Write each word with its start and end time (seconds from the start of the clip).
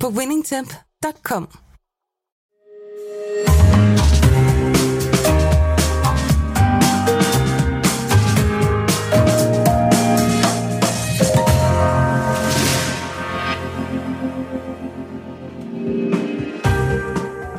på 0.00 0.08
winningtemp.com. 0.08 1.48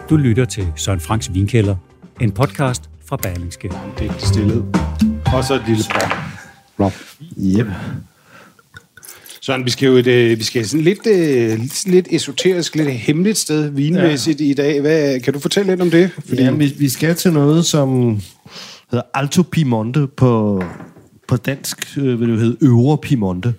Du 0.09 0.17
lytter 0.17 0.45
til 0.45 0.73
Søren 0.75 0.99
Franks 0.99 1.33
Vinkælder, 1.33 1.75
en 2.21 2.31
podcast 2.31 2.89
fra 3.05 3.17
Berlingske. 3.17 3.71
Det 3.99 4.07
er 4.07 4.17
stillet. 4.17 4.65
Og 5.33 5.43
så 5.43 5.53
et 5.53 5.63
lille. 5.67 5.83
Rob. 6.79 6.93
Yep. 7.37 7.67
Søren, 9.47 9.65
vi 9.65 9.69
skal 9.69 9.87
jo 9.87 9.95
et, 9.95 10.07
øh, 10.07 10.39
vi 10.39 10.43
skal 10.43 10.67
sådan 10.67 10.83
lidt, 10.83 11.07
øh, 11.07 11.59
lidt 11.85 12.07
esoterisk, 12.11 12.75
lidt 12.75 12.91
hemmeligt 12.91 13.37
sted 13.37 13.69
vinmæssigt 13.69 14.41
ja. 14.41 14.45
i 14.45 14.53
dag. 14.53 14.81
Hvad, 14.81 15.19
kan 15.19 15.33
du 15.33 15.39
fortælle 15.39 15.71
lidt 15.71 15.81
om 15.81 15.91
det? 15.91 16.09
Fordi... 16.27 16.43
Ja, 16.43 16.51
vi, 16.51 16.73
vi 16.77 16.89
skal 16.89 17.15
til 17.15 17.33
noget, 17.33 17.65
som 17.65 18.19
hedder 18.91 19.05
Alto 19.13 19.43
Piemonte 19.43 20.07
på, 20.07 20.63
på 21.27 21.37
dansk, 21.37 21.97
øh, 21.97 22.19
vil 22.19 22.27
det 22.27 22.33
jo 22.33 22.39
hedde 22.39 22.57
Øvre 22.61 22.97
Piemonte. 22.97 23.53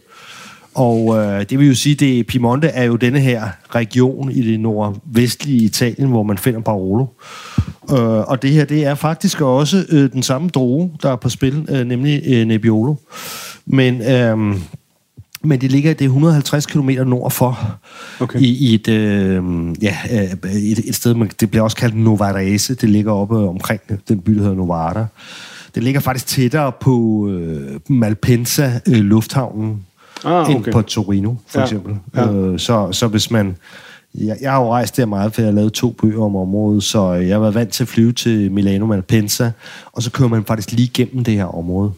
Og 0.75 1.17
øh, 1.17 1.45
det 1.50 1.58
vil 1.58 1.67
jo 1.67 1.75
sige, 1.75 2.19
at 2.19 2.27
Piemonte 2.27 2.69
er 2.69 2.84
jo 2.84 2.97
denne 2.97 3.20
her 3.20 3.42
region 3.75 4.33
i 4.33 4.42
det 4.42 4.61
nordvestlige 4.61 5.64
Italien, 5.64 6.08
hvor 6.08 6.23
man 6.23 6.39
finder 6.39 6.61
Barolo. 6.61 7.06
Øh, 7.91 7.98
og 8.30 8.42
det 8.42 8.50
her, 8.50 8.64
det 8.64 8.84
er 8.84 8.95
faktisk 8.95 9.41
også 9.41 9.84
øh, 9.89 10.12
den 10.12 10.23
samme 10.23 10.48
droge, 10.48 10.92
der 11.02 11.12
er 11.12 11.17
på 11.17 11.28
spil, 11.28 11.67
øh, 11.69 11.86
nemlig 11.86 12.23
øh, 12.27 12.47
Nebbiolo. 12.47 12.95
Men... 13.67 14.02
Øh, 14.02 14.56
men 15.42 15.61
det 15.61 15.72
ligger 15.72 15.94
det 15.94 16.05
er 16.05 16.08
150 16.08 16.67
km 16.67 16.91
nord 17.06 17.31
for 17.31 17.78
okay. 18.20 18.41
i, 18.41 18.70
i 18.70 18.75
et 18.75 18.89
øh, 18.89 19.45
ja 19.83 19.97
øh, 20.12 20.53
et, 20.53 20.78
et 20.78 20.95
sted 20.95 21.14
man, 21.14 21.30
det 21.41 21.50
bliver 21.50 21.62
også 21.62 21.77
kaldt 21.77 21.97
Novarese 21.97 22.75
det 22.75 22.91
ligger 22.91 23.12
oppe 23.12 23.36
omkring 23.36 23.80
den 24.08 24.20
by 24.20 24.33
der 24.33 24.41
hedder 24.41 24.56
Novara 24.56 25.06
det 25.75 25.83
ligger 25.83 26.00
faktisk 26.00 26.27
tættere 26.27 26.72
på 26.80 27.27
øh, 27.28 27.80
Malpensa 27.89 28.80
øh, 28.89 28.97
lufthavnen 28.97 29.86
ah, 30.25 30.41
okay. 30.41 30.55
end 30.55 30.72
på 30.72 30.83
Torino 30.83 31.34
for 31.47 31.58
ja. 31.58 31.64
eksempel 31.64 31.97
ja. 32.17 32.33
Øh, 32.33 32.58
så 32.58 32.92
så 32.92 33.06
hvis 33.06 33.30
man 33.30 33.56
jeg, 34.14 34.36
jeg 34.41 34.52
har 34.52 34.61
jo 34.61 34.73
rejst 34.73 34.97
der 34.97 35.06
meget, 35.06 35.34
for 35.34 35.42
jeg 35.42 35.47
har 35.47 35.55
lavet 35.55 35.73
to 35.73 35.91
bøger 35.91 36.23
om 36.23 36.36
området, 36.36 36.83
så 36.83 37.12
jeg 37.12 37.34
har 37.34 37.41
været 37.41 37.55
vant 37.55 37.73
til 37.73 37.84
at 37.84 37.89
flyve 37.89 38.12
til 38.12 38.52
Milano 38.52 38.86
Malpensa, 38.86 39.50
og 39.92 40.02
så 40.02 40.11
kører 40.11 40.28
man 40.28 40.45
faktisk 40.45 40.73
lige 40.73 40.86
igennem 40.86 41.25
det 41.25 41.34
her 41.34 41.58
område. 41.58 41.92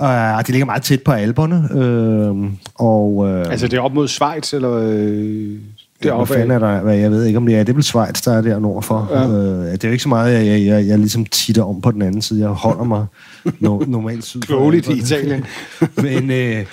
Uh, 0.00 0.38
det 0.38 0.48
ligger 0.48 0.66
meget 0.66 0.82
tæt 0.82 1.02
på 1.02 1.12
alberne. 1.12 1.68
Uh, 1.74 2.50
og, 2.74 3.16
uh, 3.16 3.38
altså 3.38 3.68
det 3.68 3.76
er 3.76 3.80
op 3.80 3.94
mod 3.94 4.08
Schweiz, 4.08 4.52
eller... 4.52 4.72
Øh, 4.72 5.58
det 6.02 6.12
hvad 6.12 6.26
fanden 6.26 6.50
er 6.50 6.58
der? 6.58 6.80
Hvad, 6.80 6.96
jeg 6.96 7.10
ved 7.10 7.24
ikke, 7.24 7.36
om 7.36 7.46
det 7.46 7.54
er. 7.54 7.58
Det 7.58 7.68
er 7.68 7.74
vel 7.74 7.82
Schweiz, 7.82 8.22
der 8.22 8.32
er 8.32 8.40
der 8.40 8.58
nordfor. 8.58 9.08
Ja. 9.12 9.26
Uh, 9.26 9.72
det 9.72 9.84
er 9.84 9.88
jo 9.88 9.92
ikke 9.92 10.02
så 10.02 10.08
meget, 10.08 10.34
jeg, 10.34 10.46
jeg, 10.46 10.66
jeg, 10.66 10.86
jeg 10.86 10.98
ligesom 10.98 11.24
titter 11.24 11.62
om 11.62 11.80
på 11.80 11.90
den 11.90 12.02
anden 12.02 12.22
side. 12.22 12.40
Jeg 12.40 12.48
holder 12.48 12.84
mig 12.84 13.06
no, 13.60 13.78
normalt 13.86 14.24
syd 14.24 14.40
for 14.48 14.72
i 14.72 14.98
Italien. 14.98 15.44
men, 16.04 16.30
uh, 16.30 16.66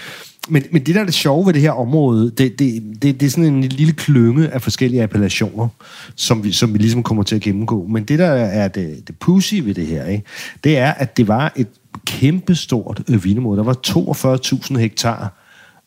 men, 0.49 0.63
men 0.71 0.83
det, 0.85 0.95
der 0.95 1.01
er 1.01 1.05
det 1.05 1.13
sjove 1.13 1.45
ved 1.45 1.53
det 1.53 1.61
her 1.61 1.71
område, 1.71 2.31
det, 2.31 2.59
det, 2.59 2.83
det, 3.01 3.19
det 3.19 3.25
er 3.25 3.29
sådan 3.29 3.53
en 3.53 3.63
lille 3.63 3.94
klynge 3.94 4.47
af 4.47 4.61
forskellige 4.61 5.03
appellationer, 5.03 5.67
som 6.15 6.44
vi, 6.44 6.51
som 6.51 6.73
vi 6.73 6.77
ligesom 6.77 7.03
kommer 7.03 7.23
til 7.23 7.35
at 7.35 7.41
gennemgå. 7.41 7.88
Men 7.88 8.03
det, 8.03 8.19
der 8.19 8.29
er 8.31 8.67
det, 8.67 9.07
det 9.07 9.15
pussy 9.19 9.55
ved 9.55 9.73
det 9.73 9.85
her, 9.85 10.05
ikke, 10.05 10.23
det 10.63 10.77
er, 10.77 10.91
at 10.91 11.17
det 11.17 11.27
var 11.27 11.53
et 11.55 11.67
kæmpestort 12.05 13.03
øh, 13.09 13.23
vinområde. 13.23 13.57
Der 13.57 13.63
var 13.63 13.77
42.000 13.87 14.77
hektar 14.77 15.33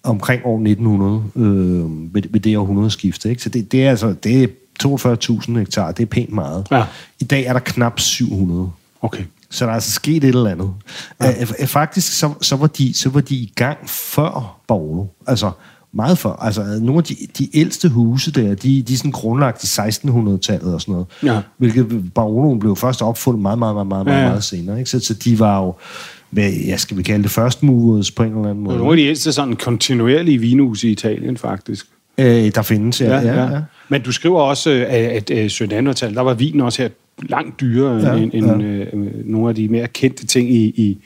omkring 0.02 0.42
år 0.44 0.54
1900 0.54 1.22
øh, 1.36 2.14
ved, 2.14 2.22
ved 2.30 2.40
det 2.40 2.58
århundredeskifte. 2.58 3.30
Ikke? 3.30 3.42
Så 3.42 3.48
det, 3.48 3.72
det 3.72 3.84
er 3.84 3.90
altså 3.90 4.14
det 4.22 4.42
er 4.42 4.46
42.000 4.84 5.58
hektar, 5.58 5.92
det 5.92 6.02
er 6.02 6.06
pænt 6.06 6.32
meget. 6.32 6.66
Ja. 6.70 6.84
I 7.20 7.24
dag 7.24 7.44
er 7.44 7.52
der 7.52 7.60
knap 7.60 8.00
700. 8.00 8.70
Okay. 9.02 9.24
Så 9.50 9.64
der 9.64 9.70
er 9.70 9.74
altså 9.74 9.90
sket 9.90 10.24
et 10.24 10.28
eller 10.28 10.50
andet. 10.50 10.74
Ja. 11.20 11.44
Æ, 11.60 11.66
faktisk 11.66 12.18
så, 12.18 12.32
så, 12.40 12.56
var 12.56 12.66
de, 12.66 12.94
så 12.94 13.08
var 13.08 13.20
de 13.20 13.34
i 13.34 13.52
gang 13.56 13.78
før 13.88 14.60
Barolo. 14.68 15.06
Altså 15.26 15.50
meget 15.92 16.18
før. 16.18 16.30
Altså 16.30 16.78
nogle 16.80 16.98
af 16.98 17.04
de, 17.04 17.16
de 17.38 17.56
ældste 17.56 17.88
huse 17.88 18.32
der, 18.32 18.54
de, 18.54 18.82
de 18.82 18.92
er 18.92 18.96
sådan 18.96 19.10
grundlagt 19.10 19.64
i 19.64 19.66
1600-tallet 19.66 20.74
og 20.74 20.80
sådan 20.80 20.92
noget. 20.92 21.06
Ja. 21.22 21.40
Hvilket 21.56 22.12
Baroloen 22.14 22.58
blev 22.58 22.76
først 22.76 23.02
opfundet 23.02 23.42
meget, 23.42 23.58
meget, 23.58 23.74
meget, 23.74 23.88
meget, 23.88 24.06
ja, 24.06 24.22
ja. 24.22 24.28
meget 24.28 24.44
senere. 24.44 24.78
Ikke? 24.78 24.90
Så, 24.90 25.00
så 25.00 25.14
de 25.14 25.38
var 25.38 25.62
jo 25.62 25.74
hvad 26.30 26.52
ja, 26.52 26.76
skal 26.76 26.96
vi 26.96 27.02
kalde 27.02 27.22
det, 27.22 27.30
first 27.30 27.62
movers 27.62 28.10
på 28.10 28.22
en 28.22 28.28
eller 28.28 28.50
anden 28.50 28.64
måde. 28.64 28.76
Nogle 28.76 28.92
af 28.92 28.96
de 28.96 29.02
ældste 29.02 29.32
sådan 29.32 29.56
kontinuerlige 29.56 30.38
vinhuse 30.38 30.88
i 30.88 30.90
Italien, 30.90 31.36
faktisk. 31.36 31.86
Øh, 32.18 32.54
der 32.54 32.62
findes, 32.62 33.00
ja. 33.00 33.20
ja, 33.20 33.34
ja. 33.34 33.52
ja. 33.54 33.60
Men 33.88 34.02
du 34.02 34.12
skriver 34.12 34.40
også, 34.40 34.70
at, 34.70 35.30
at 35.30 35.30
1700 35.30 35.96
tallet 35.96 36.16
der 36.16 36.22
var 36.22 36.34
vin 36.34 36.60
også 36.60 36.82
her 36.82 36.88
langt 37.28 37.60
dyrere 37.60 38.12
ja, 38.12 38.22
end, 38.22 38.34
ja. 38.34 38.38
end 38.38 38.62
øh, 38.62 38.86
nogle 39.24 39.48
af 39.48 39.54
de 39.54 39.68
mere 39.68 39.86
kendte 39.86 40.26
ting 40.26 40.50
i, 40.50 40.64
i, 40.64 40.98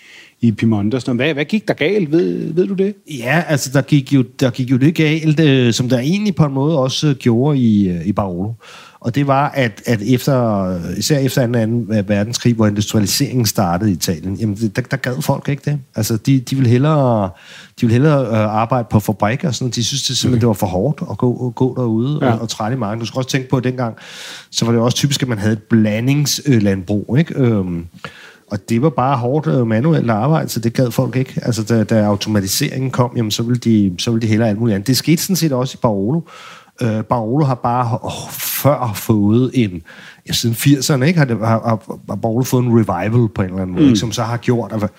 i 0.46 0.52
Piemonte. 0.52 1.00
Sådan 1.00 1.16
hvad, 1.16 1.34
hvad 1.34 1.44
gik 1.44 1.68
der 1.68 1.74
galt? 1.74 2.12
Ved, 2.12 2.54
ved 2.54 2.66
du 2.66 2.74
det? 2.74 2.94
Ja, 3.18 3.42
altså 3.48 3.70
der 3.72 3.82
gik 3.82 4.12
jo, 4.12 4.24
der 4.40 4.50
gik 4.50 4.70
jo 4.70 4.76
det 4.76 4.94
galt, 4.94 5.40
øh, 5.40 5.72
som 5.72 5.88
der 5.88 5.98
egentlig 5.98 6.34
på 6.34 6.44
en 6.44 6.52
måde 6.52 6.78
også 6.78 7.14
gjorde 7.18 7.58
i, 7.58 7.88
øh, 7.88 8.06
i 8.06 8.12
Barolo. 8.12 8.52
Og 9.00 9.14
det 9.14 9.26
var, 9.26 9.48
at, 9.48 9.82
at 9.86 10.02
efter, 10.02 10.78
især 10.96 11.18
efter 11.18 11.46
den 11.46 11.54
anden 11.54 11.88
verdenskrig, 12.08 12.54
hvor 12.54 12.66
industrialiseringen 12.66 13.46
startede 13.46 13.90
i 13.90 13.94
Italien, 13.94 14.34
jamen 14.34 14.56
der, 14.56 14.82
der 14.82 14.96
gad 14.96 15.22
folk 15.22 15.48
ikke 15.48 15.62
det. 15.70 15.78
Altså, 15.94 16.16
de, 16.16 16.40
de 16.40 16.56
ville 16.56 16.70
hellere, 16.70 17.30
de 17.80 17.86
ville 17.86 17.92
hellere 17.92 18.26
øh, 18.26 18.54
arbejde 18.54 18.86
på 18.90 19.00
fabrikker, 19.00 19.50
sådan, 19.50 19.70
de 19.70 19.84
synes 19.84 20.02
det 20.02 20.16
simpelthen, 20.16 20.40
det 20.40 20.48
var 20.48 20.54
for 20.54 20.66
hårdt 20.66 21.02
at 21.10 21.18
gå, 21.18 21.46
at 21.46 21.54
gå 21.54 21.74
derude 21.76 22.18
ja. 22.22 22.32
og, 22.32 22.40
og 22.40 22.48
træne 22.48 22.74
i 22.74 22.78
marken. 22.78 23.00
Du 23.00 23.06
skal 23.06 23.18
også 23.18 23.30
tænke 23.30 23.48
på, 23.48 23.56
at 23.56 23.64
dengang, 23.64 23.96
så 24.50 24.64
var 24.64 24.72
det 24.72 24.80
også 24.80 24.96
typisk, 24.96 25.22
at 25.22 25.28
man 25.28 25.38
havde 25.38 25.52
et 25.52 25.62
blandingslandbrug, 25.62 27.16
ikke? 27.18 27.34
Øhm, 27.34 27.86
og 28.50 28.68
det 28.68 28.82
var 28.82 28.90
bare 28.90 29.16
hårdt 29.16 29.46
øh, 29.46 29.66
manuelt 29.66 30.10
arbejde, 30.10 30.48
så 30.48 30.60
det 30.60 30.74
gad 30.74 30.90
folk 30.90 31.16
ikke. 31.16 31.40
Altså, 31.42 31.64
da, 31.64 31.84
da 31.84 32.04
automatiseringen 32.04 32.90
kom, 32.90 33.12
jamen, 33.16 33.30
så 33.30 33.42
ville 33.42 33.58
de, 33.58 33.94
så 33.98 34.10
ville 34.10 34.22
de 34.22 34.26
hellere 34.26 34.48
alt 34.48 34.58
muligt 34.58 34.74
andet. 34.74 34.86
Det 34.86 34.96
skete 34.96 35.22
sådan 35.22 35.36
set 35.36 35.52
også 35.52 35.76
i 35.76 35.80
Barolo. 35.82 36.20
Øh, 36.82 37.02
Barolo 37.02 37.44
har 37.44 37.54
bare 37.54 37.98
oh, 38.02 38.30
før 38.30 38.92
fået 38.94 39.50
en, 39.54 39.82
ja, 40.28 40.32
siden 40.32 40.54
80'erne, 40.54 41.04
ikke, 41.04 41.18
har, 41.18 41.26
det, 41.26 41.38
har, 41.38 41.80
har 42.08 42.16
Barolo 42.16 42.42
fået 42.42 42.64
en 42.64 42.72
revival 42.72 43.28
på 43.28 43.42
en 43.42 43.48
eller 43.48 43.62
anden 43.62 43.76
måde, 43.76 43.88
mm. 43.88 43.96
som 43.96 44.12
så 44.12 44.22
har 44.22 44.36
gjort, 44.36 44.72
at, 44.72 44.90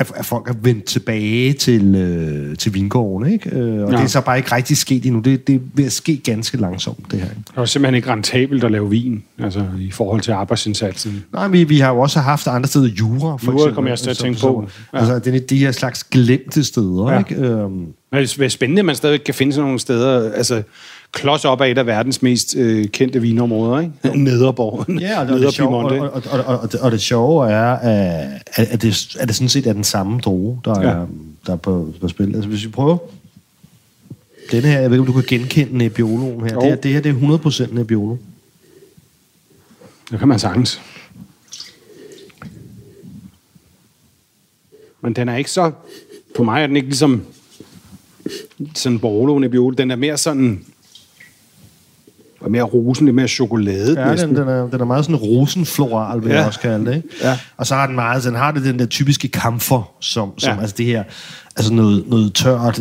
at, 0.00 0.12
at 0.16 0.26
folk 0.26 0.46
har 0.46 0.56
vendt 0.62 0.84
tilbage 0.84 1.52
til, 1.52 1.94
øh, 1.94 2.56
til 2.56 2.74
vingården, 2.74 3.32
ikke? 3.32 3.50
Øh, 3.50 3.84
og 3.84 3.90
ja. 3.90 3.96
det 3.96 4.04
er 4.04 4.06
så 4.06 4.20
bare 4.20 4.36
ikke 4.36 4.54
rigtig 4.54 4.76
sket 4.76 5.06
endnu. 5.06 5.20
Det, 5.20 5.46
det 5.46 5.62
er 5.80 5.86
at 5.86 5.92
ske 5.92 6.16
ganske 6.16 6.56
langsomt, 6.56 7.10
det 7.10 7.18
her. 7.18 7.30
Ikke? 7.30 7.42
Det 7.50 7.58
er 7.58 7.64
simpelthen 7.64 7.94
ikke 7.94 8.10
rentabelt 8.10 8.64
at 8.64 8.70
lave 8.70 8.90
vin, 8.90 9.22
altså 9.38 9.64
i 9.78 9.90
forhold 9.90 10.20
til 10.20 10.32
arbejdsindsatsen. 10.32 11.24
Nej, 11.32 11.48
vi, 11.48 11.64
vi 11.64 11.78
har 11.78 11.90
jo 11.90 12.00
også 12.00 12.20
haft 12.20 12.46
andre 12.46 12.68
steder, 12.68 12.88
jura 12.88 13.18
for 13.18 13.26
jura 13.26 13.34
eksempel. 13.36 13.52
Jura 13.52 13.74
kommer 13.74 13.90
jeg 13.90 13.98
til 13.98 14.10
at 14.10 14.16
tænke 14.16 14.40
på. 14.40 14.68
Ja. 14.92 14.98
Altså, 14.98 15.18
det 15.18 15.34
er 15.34 15.40
de 15.40 15.58
her 15.58 15.72
slags 15.72 16.04
glemte 16.04 16.64
steder, 16.64 17.12
ja. 17.12 17.18
ikke? 17.18 17.34
Øhm. 17.34 17.86
Det 18.12 18.38
er 18.40 18.48
spændende, 18.48 18.80
at 18.80 18.86
man 18.86 18.94
stadig 18.94 19.24
kan 19.24 19.34
finde 19.34 19.52
sådan 19.52 19.64
nogle 19.64 19.78
steder, 19.78 20.32
altså 20.32 20.62
klods 21.12 21.44
op 21.44 21.60
af 21.60 21.70
et 21.70 21.78
af 21.78 21.86
verdens 21.86 22.22
mest 22.22 22.56
øh, 22.56 22.88
kendte 22.88 23.20
vinområder, 23.20 23.80
ikke? 23.80 24.18
Nederborg. 24.24 25.00
Ja, 25.00 25.20
og, 25.20 25.26
det, 25.26 25.34
og, 25.34 25.40
det 25.40 25.52
sjove, 25.54 25.76
og, 25.76 25.84
og, 25.84 26.22
og, 26.30 26.44
og, 26.44 26.68
og 26.80 26.90
det 26.90 27.00
sjove 27.00 27.50
er, 27.50 27.72
at, 27.72 28.42
at, 28.56 28.82
det, 28.82 29.16
at 29.20 29.28
det 29.28 29.36
sådan 29.36 29.48
set 29.48 29.66
er 29.66 29.72
den 29.72 29.84
samme 29.84 30.20
droge, 30.20 30.60
der, 30.64 30.80
ja. 30.80 30.88
er, 30.88 31.06
der 31.46 31.52
er 31.52 31.56
på, 31.56 31.94
på 32.00 32.08
spil. 32.08 32.34
Altså, 32.34 32.48
hvis 32.48 32.64
vi 32.64 32.70
prøver... 32.70 32.98
Den 34.50 34.62
her, 34.62 34.80
jeg 34.80 34.90
ved 34.90 34.98
ikke, 34.98 35.08
om 35.08 35.14
du 35.14 35.20
kan 35.20 35.38
genkende 35.38 35.78
Nebbioloen 35.78 36.40
her. 36.40 36.58
Det 36.58 36.68
her, 36.68 36.76
det 36.76 36.92
her 36.92 37.00
det 37.00 37.10
er 37.10 37.68
100% 37.68 37.74
Nebbiolo. 37.74 38.16
Det 40.10 40.18
kan 40.18 40.28
man 40.28 40.38
sagtens. 40.38 40.80
Men 45.00 45.12
den 45.12 45.28
er 45.28 45.36
ikke 45.36 45.50
så... 45.50 45.72
På 46.36 46.44
mig 46.44 46.62
er 46.62 46.66
den 46.66 46.76
ikke 46.76 46.88
ligesom 46.88 47.22
sådan 48.74 48.98
Barolo 48.98 49.38
Nebbiolo. 49.38 49.70
Den 49.70 49.90
er 49.90 49.96
mere 49.96 50.16
sådan 50.16 50.64
mere 52.48 52.62
rosen, 52.62 53.06
lidt 53.06 53.16
mere 53.16 53.28
chokolade 53.28 54.00
Ja, 54.00 54.10
næsten. 54.10 54.28
den, 54.28 54.36
den, 54.36 54.48
er, 54.48 54.66
den 54.68 54.80
er 54.80 54.84
meget 54.84 55.04
sådan 55.04 55.16
rosenfloral, 55.16 56.22
vil 56.22 56.30
ja. 56.30 56.36
Jeg 56.38 56.46
også 56.46 56.60
kalde 56.60 56.86
det. 56.86 56.94
Ikke? 56.96 57.08
Ja. 57.22 57.38
Og 57.56 57.66
så 57.66 57.74
har 57.74 57.86
den 57.86 57.94
meget, 57.94 58.24
den 58.24 58.34
har 58.34 58.50
det 58.50 58.64
den 58.64 58.78
der 58.78 58.86
typiske 58.86 59.28
kamfer, 59.28 59.92
som, 60.00 60.38
som 60.38 60.54
Ja. 60.54 60.60
altså 60.60 60.74
det 60.78 60.86
her, 60.86 61.02
altså 61.56 61.72
noget, 61.72 62.04
noget 62.08 62.34
tørt 62.34 62.80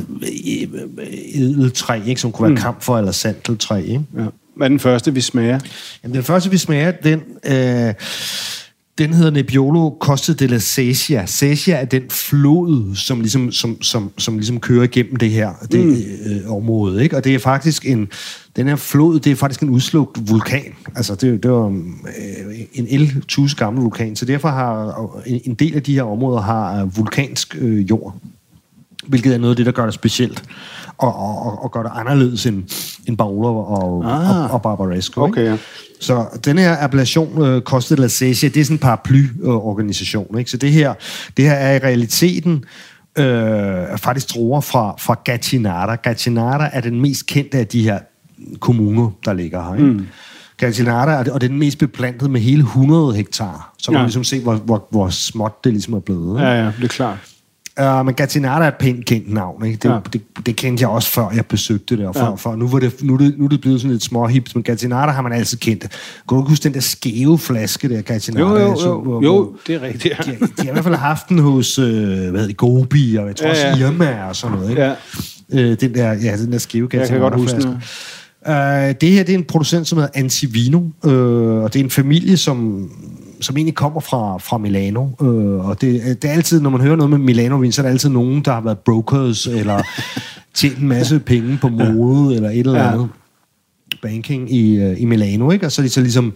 edeltræ, 1.33 2.01
ikke? 2.05 2.21
som 2.21 2.31
kunne 2.31 2.43
være 2.43 2.55
mm. 2.55 2.61
kamfer 2.61 2.97
eller 2.97 3.11
sandeltræ. 3.11 3.81
Ikke? 3.81 4.01
Ja. 4.17 4.23
Hvad 4.55 4.67
er 4.67 4.69
den 4.69 4.79
første, 4.79 5.13
vi 5.13 5.21
smager? 5.21 5.59
Jamen, 6.03 6.15
den 6.15 6.23
første, 6.23 6.49
vi 6.49 6.57
smager, 6.57 6.91
den, 6.91 7.21
øh, 7.45 7.93
den 8.97 9.13
hedder 9.13 9.31
Nebbiolo 9.31 9.97
Costa 9.99 10.33
de 10.33 10.47
la 10.47 10.57
Sesia. 10.57 11.25
Sesia 11.25 11.75
er 11.75 11.85
den 11.85 12.03
flod, 12.09 12.95
som 12.95 13.19
ligesom, 13.21 13.51
som, 13.51 13.81
som, 13.81 14.11
som 14.17 14.37
ligesom 14.37 14.59
kører 14.59 14.83
igennem 14.83 15.15
det 15.15 15.29
her 15.29 15.51
det, 15.71 15.85
mm. 15.85 15.95
øh, 16.25 16.51
område. 16.51 17.03
Ikke? 17.03 17.17
Og 17.17 17.23
det 17.23 17.35
er 17.35 17.39
faktisk 17.39 17.85
en... 17.85 18.07
Den 18.59 18.67
her 18.67 18.75
flod, 18.75 19.19
det 19.19 19.31
er 19.31 19.35
faktisk 19.35 19.61
en 19.61 19.69
udslugt 19.69 20.29
vulkan. 20.29 20.73
Altså, 20.95 21.15
det, 21.15 21.43
det 21.43 21.51
var 21.51 21.65
øh, 21.67 22.59
en 22.73 22.85
el 22.89 23.23
gammel 23.57 23.81
vulkan. 23.83 24.15
Så 24.15 24.25
derfor 24.25 24.49
har 24.49 24.95
en, 25.25 25.41
en 25.43 25.53
del 25.53 25.75
af 25.75 25.83
de 25.83 25.93
her 25.93 26.03
områder 26.03 26.41
har 26.41 26.81
øh, 26.81 26.97
vulkansk 26.97 27.55
øh, 27.59 27.89
jord. 27.89 28.15
Hvilket 29.07 29.33
er 29.33 29.37
noget 29.37 29.51
af 29.53 29.55
det, 29.57 29.65
der 29.65 29.71
gør 29.71 29.85
det 29.85 29.93
specielt. 29.93 30.43
Og, 30.97 31.15
og, 31.15 31.63
og- 31.63 31.71
gør 31.71 31.83
det 31.83 31.91
anderledes 31.95 32.45
end, 32.45 32.63
end 33.07 33.17
Barolo 33.17 33.59
og, 33.59 34.05
Ah. 34.05 34.43
og, 34.45 34.51
og 34.51 34.61
Barbaresco. 34.61 35.25
ikke? 35.27 35.41
Okay, 35.41 35.51
ja. 35.51 35.57
Så 35.99 36.25
den 36.45 36.57
her 36.57 36.75
appellation, 36.79 37.41
øh, 37.41 37.61
Costa 37.61 37.95
de 37.95 38.01
la 38.01 38.07
Sesia, 38.07 38.49
det 38.49 38.59
er 38.59 38.63
sådan 38.65 38.75
en 38.75 38.79
paraplyorganisation. 38.79 40.37
Ikke? 40.39 40.51
Så 40.51 40.57
det 40.57 40.71
her, 40.71 40.93
det 41.37 41.45
her 41.45 41.53
er 41.53 41.75
i 41.75 41.79
realiteten 41.79 42.63
øh, 43.17 43.97
faktisk 43.97 44.29
druer 44.33 44.61
fra, 44.61 44.95
fra 44.99 45.15
Gattinara. 45.23 45.95
Gattinara 45.95 46.69
er 46.73 46.81
den 46.81 47.01
mest 47.01 47.25
kendte 47.25 47.57
af 47.57 47.67
de 47.67 47.83
her 47.83 47.99
kommuner, 48.59 49.09
der 49.25 49.33
ligger 49.33 49.63
her. 49.63 49.73
Ikke? 49.73 49.85
Mm. 49.87 50.05
Det- 50.61 50.79
og 51.33 51.41
det 51.41 51.47
er 51.47 51.47
den 51.49 51.59
mest 51.59 51.77
beplantet 51.77 52.29
med 52.31 52.41
hele 52.41 52.61
100 52.63 53.13
hektar. 53.13 53.73
Så 53.77 53.91
man 53.91 53.95
Ja. 53.95 53.99
ja. 54.01 54.05
ligesom 54.05 54.23
se, 54.23 54.39
hvor, 54.41 54.55
hvor, 54.55 54.87
hvor 54.91 55.09
småt 55.09 55.63
det 55.63 55.71
ligesom 55.73 55.93
er 55.93 55.99
blevet. 55.99 56.37
Ikke? 56.39 56.47
Ja, 56.47 56.63
ja, 56.63 56.71
det 56.77 56.83
er 56.83 56.87
klart. 56.87 57.17
Uh, 57.99 58.05
men 58.05 58.13
Gattinara 58.15 58.63
er 58.63 58.67
et 58.67 58.73
pænt 58.79 59.05
kendt 59.05 59.33
navn. 59.33 59.65
Ikke? 59.65 59.77
Det, 59.77 59.89
Ja. 59.89 59.93
ja. 59.93 59.99
det, 60.13 60.21
det 60.45 60.55
kendte 60.55 60.81
jeg 60.81 60.89
også 60.89 61.09
før, 61.09 61.29
jeg 61.35 61.45
besøgte 61.45 61.97
det. 61.97 62.07
Og 62.07 62.15
for, 62.15 62.23
Ja. 62.23 62.29
ja. 62.29 62.35
for, 62.35 62.55
nu, 62.55 62.67
var 62.67 62.79
det, 62.79 63.03
nu, 63.03 63.17
det, 63.17 63.33
nu 63.37 63.45
er 63.45 63.49
det 63.49 63.61
blevet 63.61 63.81
sådan 63.81 63.91
lidt 63.91 64.03
småhipt, 64.03 64.55
men 64.55 64.63
Gattinara 64.63 65.11
har 65.11 65.21
man 65.21 65.31
altid 65.31 65.57
kendt. 65.57 65.81
Kan 66.29 66.37
du 66.37 66.41
huske 66.41 66.63
den 66.63 66.73
der 66.73 66.79
skæve 66.79 67.37
flaske 67.39 67.89
der, 67.89 68.01
Gattinara? 68.01 68.49
Jo, 68.49 68.57
jo, 68.59 68.67
jeg 68.69 68.77
så, 68.77 68.87
jo, 68.89 69.01
hvor- 69.01 69.23
jo, 69.23 69.33
hvor- 69.35 69.53
det 69.67 69.75
er 69.75 69.81
rigtigt. 69.81 70.03
De, 70.25 70.31
har- 70.39 70.47
de 70.47 70.51
har 70.57 70.69
i 70.69 70.71
hvert 70.71 70.83
fald 70.83 70.95
haft 70.95 71.29
den 71.29 71.39
hos, 71.39 71.79
øh, 71.79 71.85
hvad 71.85 72.17
hedder 72.25 72.47
det, 72.47 72.57
Gobi, 72.57 73.15
og 73.15 73.27
jeg 73.27 73.35
tror 73.35 73.45
Ja, 73.47 73.51
også 73.51 73.83
ja. 73.83 73.87
Irma 73.91 74.23
og 74.23 74.35
sådan 74.35 74.57
noget. 74.57 74.69
Ikke? 74.69 74.81
Ja. 74.81 74.93
Øh, 75.53 75.77
den 75.81 75.93
der, 75.95 76.13
ja, 76.13 76.37
den 76.37 76.51
der 76.51 76.57
skæve 76.57 76.89
Jeg 76.93 77.07
kan 77.07 77.19
godt 77.19 77.35
huske 77.35 77.61
den. 77.61 77.81
Uh, 78.47 78.53
det 79.01 79.03
her 79.11 79.23
det 79.23 79.29
er 79.29 79.37
en 79.37 79.43
producent, 79.43 79.87
som 79.87 79.97
hedder 79.97 80.11
Antivino, 80.15 80.77
uh, 81.03 81.11
og 81.63 81.73
det 81.73 81.79
er 81.79 81.83
en 81.83 81.89
familie, 81.89 82.37
som, 82.37 82.89
som 83.41 83.57
egentlig 83.57 83.75
kommer 83.75 83.99
fra, 84.01 84.37
fra 84.37 84.57
Milano. 84.57 85.07
Uh, 85.19 85.69
og 85.69 85.81
det, 85.81 86.21
det 86.21 86.29
er 86.29 86.33
altid, 86.33 86.61
når 86.61 86.69
man 86.69 86.81
hører 86.81 86.95
noget 86.95 87.09
med 87.09 87.17
Milano-vin, 87.17 87.71
så 87.71 87.81
er 87.81 87.83
der 87.83 87.89
altid 87.91 88.09
nogen, 88.09 88.45
der 88.45 88.51
har 88.53 88.61
været 88.61 88.79
brokers, 88.79 89.47
eller 89.47 89.81
tjent 90.55 90.77
en 90.77 90.87
masse 90.87 91.19
penge 91.19 91.57
på 91.61 91.67
mode, 91.69 92.35
eller 92.35 92.49
et 92.49 92.59
eller 92.59 92.79
Ja. 92.79 92.91
andet 92.91 93.09
banking 94.01 94.53
i, 94.53 94.85
uh, 94.91 95.01
i 95.01 95.05
Milano. 95.05 95.51
Ikke? 95.51 95.65
Og 95.65 95.71
så 95.71 95.81
er 95.81 95.83
de 95.83 95.89
så 95.89 96.01
ligesom 96.01 96.33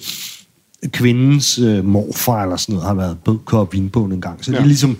kvindens 0.88 1.59
uh, 1.59 1.85
morfar, 1.85 2.44
eller 2.44 2.55
sådan 2.55 2.73
noget, 2.75 2.88
har 2.88 2.94
været 2.95 3.17
bødker 3.25 3.57
og 3.57 3.69
vinbogen 3.71 4.11
en 4.11 4.21
gang. 4.21 4.45
Så 4.45 4.51
ja. 4.51 4.55
de 4.55 4.57
Ja. 4.57 4.61
har 4.61 4.67
ligesom 4.67 4.97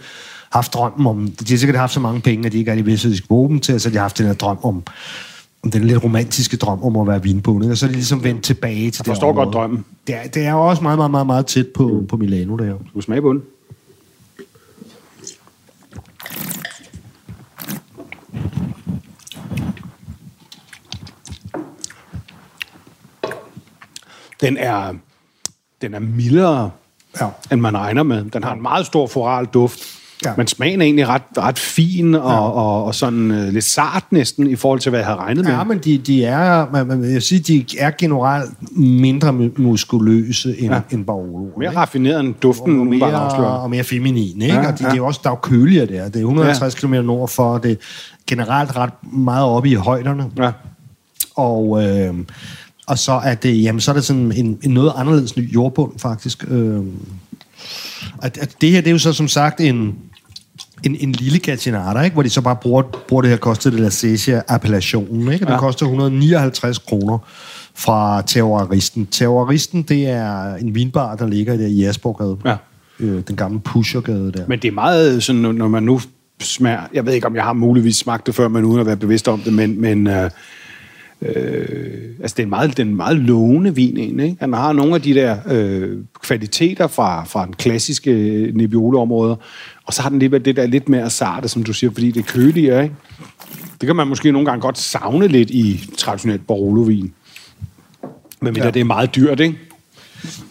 haft 0.52 0.74
drømmen 0.74 1.08
om, 1.08 1.28
de 1.48 1.54
har 1.54 1.58
sikkert 1.58 1.80
haft 1.80 1.94
så 1.94 2.00
mange 2.00 2.22
penge, 2.22 2.46
at 2.46 2.52
de 2.52 2.58
ikke 2.58 2.72
rigtig 2.72 2.86
vidste, 2.86 3.08
at 3.08 3.12
de 3.12 3.18
skulle 3.18 3.28
bruge 3.28 3.50
dem 3.50 3.60
til, 3.60 3.80
så 3.80 3.90
de 3.90 3.94
har 3.96 4.02
haft 4.02 4.18
den 4.18 4.26
her 4.26 4.34
drøm 4.34 4.58
om, 4.64 4.84
om 5.64 5.72
den 5.72 5.84
lidt 5.84 6.04
romantiske 6.04 6.58
drøm 6.58 6.84
om 6.84 6.98
at 6.98 7.08
være 7.08 7.24
vinbonde, 7.24 7.72
og 7.72 7.78
så 7.78 7.86
er 7.86 7.88
de 7.88 7.94
ligesom 7.96 8.24
vendt 8.24 8.44
tilbage 8.44 8.76
til 8.76 8.84
Jeg 8.86 8.92
det 8.92 9.06
forstår 9.06 9.30
område. 9.30 9.46
godt 9.46 9.54
drømmen. 9.54 9.86
Det 10.08 10.16
er, 10.16 10.24
det 10.28 10.46
er 10.46 10.54
også 10.54 10.84
meget, 10.84 10.98
meget, 10.98 11.12
meget, 11.12 11.28
meget 11.28 11.46
tæt 11.46 11.68
på, 11.76 11.88
mm. 11.88 12.08
på 12.08 12.18
Milano, 12.18 12.56
der 12.56 12.74
du 12.96 13.02
smage 13.02 13.22
på 13.22 13.34
den? 13.34 13.42
Den 24.42 24.58
er, 24.58 24.94
den 25.82 25.94
er 25.94 26.00
mildere, 26.00 26.72
Ja. 27.22 27.30
end 27.52 27.62
man 27.62 27.78
regner 27.78 28.04
med. 28.04 28.26
Den 28.26 28.44
har 28.44 28.54
en 28.54 28.62
meget 28.62 28.86
stor 28.86 29.08
floral 29.08 29.46
duft. 29.46 29.80
Ja. 30.26 30.34
Men 30.38 30.48
smagen 30.48 30.82
er 30.82 30.86
egentlig 30.86 31.08
ret, 31.08 31.22
ret 31.38 31.60
fin 31.60 32.16
og, 32.16 32.32
ja. 32.32 32.40
og, 32.40 32.86
og 32.86 32.96
sådan 32.96 33.32
uh, 33.32 33.48
lidt 33.48 33.66
sart 33.66 34.04
næsten 34.12 34.48
i 34.48 34.56
forhold 34.56 34.80
til, 34.80 34.90
hvad 34.90 35.00
jeg 35.00 35.08
havde 35.08 35.20
regnet 35.20 35.46
med. 35.46 35.54
Ja, 35.54 35.64
men 35.64 35.78
de, 35.78 35.98
de 35.98 36.26
er, 36.26 36.68
man, 36.72 36.88
man 36.88 37.02
vil 37.02 37.22
sige, 37.22 37.40
de 37.40 37.66
er 37.80 37.92
generelt 37.98 38.52
mindre 38.78 39.30
mu- 39.30 39.62
muskuløse 39.62 40.60
end, 40.60 40.74
ja. 40.74 40.82
End 40.92 41.06
Barolo. 41.06 41.48
Mere 41.58 41.70
ikke? 41.70 41.80
raffineret 41.80 42.20
end 42.20 42.34
duften, 42.42 42.80
og 42.80 42.86
mere, 42.86 43.30
og 43.40 43.70
mere 43.70 43.84
feminin, 43.84 44.42
ikke? 44.42 44.56
Ja, 44.56 44.72
og 44.72 44.80
de, 44.80 44.86
ja. 44.86 44.92
det 44.92 44.98
er 44.98 45.04
også, 45.04 45.20
der 45.24 45.30
er 45.30 45.34
jo 45.34 45.40
køligere 45.42 45.86
der. 45.86 46.06
Det 46.06 46.16
er 46.16 46.20
150 46.20 46.84
ja. 46.84 46.88
km 46.88 46.94
nord 46.94 47.30
for, 47.30 47.58
det 47.58 47.72
er 47.72 47.76
generelt 48.28 48.76
ret 48.78 49.14
meget 49.14 49.46
oppe 49.46 49.70
i 49.70 49.74
højderne. 49.74 50.26
Ja. 50.38 50.52
Og, 51.36 51.84
øh, 51.84 52.14
og 52.88 53.00
så 53.00 53.12
er 53.12 53.36
det, 53.36 53.64
jamen, 53.64 53.82
så 53.82 53.92
er 53.92 53.96
det 53.96 54.04
sådan 54.04 54.32
en, 54.32 54.60
en 54.64 54.72
noget 54.72 54.94
anderledes 54.96 55.38
ny 55.38 55.54
jordbund, 55.54 56.00
faktisk. 56.00 56.46
Øh, 56.48 56.80
at, 58.22 58.38
at 58.38 58.56
det 58.62 58.72
her, 58.72 58.82
det 58.82 58.88
er 58.88 58.92
jo 58.92 58.98
så 58.98 59.14
som 59.14 59.28
sagt 59.28 59.62
en, 59.62 59.96
en, 60.84 60.96
en 61.00 61.12
lille 61.12 61.40
Gattinara, 61.40 62.04
ikke? 62.04 62.14
hvor 62.14 62.24
de 62.24 62.30
så 62.30 62.42
bare 62.42 62.56
bruger, 62.56 62.82
bruger 63.08 63.22
det 63.22 63.30
her 63.30 63.38
Costa 63.38 63.70
de 63.70 63.78
la 63.78 63.90
Sesia-appellationen. 63.90 65.34
Ikke? 65.34 65.46
Den 65.46 65.54
Ja. 65.54 65.60
koster 65.60 65.86
159 65.86 66.78
kroner 66.78 67.18
fra 67.76 68.22
Terroristen. 68.22 69.06
Terroristen, 69.06 69.82
det 69.82 70.08
er 70.08 70.56
en 70.56 70.76
vinbar, 70.76 71.16
der 71.16 71.28
ligger 71.28 71.58
der 71.58 71.68
i 71.68 71.84
Asborgade. 71.84 72.38
Ja. 72.46 72.56
Øh, 73.00 73.22
den 73.28 73.36
gamle 73.36 73.60
Pushergade 73.60 74.32
der. 74.32 74.44
Men 74.48 74.60
det 74.60 74.68
er 74.68 74.72
meget 74.72 75.24
sådan, 75.24 75.42
når 75.42 75.68
man 75.68 75.84
nu 75.84 76.00
smager... 76.42 76.80
Jeg 76.94 77.06
ved 77.06 77.14
ikke, 77.14 77.28
om 77.28 77.36
jeg 77.36 77.44
har 77.44 77.54
muligvis 77.54 77.96
smagt 77.96 78.28
det 78.28 78.36
før, 78.36 78.48
men 78.48 78.66
uden 78.66 78.80
at 78.80 78.86
være 78.86 78.98
bevidst 78.98 79.28
om 79.28 79.40
det, 79.40 79.54
men... 79.54 79.82
men 79.82 80.08
øh, 80.08 80.30
øh, 81.22 81.66
altså, 82.22 82.36
det 82.38 82.40
er 82.40 82.44
en 82.44 82.50
meget, 82.50 82.78
den 82.78 82.88
en 82.88 82.96
meget 82.96 83.18
lovende 83.18 83.76
vin, 83.76 83.98
egentlig. 83.98 84.26
Ikke? 84.26 84.38
Han 84.40 84.54
har 84.54 84.74
nogle 84.74 84.96
af 84.96 85.02
de 85.02 85.14
der 85.14 85.38
øh, 85.52 85.98
kvaliteter 86.24 86.88
fra, 86.88 87.24
fra 87.24 87.46
den 87.46 87.54
klassiske 87.54 88.12
Nebbiolo-områder, 88.56 89.36
og 89.86 89.94
så 89.94 90.02
har 90.02 90.10
den 90.10 90.20
lidt 90.20 90.46
det 90.46 90.56
der 90.56 90.66
lidt 90.66 90.90
mere 90.90 91.10
sarte, 91.10 91.50
som 91.50 91.64
du 91.64 91.74
siger, 91.74 91.92
fordi 91.94 92.12
det 92.12 92.20
er 92.20 92.32
køligere, 92.32 92.84
ikke? 92.84 92.96
Det 93.82 93.88
kan 93.88 93.96
man 93.96 94.08
måske 94.08 94.32
nogle 94.32 94.46
gange 94.46 94.62
godt 94.62 94.78
savne 94.78 95.28
lidt 95.28 95.50
i 95.50 95.90
traditionelt 95.98 96.48
Barolo-vin. 96.48 97.14
Men 98.42 98.56
ja. 98.56 98.64
Ja. 98.66 98.72
det 98.72 98.80
er 98.80 98.84
meget 98.84 99.16
dyrt, 99.16 99.40
ikke? 99.40 99.58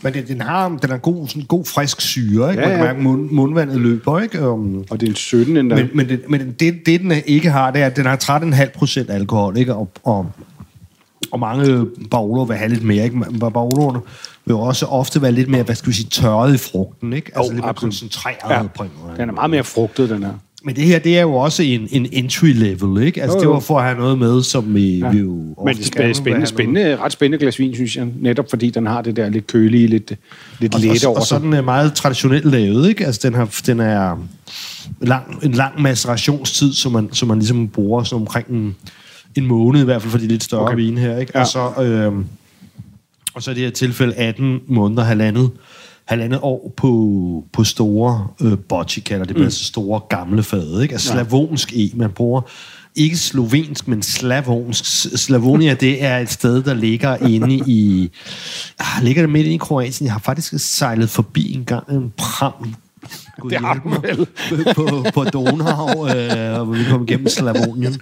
Men 0.03 0.15
den, 0.15 0.27
den 0.27 0.41
har 0.41 0.69
den 0.69 0.91
er 0.91 0.97
god, 0.97 1.29
sådan 1.29 1.43
god 1.43 1.65
frisk 1.65 2.01
syre, 2.01 2.51
ikke? 2.51 2.63
Ja, 2.63 2.69
Man 2.69 2.77
kan 2.77 2.87
ja. 2.87 2.93
mærke, 2.93 3.03
mund, 3.03 3.31
mundvandet 3.31 3.81
løber, 3.81 4.21
ikke? 4.21 4.49
Um, 4.49 4.85
Og 4.91 5.01
det 5.01 5.07
er 5.07 5.11
en 5.11 5.17
17 5.17 5.57
endda. 5.57 5.77
Men, 5.77 5.91
men, 5.95 6.09
det, 6.09 6.21
men 6.29 6.55
det, 6.61 6.87
det, 6.87 7.01
den 7.01 7.13
ikke 7.27 7.51
har, 7.51 7.71
det 7.71 7.83
er, 7.83 7.87
at 7.87 7.97
den 7.97 8.07
har 8.07 8.41
13,5 8.41 8.79
procent 8.79 9.11
alkohol, 9.11 9.57
ikke? 9.57 9.75
Og, 9.75 9.91
og, 10.05 10.33
og 11.31 11.41
mange 11.41 11.87
Barolo 12.11 12.43
vil 12.43 12.57
have 12.57 12.69
lidt 12.69 12.85
mere, 12.85 13.05
ikke? 13.05 13.19
Baroloerne 13.41 14.01
vil 14.45 14.53
jo 14.53 14.61
også 14.61 14.87
ofte 14.87 15.23
være 15.23 15.33
lidt 15.33 15.49
mere, 15.49 15.63
hvad 15.63 15.75
skal 15.75 15.89
vi 15.89 15.95
sige, 15.95 16.09
tørret 16.11 16.55
i 16.55 16.59
frugten, 16.59 17.13
ikke? 17.13 17.31
Altså 17.37 17.53
Jo, 17.53 17.55
lidt 17.55 17.61
mere 17.63 17.69
absolut. 17.69 17.91
koncentreret 17.93 18.37
Ja, 18.51 18.63
på 18.63 18.83
en 18.83 18.91
måde. 19.05 19.17
den 19.19 19.29
er 19.29 19.33
meget 19.33 19.51
mere 19.51 19.65
frugtet, 19.65 20.11
den 20.11 20.23
her. 20.23 20.33
Men 20.65 20.77
det 20.77 20.85
her, 20.85 20.99
det 20.99 21.19
er 21.19 21.23
jo 21.23 21.35
også 21.35 21.63
en, 21.63 21.89
en 21.91 22.07
entry 22.13 22.47
level, 22.47 23.03
ikke? 23.03 23.23
Altså, 23.23 23.37
Jo, 23.37 23.41
det 23.41 23.47
jo. 23.47 23.53
var 23.53 23.61
for 23.61 23.79
at 23.79 23.85
have 23.85 23.99
noget 23.99 24.19
med, 24.19 24.43
som 24.43 24.75
vi, 24.75 24.99
ja. 24.99 25.11
vi 25.11 25.19
jo 25.19 25.27
Men 25.65 25.77
det 25.77 25.81
er 25.81 25.85
spændende, 25.85 26.15
spændende, 26.15 26.47
spændende, 26.47 26.97
ret 26.97 27.13
spændende 27.13 27.39
glas 27.39 27.59
vin, 27.59 27.75
synes 27.75 27.97
jeg. 27.97 28.07
Netop 28.21 28.51
fordi 28.51 28.71
den 28.71 28.87
har 28.87 29.03
det 29.03 29.17
der 29.17 29.29
lidt 29.29 29.47
kølige, 29.47 29.87
lidt, 29.87 30.13
lidt 30.61 30.75
og, 31.05 31.11
over 31.11 31.21
og 31.21 31.27
så 31.27 31.39
den 31.39 31.53
er 31.53 31.63
meget 31.63 31.95
traditionelt 31.95 32.45
lavet, 32.45 32.89
ikke? 32.89 33.07
Altså, 33.07 33.21
den, 33.29 33.35
har, 33.35 33.61
den 33.67 33.81
er 33.81 34.27
lang, 35.01 35.39
en 35.45 35.53
lang 35.53 35.83
macerationstid, 35.83 36.73
som 36.73 36.93
man, 36.93 37.09
som 37.13 37.29
man 37.29 37.39
ligesom 37.39 37.69
bruger 37.69 38.03
sådan 38.03 38.21
omkring 38.23 38.49
en, 38.49 38.77
en 39.37 39.47
måned, 39.47 39.81
i 39.81 39.85
hvert 39.85 40.03
fald 40.03 40.11
for 40.11 40.19
de 40.19 40.27
lidt 40.29 40.43
større. 40.43 40.63
Okay. 40.63 40.77
vine 40.77 41.01
her, 41.01 41.19
ikke? 41.19 41.33
Ja. 41.35 41.41
Og 41.41 41.47
så... 41.47 41.83
Øh, 41.83 42.13
og 43.35 43.43
så 43.43 43.51
i 43.51 43.55
det 43.55 43.63
her 43.63 43.71
tilfælde 43.71 44.15
18 44.15 44.61
måneder, 44.67 45.05
halvandet, 45.05 45.51
halvandet 46.05 46.41
år 46.43 46.73
på, 46.77 47.45
på 47.53 47.65
store 47.65 48.29
øh, 48.41 48.59
bocci, 48.59 49.01
kalder 49.01 49.25
det, 49.25 49.37
mm. 49.37 49.43
altså 49.43 49.65
store 49.65 50.01
gamle 50.09 50.43
fade, 50.43 50.83
ikke? 50.83 50.93
Altså 50.93 51.13
slavonsk 51.13 51.73
e, 51.73 51.91
man 51.95 52.11
bruger 52.11 52.43
ikke 52.95 53.17
slovensk, 53.17 53.89
men 53.89 54.03
slavonsk. 54.03 54.85
Slavonia, 55.19 55.75
det 55.75 56.05
er 56.05 56.19
et 56.19 56.31
sted, 56.31 56.63
der 56.63 56.75
ligger 56.75 57.17
inde 57.17 57.55
i... 57.67 58.11
Ah, 58.79 59.05
ligger 59.05 59.23
det 59.23 59.31
midt 59.31 59.45
inde 59.45 59.55
i 59.55 59.59
Kroatien? 59.59 60.07
Jeg 60.07 60.13
har 60.13 60.21
faktisk 60.21 60.55
sejlet 60.59 61.11
forbi 61.11 61.55
en 61.55 61.65
gang 61.65 61.91
en 61.91 62.13
pram. 62.17 62.75
Gud 63.41 63.51
Det 63.51 63.59
har 63.59 63.75
du 63.75 63.89
mig. 63.89 64.27
på, 64.75 65.05
på 65.15 65.25
Donau, 65.25 65.89
øh, 66.09 66.63
hvor 66.65 66.75
vi 66.75 66.85
kom 66.91 67.03
igennem 67.09 67.29
Slavonien. 67.29 68.01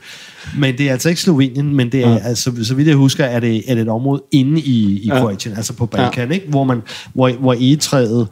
Men 0.59 0.79
det 0.79 0.89
er 0.89 0.93
altså 0.93 1.09
ikke 1.09 1.21
Slovenien, 1.21 1.77
men 1.77 1.93
det 1.93 2.05
er, 2.05 2.11
ja. 2.11 2.19
altså, 2.19 2.53
så 2.65 2.75
vidt 2.75 2.89
jeg 2.89 2.97
husker, 2.97 3.25
er 3.25 3.41
det, 3.41 3.71
er 3.71 3.75
det 3.75 3.83
et 3.83 3.89
område 3.89 4.23
inde 4.33 4.61
i, 4.61 4.99
i 5.03 5.07
Ja. 5.07 5.21
Kroatien, 5.21 5.57
altså 5.57 5.73
på 5.73 5.87
Balkan, 5.87 6.29
ja. 6.29 6.35
ikke? 6.35 6.47
hvor, 6.49 6.65
man, 6.65 6.83
hvor, 7.15 7.31
hvor 7.41 7.55
egetræet 7.55 8.29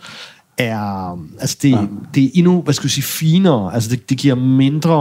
er, 0.59 1.13
altså 1.41 1.57
det, 1.63 1.71
ja. 1.71 1.79
det 2.15 2.25
er 2.25 2.29
endnu, 2.35 2.63
hvad 2.63 2.75
skal 2.75 2.87
jeg 2.87 2.91
sige, 2.91 3.05
finere. 3.05 3.75
Altså 3.75 3.91
det, 3.91 4.11
det 4.11 4.19
giver 4.19 4.35
mindre 4.35 4.95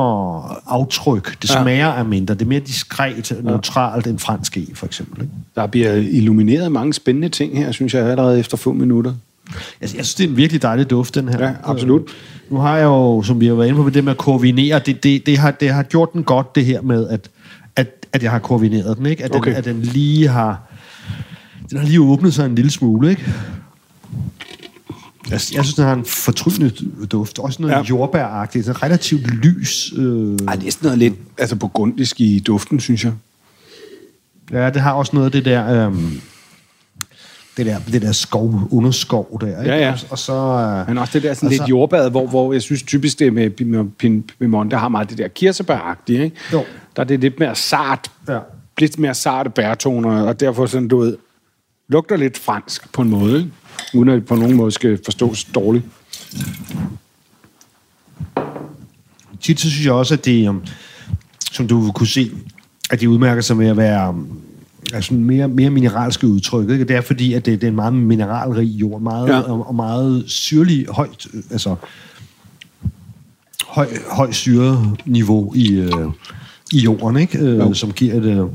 aftryk. 0.68 1.42
Det 1.42 1.50
Ja. 1.56 1.62
smager 1.62 1.88
af 1.88 2.06
mindre. 2.06 2.34
Det 2.34 2.42
er 2.42 2.46
mere 2.46 2.60
diskret, 2.60 3.38
neutralt 3.44 4.08
end 4.08 4.20
fransk 4.20 4.58
e, 4.58 4.62
for 4.74 4.86
eksempel. 4.86 5.22
Ikke? 5.22 5.34
Der 5.56 5.68
bliver 5.68 5.94
illumineret 5.94 6.72
mange 6.72 6.94
spændende 6.94 7.30
ting 7.30 7.58
her, 7.58 7.72
synes 7.72 7.94
jeg, 7.94 8.06
allerede 8.06 8.40
efter 8.40 8.58
få 8.58 8.74
minutter. 8.74 9.14
Jeg, 9.54 9.60
jeg 9.82 9.90
synes, 9.90 10.16
det 10.16 10.24
er 10.24 10.28
en 10.30 10.38
virkelig 10.38 10.62
dejlig 10.62 10.90
duft, 10.90 11.16
den 11.16 11.30
her. 11.30 11.44
Ja, 11.48 11.54
absolut. 11.64 12.02
Øh, 12.02 12.08
nu 12.50 12.58
har 12.58 12.78
jeg 12.78 12.84
jo, 12.86 13.24
som 13.24 13.40
vi 13.40 13.48
har 13.48 13.54
været 13.56 13.68
inde 13.68 13.78
på, 13.78 13.84
med 13.84 13.92
det 13.92 14.04
med 14.04 14.12
at 14.12 14.18
koordinere, 14.18 14.80
det, 14.86 15.04
det, 15.04 15.26
det, 15.26 15.38
har, 15.38 15.52
det 15.52 15.70
har 15.74 15.84
gjort 15.84 16.14
den 16.14 16.24
godt, 16.24 16.56
det 16.56 16.66
her 16.66 16.82
med, 16.82 17.08
at, 17.10 17.30
at, 17.76 18.06
at 18.14 18.24
jeg 18.24 18.32
har 18.32 18.40
koordineret 18.40 18.98
den, 18.98 19.06
ikke? 19.06 19.24
At, 19.24 19.36
Okay. 19.36 19.50
den, 19.52 19.58
at 19.58 19.66
den 19.66 19.82
lige 19.82 20.28
har... 20.28 20.60
Den 21.70 21.78
har 21.78 21.86
lige 21.86 22.02
åbnet 22.02 22.34
sig 22.34 22.46
en 22.46 22.56
lille 22.56 22.72
smule, 22.72 23.10
ikke? 23.10 23.26
Jeg, 25.26 25.32
jeg 25.32 25.40
synes, 25.42 25.74
den 25.74 25.86
har 25.86 25.94
en 25.94 26.06
fortryllende 26.06 26.74
duft. 27.12 27.40
Også 27.40 27.62
noget 27.62 27.74
Ja. 27.76 27.82
jordbæragtigt. 27.82 28.66
Sådan 28.66 28.84
relativt 28.84 29.28
lys. 29.46 29.94
Øh, 29.98 30.38
Ej, 30.48 30.56
det 30.56 30.68
er 30.68 30.72
sådan 30.72 30.72
noget 30.82 30.98
lidt 30.98 31.14
altså 31.38 31.56
burgundisk 31.56 32.22
i 32.22 32.40
duften, 32.40 32.80
synes 32.80 33.04
jeg. 33.04 33.14
ja, 34.52 34.70
det 34.70 34.82
har 34.82 34.92
også 34.92 35.12
noget 35.14 35.26
af 35.26 35.32
det 35.32 35.46
der... 35.46 35.88
Øh, 35.90 35.94
det 37.58 37.66
der, 37.66 37.80
det 37.92 38.02
der 38.02 38.12
skov, 38.12 38.68
underskov 38.72 39.38
der, 39.42 39.48
ikke? 39.48 39.62
Ja, 39.72 39.78
ja. 39.80 39.92
Og, 39.92 40.00
og 40.10 40.20
så... 40.20 40.34
Øh, 40.34 40.88
Men 40.88 40.98
også 40.98 41.14
det 41.14 41.24
der 41.24 41.34
sådan 41.34 41.50
lidt 41.50 41.62
så- 41.62 41.66
jordbad, 41.70 42.10
hvor, 42.10 42.28
hvor 42.28 42.54
jeg 42.54 42.62
synes 42.62 42.84
typisk 42.84 43.20
det 43.20 43.34
med 43.34 43.52
Pim- 43.62 44.06
Pim- 44.06 44.36
Piemonte 44.40 44.78
har 44.78 44.90
meget 44.90 45.10
det 45.10 45.18
der 45.18 45.28
kirsebæragtige, 45.28 46.24
ikke? 46.24 46.36
Jo. 46.54 46.64
Der 46.96 47.02
er 47.02 47.08
det 47.08 47.20
lidt 47.20 47.40
mere 47.40 47.56
sart, 47.56 48.12
Ja. 48.30 48.40
lidt 48.80 49.00
mere 49.00 49.14
sarte 49.14 49.50
bærtoner, 49.50 50.22
og 50.22 50.40
derfor 50.40 50.66
sådan, 50.66 50.88
du 50.88 50.98
ved, 51.00 51.18
lugter 51.90 52.16
lidt 52.16 52.38
fransk 52.38 52.94
på 52.94 53.02
en 53.02 53.10
måde, 53.10 53.38
ikke? 53.38 53.52
Uden 53.94 54.10
at 54.10 54.26
på 54.26 54.36
nogen 54.36 54.56
måde 54.56 54.72
skal 54.72 55.00
forstås 55.06 55.44
dårligt. 55.44 55.86
tit 59.42 59.60
så 59.60 59.70
synes 59.70 59.86
jeg 59.86 59.94
også, 59.94 60.14
at 60.14 60.26
det, 60.26 60.48
um, 60.48 60.64
som 61.52 61.68
du 61.68 61.92
kunne 61.92 62.08
se, 62.08 62.32
at 62.92 63.00
de 63.02 63.10
udmærker 63.10 63.42
sig 63.42 63.58
med 63.58 63.68
at 63.68 63.78
være 63.78 64.10
um, 64.10 64.42
altså 64.94 65.14
mere, 65.14 65.48
mere 65.48 65.70
mineralske 65.70 66.28
udtryk. 66.28 66.70
Ikke? 66.70 66.84
Det 66.84 66.96
er 66.96 67.02
fordi, 67.02 67.34
at 67.34 67.46
det, 67.46 67.62
det 67.62 67.68
er 67.68 67.72
en 67.72 67.76
meget 67.76 67.94
mineralrig 67.94 68.66
jord, 68.68 69.02
meget, 69.02 69.28
Ja. 69.28 69.40
og, 69.40 69.68
og 69.68 69.76
meget 69.76 70.24
syrlig, 70.28 70.86
højt, 70.90 71.28
øh, 71.34 71.44
altså 71.52 71.76
høj, 73.68 73.88
høj 74.12 74.32
syreniveau 74.32 75.54
i, 75.56 75.72
øh, 75.76 75.92
i 76.74 76.80
jorden, 76.80 77.18
ikke? 77.18 77.40
Øh, 77.40 77.58
Jo. 77.60 77.74
som 77.74 77.92
giver 77.92 78.14
et, 78.16 78.24
øh, 78.26 78.46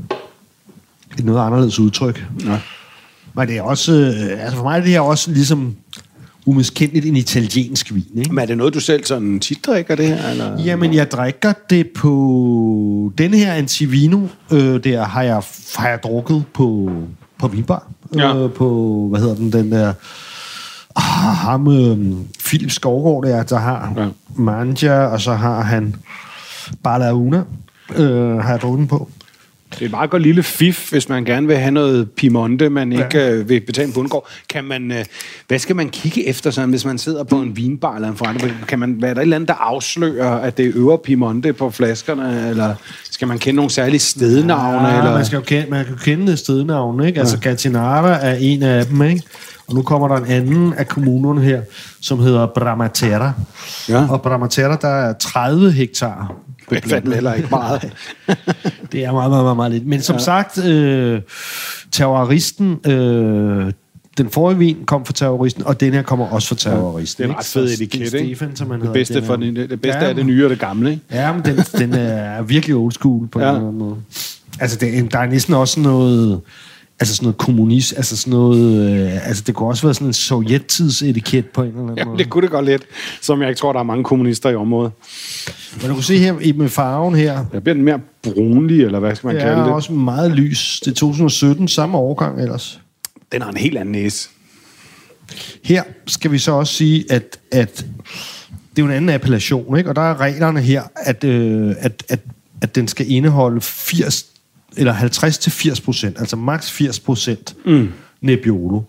et 1.19 1.25
noget 1.25 1.45
anderledes 1.45 1.79
udtryk. 1.79 2.25
Ja. 2.45 2.59
Men 3.35 3.47
det 3.47 3.57
er 3.57 3.61
også, 3.61 3.93
øh, 3.93 4.43
altså 4.43 4.57
for 4.57 4.63
mig 4.63 4.77
er 4.77 4.81
det 4.81 4.91
her 4.91 4.99
også 5.01 5.31
ligesom 5.31 5.75
umiskendeligt 6.45 7.05
en 7.05 7.15
italiensk 7.15 7.93
vin, 7.93 8.17
ikke? 8.17 8.33
Men 8.33 8.41
er 8.41 8.45
det 8.45 8.57
noget, 8.57 8.73
du 8.73 8.79
selv 8.79 9.05
sådan 9.05 9.39
tit 9.39 9.65
drikker, 9.65 9.95
det 9.95 10.07
her? 10.07 10.29
Eller? 10.29 10.63
Jamen, 10.63 10.93
jeg 10.93 11.11
drikker 11.11 11.53
det 11.69 11.89
på... 11.95 13.13
Denne 13.17 13.37
her 13.37 13.53
Antivino, 13.53 14.27
øh, 14.51 14.83
der 14.83 15.03
har 15.03 15.23
jeg, 15.23 15.41
har 15.75 15.89
jeg 15.89 16.03
drukket 16.03 16.43
på, 16.53 16.91
på 17.39 17.47
vinbar. 17.47 17.87
Ja. 18.15 18.37
Øh, 18.37 18.51
på, 18.51 19.07
hvad 19.09 19.19
hedder 19.19 19.35
den, 19.35 19.53
den 19.53 19.71
der... 19.71 19.93
Ah, 20.95 21.35
ham, 21.35 21.67
øh, 21.67 22.15
Philip 22.45 22.71
Skovgaard 22.71 23.23
der, 23.23 23.43
der 23.43 23.57
har 23.57 23.93
ja. 23.97 24.07
Manja, 24.35 25.05
og 25.05 25.21
så 25.21 25.33
har 25.33 25.61
han 25.61 25.95
Balauna, 26.83 27.43
øh, 27.95 28.37
har 28.37 28.49
jeg 28.49 28.61
drukket 28.61 28.79
den 28.79 28.87
på. 28.87 29.09
Det 29.73 29.81
er 29.81 29.85
et 29.85 29.91
meget 29.91 30.09
godt 30.09 30.21
lille 30.21 30.43
fif, 30.43 30.91
hvis 30.91 31.09
man 31.09 31.25
gerne 31.25 31.47
vil 31.47 31.57
have 31.57 31.71
noget 31.71 32.11
Piemonte, 32.11 32.69
man 32.69 32.91
ikke 32.91 33.07
ja. 33.13 33.31
øh, 33.31 33.49
vil 33.49 33.61
betale 33.61 33.87
en 33.87 33.93
bundgård. 33.93 34.27
Kan 34.49 34.63
man, 34.63 34.91
øh, 34.91 35.05
hvad 35.47 35.59
skal 35.59 35.75
man 35.75 35.89
kigge 35.89 36.27
efter, 36.27 36.51
sådan, 36.51 36.69
hvis 36.69 36.85
man 36.85 36.97
sidder 36.97 37.23
på 37.23 37.35
en 37.35 37.57
vinbar 37.57 37.95
eller 37.95 38.09
en 38.09 38.17
forretning? 38.17 38.55
Kan 38.67 38.79
man, 38.79 39.01
være 39.01 39.13
der 39.13 39.19
et 39.19 39.21
eller 39.21 39.35
andet, 39.35 39.47
der 39.47 39.53
afslører, 39.53 40.35
at 40.35 40.57
det 40.57 40.65
er 40.65 40.71
øvre 40.75 40.97
Piemonte 40.97 41.53
på 41.53 41.69
flaskerne? 41.69 42.49
Eller 42.49 42.75
skal 43.11 43.27
man 43.27 43.39
kende 43.39 43.55
nogle 43.55 43.71
særlige 43.71 43.99
stednavne? 43.99 44.87
Ja, 44.87 44.97
eller? 44.97 45.13
man 45.13 45.25
skal 45.25 45.35
jo 45.35 45.41
kende, 45.41 45.69
man 45.69 45.85
kan 45.85 45.93
jo 45.93 45.99
kende 46.03 46.37
stednavne, 46.37 47.07
ikke? 47.07 47.19
Altså, 47.19 47.39
Gattinara 47.39 48.19
er 48.21 48.35
en 48.35 48.63
af 48.63 48.85
dem, 48.85 49.01
ikke? 49.01 49.23
Og 49.67 49.75
nu 49.75 49.81
kommer 49.81 50.07
der 50.07 50.15
en 50.15 50.25
anden 50.25 50.73
af 50.73 50.87
kommunerne 50.87 51.41
her, 51.41 51.61
som 52.01 52.19
hedder 52.19 52.45
Bramatera. 52.45 53.33
Ja. 53.89 54.07
Og 54.09 54.21
Bramatera, 54.21 54.77
der 54.81 54.87
er 54.87 55.13
30 55.13 55.71
hektar. 55.71 56.35
Det 56.69 56.83
er 56.85 56.89
fandme 56.89 57.13
heller 57.13 57.33
ikke 57.33 57.47
meget. 57.51 57.81
Det 58.91 59.05
er 59.05 59.11
meget, 59.11 59.31
meget, 59.31 59.43
meget, 59.43 59.55
meget 59.55 59.71
lidt. 59.71 59.85
Men 59.87 60.01
som 60.01 60.15
ja. 60.15 60.19
sagt, 60.21 60.65
øh, 60.65 61.21
terroristen, 61.91 62.79
øh, 62.91 63.71
den 64.17 64.29
forrige 64.29 64.57
vin 64.57 64.77
kom 64.85 65.05
fra 65.05 65.13
terroristen, 65.13 65.63
og 65.65 65.79
den 65.79 65.93
her 65.93 66.01
kommer 66.01 66.25
også 66.27 66.47
fra 66.47 66.55
terroristen. 66.55 67.23
Det 67.23 67.29
er 67.29 67.33
en 67.33 67.39
ret 67.39 67.45
fed 67.45 67.65
etiket, 67.73 68.13
ikke? 68.13 68.35
Stefan, 68.35 68.55
som 68.55 68.71
han 68.71 68.81
Det 68.81 68.93
bedste, 68.93 69.13
den 69.13 69.23
for 69.23 69.33
er- 69.33 69.37
det, 69.37 69.81
bedste 69.81 69.99
Ja, 70.03 70.09
er 70.09 70.13
det 70.13 70.25
nye 70.25 70.43
og 70.43 70.49
det 70.49 70.59
gamle, 70.59 70.91
ikke? 70.91 71.03
Ja, 71.11 71.33
men 71.33 71.45
den, 71.45 71.57
den 71.57 71.93
er 71.93 72.41
virkelig 72.41 72.75
old 72.75 72.91
school 72.91 73.27
på 73.27 73.39
ja. 73.39 73.49
en 73.49 73.55
eller 73.55 73.67
anden 73.67 73.79
måde. 73.79 73.95
Altså, 74.59 74.77
det, 74.77 75.11
der 75.11 75.19
er 75.19 75.25
næsten 75.29 75.53
også 75.53 75.79
noget... 75.79 76.41
Altså 77.03 77.15
sådan 77.15 77.25
noget 77.25 77.37
kommunist, 77.37 77.93
altså 77.97 78.17
sådan 78.17 78.31
noget... 78.31 78.89
Øh, 79.13 79.27
altså 79.27 79.43
det 79.47 79.55
kunne 79.55 79.69
også 79.69 79.83
være 79.87 79.93
sådan 79.93 80.07
en 80.07 80.13
sovjettidsetikett 80.13 81.49
på 81.53 81.61
en 81.61 81.67
eller 81.67 81.81
anden 81.81 81.97
Ja, 81.97 82.05
måde. 82.05 82.17
det 82.17 82.29
kunne 82.29 82.41
det 82.41 82.51
godt 82.51 82.65
lidt, 82.65 82.83
som 83.21 83.41
jeg 83.41 83.49
ikke 83.49 83.59
tror, 83.59 83.73
der 83.73 83.79
er 83.79 83.83
mange 83.83 84.03
kommunister 84.03 84.49
i 84.49 84.55
området. 84.55 84.91
Men 85.81 85.87
du 85.89 85.93
kan 85.93 86.03
se 86.03 86.17
her 86.17 86.39
i- 86.39 86.51
med 86.51 86.69
farven 86.69 87.15
her, 87.15 87.45
Der 87.51 87.59
bliver 87.59 87.73
den 87.73 87.83
mere 87.83 87.99
brunlig, 88.23 88.83
eller 88.85 88.99
hvad 88.99 89.15
skal 89.15 89.27
man 89.27 89.35
det 89.35 89.43
kalde 89.43 89.57
er 89.59 89.63
det? 89.63 89.73
også 89.73 89.91
meget 89.93 90.31
lys. 90.31 90.79
Det 90.85 90.91
er 90.91 90.95
2017, 90.95 91.67
samme 91.67 91.97
årgang 91.97 92.41
ellers. 92.41 92.79
Den 93.31 93.41
har 93.41 93.49
en 93.49 93.57
helt 93.57 93.77
anden 93.77 93.91
næse. 93.91 94.29
Her 95.63 95.83
skal 96.07 96.31
vi 96.31 96.37
så 96.37 96.51
også 96.51 96.73
sige, 96.73 97.05
at, 97.09 97.39
at 97.51 97.77
det 98.49 98.81
er 98.81 98.81
jo 98.81 98.85
en 98.85 98.91
anden 98.91 99.09
appellation, 99.09 99.77
ikke? 99.77 99.89
og 99.89 99.95
der 99.95 100.01
er 100.01 100.19
reglerne 100.19 100.61
her, 100.61 100.83
at, 100.95 101.23
øh, 101.23 101.75
at, 101.79 102.03
at, 102.09 102.19
at 102.61 102.75
den 102.75 102.87
skal 102.87 103.11
indeholde 103.11 103.61
80 103.61 104.25
eller 104.77 104.93
50 104.93 105.37
til 105.37 105.51
80 105.51 105.81
procent, 105.81 106.19
altså 106.19 106.35
maks 106.35 106.71
80 106.71 106.99
procent 106.99 107.55
mm. 107.65 107.89
Nebbiolo. 108.21 108.81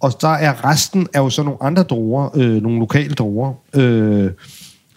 Og 0.00 0.12
der 0.20 0.28
er 0.28 0.70
resten 0.70 1.06
er 1.12 1.20
jo 1.20 1.30
så 1.30 1.42
nogle 1.42 1.58
andre 1.62 1.82
druer, 1.82 2.36
øh, 2.36 2.62
nogle 2.62 2.78
lokale 2.78 3.14
druer, 3.14 3.52
øh, 3.74 4.30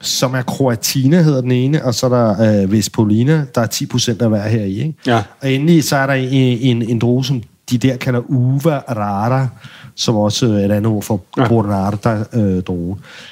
som 0.02 0.34
er 0.34 0.42
Croatina 0.42 1.22
hedder 1.22 1.42
den 1.42 1.52
ene, 1.52 1.86
og 1.86 1.94
så 1.94 2.06
er 2.06 2.10
der 2.10 2.62
øh, 2.64 2.72
Vespolina, 2.72 3.46
der 3.56 3.62
er 3.62 3.66
10 3.66 3.86
procent 3.86 4.22
af 4.22 4.30
hver 4.30 4.48
her 4.48 4.64
i. 4.64 4.80
Ikke? 4.80 4.94
Ja. 5.08 5.24
Og 5.42 5.52
endelig 5.52 5.84
så 5.84 5.96
er 5.96 6.08
der 6.08 6.14
en, 6.14 6.28
en, 6.32 6.82
en 6.82 7.00
drue, 7.00 7.26
som 7.26 7.44
de 7.70 7.78
der 7.78 7.98
kalder 7.98 8.20
Uva 8.20 8.78
Rara, 8.78 9.48
som 9.96 10.16
også 10.16 10.46
er 10.46 10.66
et 10.66 10.72
andet 10.72 10.86
ord 10.86 11.04
for 11.04 11.22
Ja. 11.38 11.42
ja. 11.42 11.48
Bornarda 11.48 12.24
øh. 12.34 12.64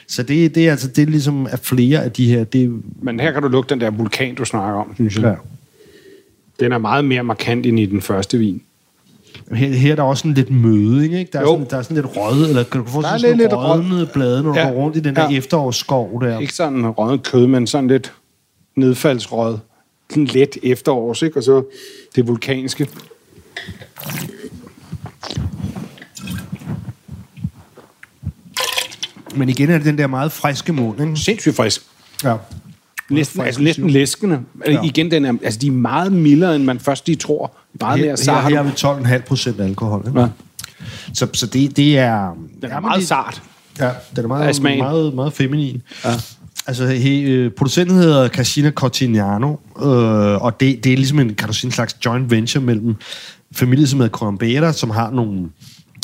Så 0.07 0.23
det, 0.23 0.55
det 0.55 0.67
er 0.67 0.71
altså 0.71 0.87
det 0.87 1.01
er 1.01 1.05
ligesom 1.05 1.47
af 1.47 1.59
flere 1.59 2.03
af 2.03 2.11
de 2.11 2.27
her, 2.27 2.43
det 2.43 2.81
Men 3.01 3.19
her 3.19 3.31
kan 3.31 3.41
du 3.41 3.47
lugte 3.47 3.73
den 3.73 3.81
der 3.81 3.91
vulkan, 3.91 4.35
du 4.35 4.45
snakker 4.45 4.79
om, 4.79 4.91
synes 4.95 5.15
jeg. 5.15 5.23
ja. 5.23 5.33
Den 6.59 6.71
er 6.71 6.77
meget 6.77 7.05
mere 7.05 7.23
markant 7.23 7.65
end 7.65 7.79
i 7.79 7.85
den 7.85 8.01
første 8.01 8.37
vin. 8.37 8.61
Her, 9.51 9.67
her 9.73 9.91
er 9.91 9.95
der 9.95 10.03
også 10.03 10.21
sådan 10.21 10.33
lidt 10.33 10.51
møding, 10.51 11.13
ikke? 11.13 11.29
Der 11.33 11.39
er, 11.39 11.43
Jo. 11.43 11.47
sådan, 11.47 11.67
der 11.69 11.77
er 11.77 11.81
sådan 11.81 11.95
lidt 11.95 12.07
rød, 12.17 12.49
eller 12.49 12.63
kan 12.63 12.81
du 12.81 12.87
få 12.87 13.01
Der 13.01 13.07
er 13.07 13.17
sådan 13.17 13.37
lidt- 13.37 13.53
rød. 13.53 13.65
rødnede 13.79 14.09
blade, 14.13 14.43
når 14.43 14.53
du 14.53 14.59
Ja. 14.59 14.65
går 14.69 14.71
rundt 14.75 14.97
i 14.97 14.99
den 14.99 15.15
der 15.15 15.31
Ja. 15.31 15.37
efterårsskov 15.37 16.21
der. 16.23 16.39
Ikke 16.39 16.53
sådan 16.53 16.87
røget 16.89 17.23
kød, 17.23 17.47
men 17.47 17.67
sådan 17.67 17.87
lidt 17.87 18.13
nedfaldsrød. 18.75 19.57
Sådan 20.09 20.25
let 20.25 20.57
efterårs, 20.63 21.21
ikke? 21.21 21.37
Og 21.39 21.43
så 21.43 21.63
det 22.15 22.27
vulkanske. 22.27 22.87
Men 29.35 29.49
igen 29.49 29.69
er 29.69 29.77
det 29.77 29.85
den 29.85 29.97
der 29.97 30.07
meget 30.07 30.31
friske 30.31 30.73
mund, 30.73 31.01
ikke? 31.01 31.15
Sindssygt 31.17 31.55
frisk. 31.55 31.81
Ja. 32.23 32.35
Næsten, 33.09 33.41
altså, 33.41 33.61
næsten 33.61 33.89
læskende. 33.89 34.39
Ja. 34.65 34.71
Ja. 34.71 34.81
Igen, 34.83 35.11
den 35.11 35.25
er, 35.25 35.33
altså, 35.43 35.59
de 35.59 35.67
er 35.67 35.71
meget 35.71 36.11
mildere, 36.11 36.55
end 36.55 36.63
man 36.63 36.79
først 36.79 37.07
lige 37.07 37.15
tror. 37.15 37.57
Meget 37.81 37.99
Her, 37.99 38.05
mere 38.05 38.11
her, 38.11 38.15
sart. 38.15 38.51
her 38.51 38.63
har 38.63 38.97
vi 38.97 39.03
12,5 39.19 39.21
procent 39.27 39.61
alkohol. 39.61 40.03
Ikke? 40.07 40.19
Ja. 40.19 40.27
Så, 41.13 41.27
så 41.33 41.45
det, 41.45 41.77
det 41.77 41.97
er... 41.97 42.37
Den 42.61 42.71
er 42.71 42.79
meget 42.79 42.99
det, 42.99 43.07
sart. 43.07 43.41
Ja, 43.79 43.89
den 44.15 44.23
er 44.23 44.27
meget, 44.27 44.55
smagen. 44.55 44.79
meget, 44.79 45.13
meget 45.13 45.33
feminin. 45.33 45.81
Ja. 46.05 46.09
Altså, 46.67 46.85
he, 46.85 47.21
øh, 47.21 47.51
producenten 47.51 47.95
hedder 47.95 48.29
Casina 48.29 48.71
Cortignano, 48.71 49.55
øh, 49.81 50.43
og 50.43 50.59
det, 50.59 50.83
det 50.83 50.93
er 50.93 50.97
ligesom 50.97 51.19
en, 51.19 51.35
kan 51.35 51.47
du 51.47 51.53
sige, 51.53 51.67
en 51.67 51.71
slags 51.71 51.97
joint 52.05 52.31
venture 52.31 52.63
mellem 52.63 52.95
familie, 53.51 53.87
som 53.87 53.99
hedder 53.99 54.17
Corambera, 54.17 54.73
som 54.73 54.89
har 54.89 55.11
nogle, 55.11 55.49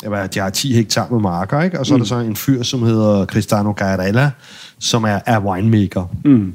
jeg 0.02 0.10
ved, 0.10 0.28
de 0.28 0.38
har 0.38 0.50
10 0.50 0.74
hektar 0.74 1.08
med 1.10 1.20
marker, 1.20 1.62
ikke? 1.62 1.80
og 1.80 1.86
så 1.86 1.94
mm. 1.94 2.00
er 2.00 2.04
der 2.04 2.08
så 2.08 2.18
en 2.18 2.36
fyr, 2.36 2.62
som 2.62 2.82
hedder 2.82 3.26
Cristano 3.26 3.72
Gairella, 3.72 4.30
som 4.78 5.04
er, 5.04 5.20
er 5.26 5.40
winemaker. 5.40 6.04
Mm. 6.24 6.54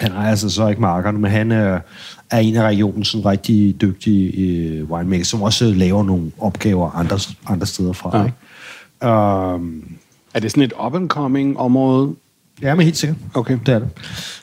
Han 0.00 0.12
ejer 0.12 0.30
altså 0.30 0.50
så 0.50 0.68
ikke 0.68 0.80
markerne, 0.80 1.18
men 1.18 1.30
han 1.30 1.52
er, 1.52 1.80
er 2.30 2.38
en 2.38 2.56
af 2.56 2.62
regionens 2.62 3.08
sådan 3.08 3.26
rigtig 3.26 3.80
dygtige 3.80 4.32
øh, 4.32 4.90
winemaker, 4.90 5.24
som 5.24 5.42
også 5.42 5.64
laver 5.64 6.02
nogle 6.04 6.30
opgaver 6.38 6.90
andre, 6.90 7.18
andre 7.46 7.66
steder 7.66 7.92
fra. 7.92 8.18
Ja. 8.18 8.24
Ikke? 8.24 9.54
Um, 9.54 9.84
Er 10.34 10.40
det 10.40 10.50
sådan 10.50 10.62
et 10.62 10.72
up-and-coming 10.86 11.56
område? 11.58 12.14
Ja, 12.62 12.74
men 12.74 12.84
helt 12.84 12.96
sikkert. 12.96 13.18
Okay. 13.34 13.58
Det 13.66 13.74
er 13.74 13.78
det. 13.78 13.88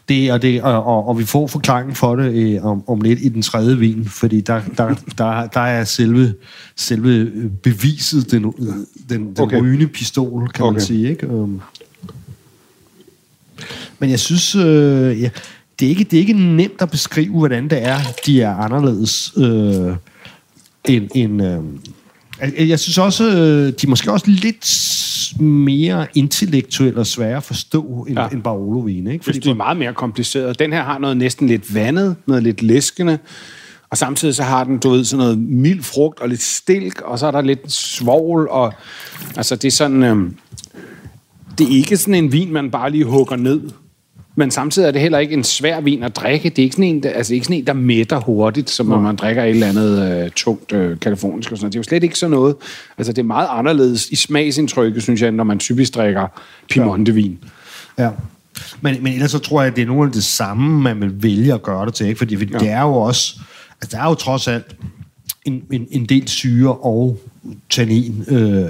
det, 0.10 0.31
og, 0.31 0.41
det 0.41 0.62
og, 0.62 0.84
og, 0.84 1.08
og 1.08 1.20
vi 1.20 1.25
får 1.25 1.48
forklaringen 1.48 1.96
for 1.96 2.15
det 2.15 2.34
øh, 2.34 2.65
om, 2.65 2.84
om 2.89 3.01
lidt 3.01 3.20
i 3.22 3.29
den 3.29 3.41
tredje 3.41 3.77
vin, 3.77 4.05
fordi 4.05 4.41
der, 4.41 4.62
der, 4.77 4.96
der, 5.17 5.48
der 5.48 5.60
er 5.60 5.84
selve, 5.84 6.34
selve 6.77 7.31
beviset, 7.63 8.31
den, 8.31 8.43
den, 8.43 8.53
den 9.10 9.39
Okay. 9.39 9.62
rygende 9.62 9.88
pistol, 9.88 10.48
kan. 10.50 10.65
Okay. 10.65 10.74
man 10.74 10.81
sige. 10.81 11.10
Ikke? 11.10 11.29
Um, 11.29 11.62
men 13.99 14.09
jeg 14.09 14.19
synes, 14.19 14.55
øh, 14.55 15.21
ja, 15.21 15.29
det, 15.79 15.85
er 15.85 15.89
ikke, 15.89 16.03
det 16.03 16.13
er 16.13 16.19
ikke 16.19 16.33
nemt 16.33 16.81
at 16.81 16.91
beskrive, 16.91 17.37
hvordan 17.37 17.67
det 17.69 17.87
er, 17.87 17.97
de 18.25 18.41
er 18.41 18.55
anderledes 18.55 19.33
øh, 19.37 19.95
end... 20.85 21.09
end 21.15 21.43
øh, 21.43 22.69
jeg, 22.69 22.79
synes 22.79 22.97
også, 22.97 23.23
øh, 23.23 23.67
de 23.67 23.73
er 23.83 23.87
måske 23.87 24.11
også 24.11 24.25
lidt 24.27 25.41
mere 25.41 26.07
intellektuelle 26.15 26.99
og 26.99 27.07
svære 27.07 27.37
at 27.37 27.43
forstå 27.43 28.05
end, 28.09 28.19
ja. 28.19 28.27
end 28.27 28.43
Barolo-vin, 28.43 29.07
ikke? 29.07 29.25
Fordi 29.25 29.39
det 29.39 29.49
er 29.49 29.53
meget 29.53 29.77
mere 29.77 29.93
kompliceret. 29.93 30.59
Den 30.59 30.73
her 30.73 30.83
har 30.83 30.97
noget 30.97 31.17
næsten 31.17 31.47
lidt 31.47 31.75
vandet, 31.75 32.15
noget 32.25 32.43
lidt 32.43 32.61
læskende, 32.61 33.17
og 33.89 33.97
samtidig 33.97 34.35
så 34.35 34.43
har 34.43 34.63
den, 34.63 34.77
du 34.77 34.89
ved, 34.89 35.03
sådan 35.03 35.23
noget 35.23 35.39
mild 35.39 35.83
frugt 35.83 36.19
og 36.19 36.29
lidt 36.29 36.41
stilk, 36.41 37.01
og 37.01 37.19
så 37.19 37.27
er 37.27 37.31
der 37.31 37.41
lidt 37.41 37.71
svovl, 37.71 38.47
og 38.49 38.73
altså 39.37 39.55
det 39.55 39.65
er 39.67 39.71
sådan, 39.71 40.03
øhm, 40.03 40.35
det 41.58 41.67
er 41.67 41.77
ikke 41.77 41.98
sådan 41.98 42.15
en 42.15 42.31
vin, 42.31 42.53
man 42.53 42.72
bare 42.72 42.89
lige 42.89 43.05
hugger 43.05 43.36
ned. 43.36 43.62
Men 44.36 44.51
samtidig 44.51 44.88
er 44.88 44.91
det 44.91 45.01
heller 45.01 45.20
ikke 45.20 45.34
en 45.34 45.43
svær 45.43 45.81
vin 45.81 46.03
at 46.03 46.15
drikke. 46.15 46.50
Det 46.50 46.60
er 46.60 46.63
ikke 46.63 46.75
sådan 46.75 46.89
en, 46.89 47.03
der, 47.03 47.10
altså 47.10 47.34
ikke 47.34 47.46
sådan 47.46 47.58
en, 47.58 47.67
der 47.67 47.74
mætter 47.74 48.20
hurtigt, 48.20 48.70
som 48.70 48.86
når 48.86 49.00
man 49.00 49.15
drikker 49.15 49.43
et 49.43 49.50
eller 49.50 49.67
andet 49.67 50.24
øh, 50.24 50.31
tungt 50.36 50.74
øh, 50.74 51.00
kalifornisk 51.00 51.51
og 51.51 51.58
sådan 51.58 51.65
noget. 51.65 51.74
Det 51.74 51.77
er 51.77 51.79
jo 51.79 51.84
slet 51.84 52.03
ikke 52.03 52.17
sådan 52.17 52.31
noget. 52.31 52.55
Altså 52.98 53.13
det 53.13 53.20
er 53.20 53.25
meget 53.25 53.48
anderledes 53.51 54.10
i 54.10 54.15
smagsindtrykket, 54.15 55.03
synes 55.03 55.22
jeg, 55.22 55.31
når 55.31 55.43
man 55.43 55.60
typisk 55.60 55.96
drikker 55.96 56.27
Piemonte-vin. 56.70 57.39
Ja. 57.98 58.10
Men, 58.81 59.03
men 59.03 59.13
ellers 59.13 59.31
så 59.31 59.39
tror 59.39 59.62
jeg, 59.62 59.72
at 59.72 59.75
det 59.75 59.81
er 59.81 59.86
nogle 59.86 60.08
af 60.08 60.13
det 60.13 60.24
samme, 60.24 60.81
man 60.81 61.01
vil 61.01 61.24
vælge 61.24 61.53
at 61.53 61.63
gøre 61.63 61.86
det 61.86 61.93
til. 61.93 62.08
Ikke? 62.08 62.17
Fordi, 62.17 62.38
fordi 62.38 62.53
ja. 62.53 62.60
det 62.60 62.70
er 62.70 62.81
jo 62.81 62.93
også... 62.93 63.39
Altså, 63.81 63.98
der 63.98 64.03
er 64.03 64.08
jo 64.10 64.15
trods 64.15 64.48
alt 64.48 64.75
en, 65.46 65.63
en, 65.72 65.88
en 65.91 66.05
del 66.05 66.27
syre 66.27 66.74
og 66.74 67.17
tannin. 67.70 68.25
Øh, 68.27 68.70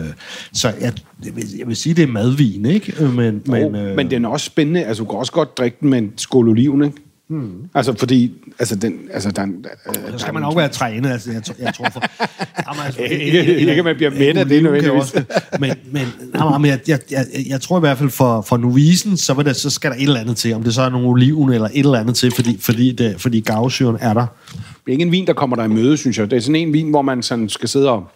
så 0.53 0.73
jeg, 0.81 0.93
jeg, 1.25 1.35
vil, 1.35 1.43
jeg 1.57 1.67
vil 1.67 1.75
sige, 1.75 1.93
det 1.93 2.03
er 2.03 2.07
madvin, 2.07 2.65
ikke? 2.65 2.93
Øh, 2.99 3.13
Men, 3.15 3.41
Men, 3.45 3.71
men, 3.71 3.75
øh... 3.75 3.95
men 3.95 4.11
den 4.11 4.25
er 4.25 4.29
også 4.29 4.45
spændende. 4.45 4.83
Altså, 4.83 5.03
du 5.03 5.09
kan 5.09 5.19
også 5.19 5.31
godt 5.31 5.57
drikke 5.57 5.77
den 5.81 5.89
med 5.89 5.97
en 5.97 6.11
skål 6.17 6.49
oliven, 6.49 6.83
ikke? 6.83 6.97
Hmm. 7.27 7.51
Altså, 7.75 7.93
fordi... 7.99 8.31
Altså, 8.59 8.75
den... 8.75 8.93
Altså, 9.13 9.31
den 9.31 9.65
øh, 9.87 9.95
så 10.11 10.17
skal 10.17 10.33
man 10.33 10.43
nok 10.43 10.57
være 10.57 10.67
trænet. 10.69 11.09
Altså, 11.11 11.31
jeg, 11.31 11.43
tror- 11.43 11.55
jeg 11.59 11.73
tror 11.73 11.87
for... 11.93 11.99
Jamen, 12.67 12.85
altså, 12.85 13.01
Ikke- 13.01 13.59
ikke 13.59 13.71
at 13.71 13.85
man 13.85 13.95
bliver 13.95 14.11
mæt 14.11 14.37
af 14.37 14.45
det 14.45 14.63
nødvendigvis. 14.63 15.13
Men, 15.59 15.71
men, 15.91 16.07
nej, 16.33 16.57
men 16.57 16.65
jeg, 16.69 16.79
jeg, 16.87 16.99
jeg, 17.11 17.25
jeg, 17.49 17.61
tror 17.61 17.77
i 17.77 17.79
hvert 17.79 17.97
fald 17.97 18.09
for, 18.09 18.41
for 18.41 18.57
novisen, 18.57 19.17
så, 19.17 19.33
vil 19.33 19.45
der, 19.45 19.53
så 19.53 19.69
skal 19.69 19.91
der 19.91 19.97
et 19.97 20.03
eller 20.03 20.19
andet 20.19 20.37
til. 20.37 20.53
Om 20.53 20.63
det 20.63 20.73
så 20.73 20.81
er 20.81 20.89
nogle 20.89 21.07
oliven 21.07 21.53
eller 21.53 21.67
et 21.73 21.79
eller 21.85 21.99
andet 21.99 22.15
til, 22.15 22.31
fordi, 22.35 22.57
fordi, 22.59 22.91
det, 22.91 23.21
fordi 23.21 23.39
gavsyren 23.39 23.97
er 24.01 24.13
der. 24.13 24.25
Det 24.51 24.57
er 24.87 24.91
ikke 24.91 25.01
en 25.05 25.11
vin, 25.11 25.27
der 25.27 25.33
kommer 25.33 25.55
dig 25.55 25.65
i 25.65 25.67
møde, 25.67 25.97
synes 25.97 26.17
jeg. 26.17 26.31
Det 26.31 26.37
er 26.37 26.41
sådan 26.41 26.55
en 26.55 26.73
vin, 26.73 26.89
hvor 26.89 27.01
man 27.01 27.23
sådan 27.23 27.49
skal 27.49 27.69
sidde 27.69 27.89
og 27.89 28.07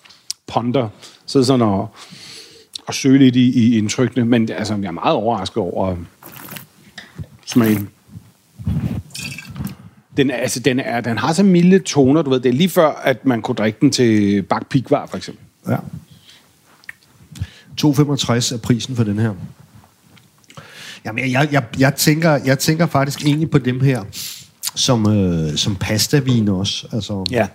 ponder, 0.48 0.88
sidde 1.26 1.46
sådan 1.46 1.62
og, 1.62 1.88
og 2.88 2.94
søge 2.94 3.18
lidt 3.18 3.36
i, 3.36 3.50
i 3.60 3.78
indtrykkene. 3.78 4.26
Men 4.26 4.50
altså, 4.52 4.76
jeg 4.76 4.88
er 4.88 4.92
meget 4.92 5.16
overrasket 5.16 5.58
over 5.58 5.96
smagen. 7.46 7.90
Den, 10.18 10.32
er, 10.32 10.36
altså, 10.36 10.60
den, 10.60 10.80
er, 10.80 11.02
den 11.02 11.18
har 11.18 11.34
så 11.34 11.44
milde 11.44 11.80
toner, 11.80 12.22
du 12.22 12.30
ved. 12.30 12.40
Det 12.40 12.50
er 12.50 12.54
lige 12.54 12.70
før, 12.70 13.02
at 13.04 13.26
man 13.26 13.42
kunne 13.42 13.56
drikke 13.56 13.78
den 13.82 13.92
til 13.92 14.42
Bak 14.44 14.70
Pigvar, 14.70 15.06
for 15.06 15.18
eksempel. 15.18 15.46
Ja. 15.68 15.78
2,65 17.82 18.54
er 18.54 18.60
prisen 18.64 18.96
for 18.96 19.04
den 19.04 19.20
her. 19.20 19.34
Jamen, 21.06 21.24
jeg, 21.24 21.32
jeg, 21.32 21.50
jeg, 21.52 21.64
jeg, 21.80 21.96
tænker, 21.96 22.40
jeg 22.46 22.60
tænker 22.60 22.86
faktisk 22.88 23.26
egentlig 23.26 23.50
på 23.50 23.58
dem 23.58 23.80
her, 23.80 24.04
som, 24.76 25.18
øh, 25.18 25.56
som 25.56 25.76
pastavin 25.76 26.48
også. 26.48 26.88
Altså, 26.94 27.26
Ja. 27.32 27.48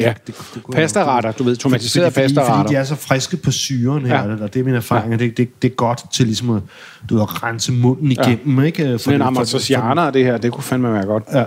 Ja, 0.00 0.14
det, 0.26 0.34
det 0.54 0.62
pastaretter, 0.72 1.32
du 1.32 1.44
ved, 1.44 1.56
tomatiserede 1.56 2.10
fordi, 2.10 2.24
fordi, 2.24 2.34
pastaretter. 2.34 2.62
fordi 2.62 2.74
de 2.74 2.78
er 2.78 2.84
så 2.84 2.94
friske 2.94 3.36
på 3.36 3.50
syren 3.50 4.06
her, 4.06 4.24
Ja. 4.28 4.42
og 4.42 4.54
det 4.54 4.60
er 4.60 4.64
min 4.64 4.74
erfaring, 4.74 5.12
ja. 5.12 5.16
det, 5.18 5.36
det, 5.36 5.62
det 5.62 5.70
er 5.70 5.74
godt 5.74 6.12
til 6.12 6.26
ligesom 6.26 6.50
at, 6.50 6.62
du 7.10 7.14
ved, 7.14 7.22
at 7.22 7.42
rense 7.42 7.72
munden 7.72 8.12
igennem, 8.12 8.58
ja. 8.58 8.64
ikke? 8.64 8.84
For 8.92 8.98
Sådan 8.98 9.20
en 9.20 9.26
amatricianer, 9.26 10.10
det 10.10 10.24
her, 10.24 10.38
det 10.38 10.52
kunne 10.52 10.62
fandme 10.62 10.92
være 10.92 11.04
godt. 11.06 11.24
Ja. 11.32 11.44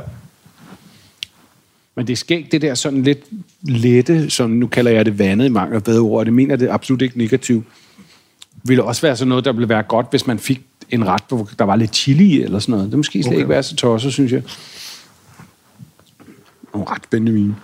Men 1.96 2.08
det 2.08 2.14
er 2.14 2.18
skægt, 2.18 2.52
det 2.52 2.62
der 2.62 2.74
sådan 2.76 3.04
lidt 3.04 3.20
lette, 3.62 4.30
som 4.30 4.50
nu 4.50 4.68
kalder 4.68 4.92
jeg 4.92 5.06
det 5.06 5.20
vandet 5.20 5.46
i 5.46 5.50
mangel 5.50 5.76
af 5.76 5.84
bedre 5.84 6.00
ord, 6.00 6.20
og 6.20 6.26
det 6.26 6.34
mener 6.34 6.56
det 6.56 6.70
absolut 6.70 7.02
ikke 7.02 7.18
negativt. 7.18 7.66
Ville 8.64 8.84
også 8.84 9.02
være 9.02 9.16
sådan 9.16 9.30
noget, 9.30 9.46
der 9.46 9.52
ville 9.52 9.70
være 9.70 9.84
godt, 9.84 10.06
hvis 10.10 10.28
man 10.28 10.40
fik 10.40 10.62
en 10.90 11.08
ret, 11.08 11.24
hvor 11.28 11.50
der 11.60 11.66
var 11.66 11.76
lidt 11.76 11.96
chili 11.96 12.42
eller 12.44 12.60
sådan 12.60 12.74
noget. 12.74 12.90
Det 12.90 12.98
måske 13.00 13.24
slet 13.24 13.28
okay. 13.28 13.38
Ikke 13.38 13.50
være 13.50 13.64
så 13.64 13.76
tosset, 13.76 14.14
synes 14.14 14.32
jeg. 14.32 14.42
Nogle 16.74 16.90
ret 16.90 17.04
spændende 17.04 17.56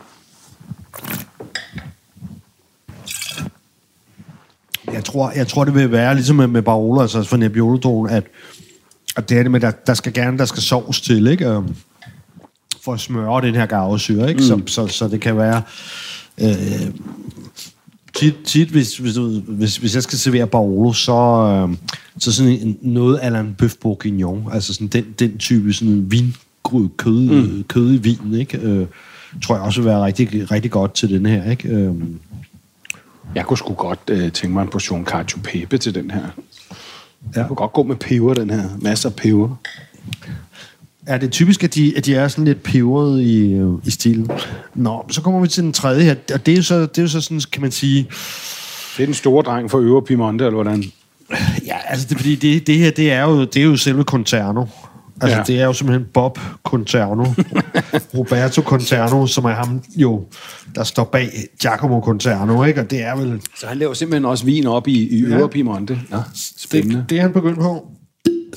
Jeg 4.93 5.05
tror, 5.05 5.31
jeg 5.31 5.47
tror, 5.47 5.63
det 5.63 5.73
vil 5.73 5.91
være 5.91 6.15
ligesom 6.15 6.35
med, 6.35 6.47
med 6.47 6.61
Barolo, 6.61 7.01
altså 7.01 7.23
for 7.23 7.37
Nebbiolo 7.37 8.03
at, 8.03 8.23
at 9.15 9.29
det 9.29 9.37
er 9.37 9.43
det 9.43 9.51
med, 9.51 9.59
der, 9.59 9.71
der 9.71 9.93
skal 9.93 10.13
gerne, 10.13 10.37
der 10.37 10.45
skal 10.45 10.63
sovs 10.63 11.01
til, 11.01 11.27
ikke? 11.27 11.47
Øhm, 11.47 11.75
For 12.83 12.93
at 12.93 12.99
smøre 12.99 13.41
den 13.41 13.55
her 13.55 13.65
garvesyre, 13.65 14.29
ikke? 14.29 14.41
Mm. 14.55 14.67
Så, 14.67 14.87
så, 14.87 14.87
så 14.87 15.07
det 15.07 15.21
kan 15.21 15.37
være... 15.37 15.61
Øh, 16.41 16.91
tit, 18.15 18.35
tit 18.45 18.67
hvis, 18.69 18.97
hvis, 18.97 19.15
hvis, 19.47 19.77
hvis 19.77 19.95
jeg 19.95 20.03
skal 20.03 20.19
servere 20.19 20.47
Barolo, 20.47 20.93
så, 20.93 21.11
øh, 21.13 21.77
så 22.19 22.33
sådan 22.33 22.51
en, 22.51 22.77
noget 22.81 23.25
eller 23.25 23.39
en 23.39 23.55
bøf 23.57 23.75
bourguignon, 23.81 24.49
altså 24.53 24.73
sådan 24.73 24.87
den, 24.87 25.05
den 25.19 25.37
type 25.37 25.73
sådan 25.73 26.11
vingryde, 26.11 26.89
kød, 26.97 27.21
mm. 27.21 27.63
kød 27.67 27.93
i 27.93 27.97
vin, 27.97 28.33
ikke? 28.33 28.57
Øh, 28.57 28.87
tror 29.43 29.55
jeg 29.55 29.63
også 29.63 29.81
vil 29.81 29.89
være 29.89 30.05
rigtig, 30.05 30.51
rigtig 30.51 30.71
godt 30.71 30.93
til 30.93 31.09
den 31.09 31.25
her, 31.25 31.51
ikke? 31.51 31.69
Øh, 31.69 31.93
Jeg 33.35 33.45
kunne 33.45 33.57
sgu 33.57 33.73
godt 33.73 33.99
øh, 34.07 34.31
tænke 34.31 34.53
mig 34.53 34.61
en 34.61 34.67
portion 34.67 35.05
cacio 35.05 35.39
pepe 35.43 35.77
til 35.77 35.95
den 35.95 36.11
her. 36.11 36.21
Ja. 36.21 37.39
Jeg 37.39 37.47
kunne 37.47 37.55
godt 37.55 37.73
gå 37.73 37.83
med 37.83 37.95
peber, 37.95 38.33
den 38.33 38.49
her. 38.49 38.63
Masser 38.81 39.09
af 39.09 39.15
peber. 39.15 39.55
Er 41.07 41.17
det 41.17 41.31
typisk, 41.31 41.63
at 41.63 41.75
de, 41.75 41.93
at 41.97 42.05
de 42.05 42.15
er 42.15 42.27
sådan 42.27 42.45
lidt 42.45 42.63
peberet 42.63 43.21
i, 43.21 43.53
øh, 43.53 43.73
i 43.85 43.91
stilen? 43.91 44.31
Nå, 44.75 45.05
så 45.11 45.21
kommer 45.21 45.39
vi 45.39 45.47
til 45.47 45.63
den 45.63 45.73
tredje 45.73 46.03
her, 46.03 46.15
og 46.33 46.45
det 46.45 46.51
er 46.51 46.55
jo 46.55 46.63
så, 46.63 46.81
det 46.81 46.97
er 46.97 47.01
jo 47.01 47.07
så 47.07 47.21
sådan, 47.21 47.41
kan 47.51 47.61
man 47.61 47.71
sige... 47.71 48.03
Det 48.97 49.03
er 49.03 49.07
den 49.07 49.13
store 49.13 49.43
dreng 49.43 49.71
for 49.71 49.79
Øvre 49.79 50.01
Piemonte, 50.01 50.45
eller 50.45 50.55
hvordan? 50.55 50.83
Ja, 51.65 51.75
altså, 51.85 52.07
det, 52.09 52.17
fordi 52.17 52.35
det, 52.35 52.67
det 52.67 52.77
her, 52.77 52.91
det 52.91 53.11
er 53.11 53.23
jo, 53.23 53.45
det 53.45 53.57
er 53.57 53.63
jo 53.63 53.77
selve 53.77 54.03
Conterno. 54.03 54.65
Altså, 55.21 55.37
Ja. 55.37 55.43
det 55.43 55.61
er 55.61 55.65
jo 55.65 55.73
simpelthen 55.73 56.07
Bob 56.13 56.39
Conterno. 56.63 57.25
Roberto 58.17 58.61
Conterno, 58.61 59.27
som 59.27 59.45
er 59.45 59.53
ham 59.53 59.83
jo, 59.95 60.25
der 60.75 60.83
står 60.83 61.03
bag 61.03 61.29
Giacomo 61.61 62.01
Conterno, 62.01 62.63
ikke? 62.63 62.81
Og 62.81 62.89
det 62.91 63.03
er 63.03 63.15
vel... 63.15 63.41
Så 63.59 63.67
han 63.67 63.77
laver 63.77 63.93
simpelthen 63.93 64.25
også 64.25 64.45
vin 64.45 64.67
op 64.67 64.87
i, 64.87 65.17
i 65.17 65.23
Øvre 65.23 65.39
Ja. 65.39 65.47
Piemonte. 65.47 65.99
Ja, 66.11 66.17
spændende. 66.59 66.95
Det, 66.95 67.09
det 67.09 67.17
er 67.17 67.21
han 67.21 67.33
begyndt 67.33 67.59
på 67.59 67.85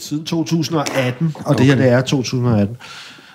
siden 0.01 0.25
2018, 0.25 1.33
og 1.38 1.46
okay. 1.46 1.59
det 1.59 1.66
her, 1.66 1.75
det 1.75 1.88
er 1.88 2.01
2018. 2.01 2.77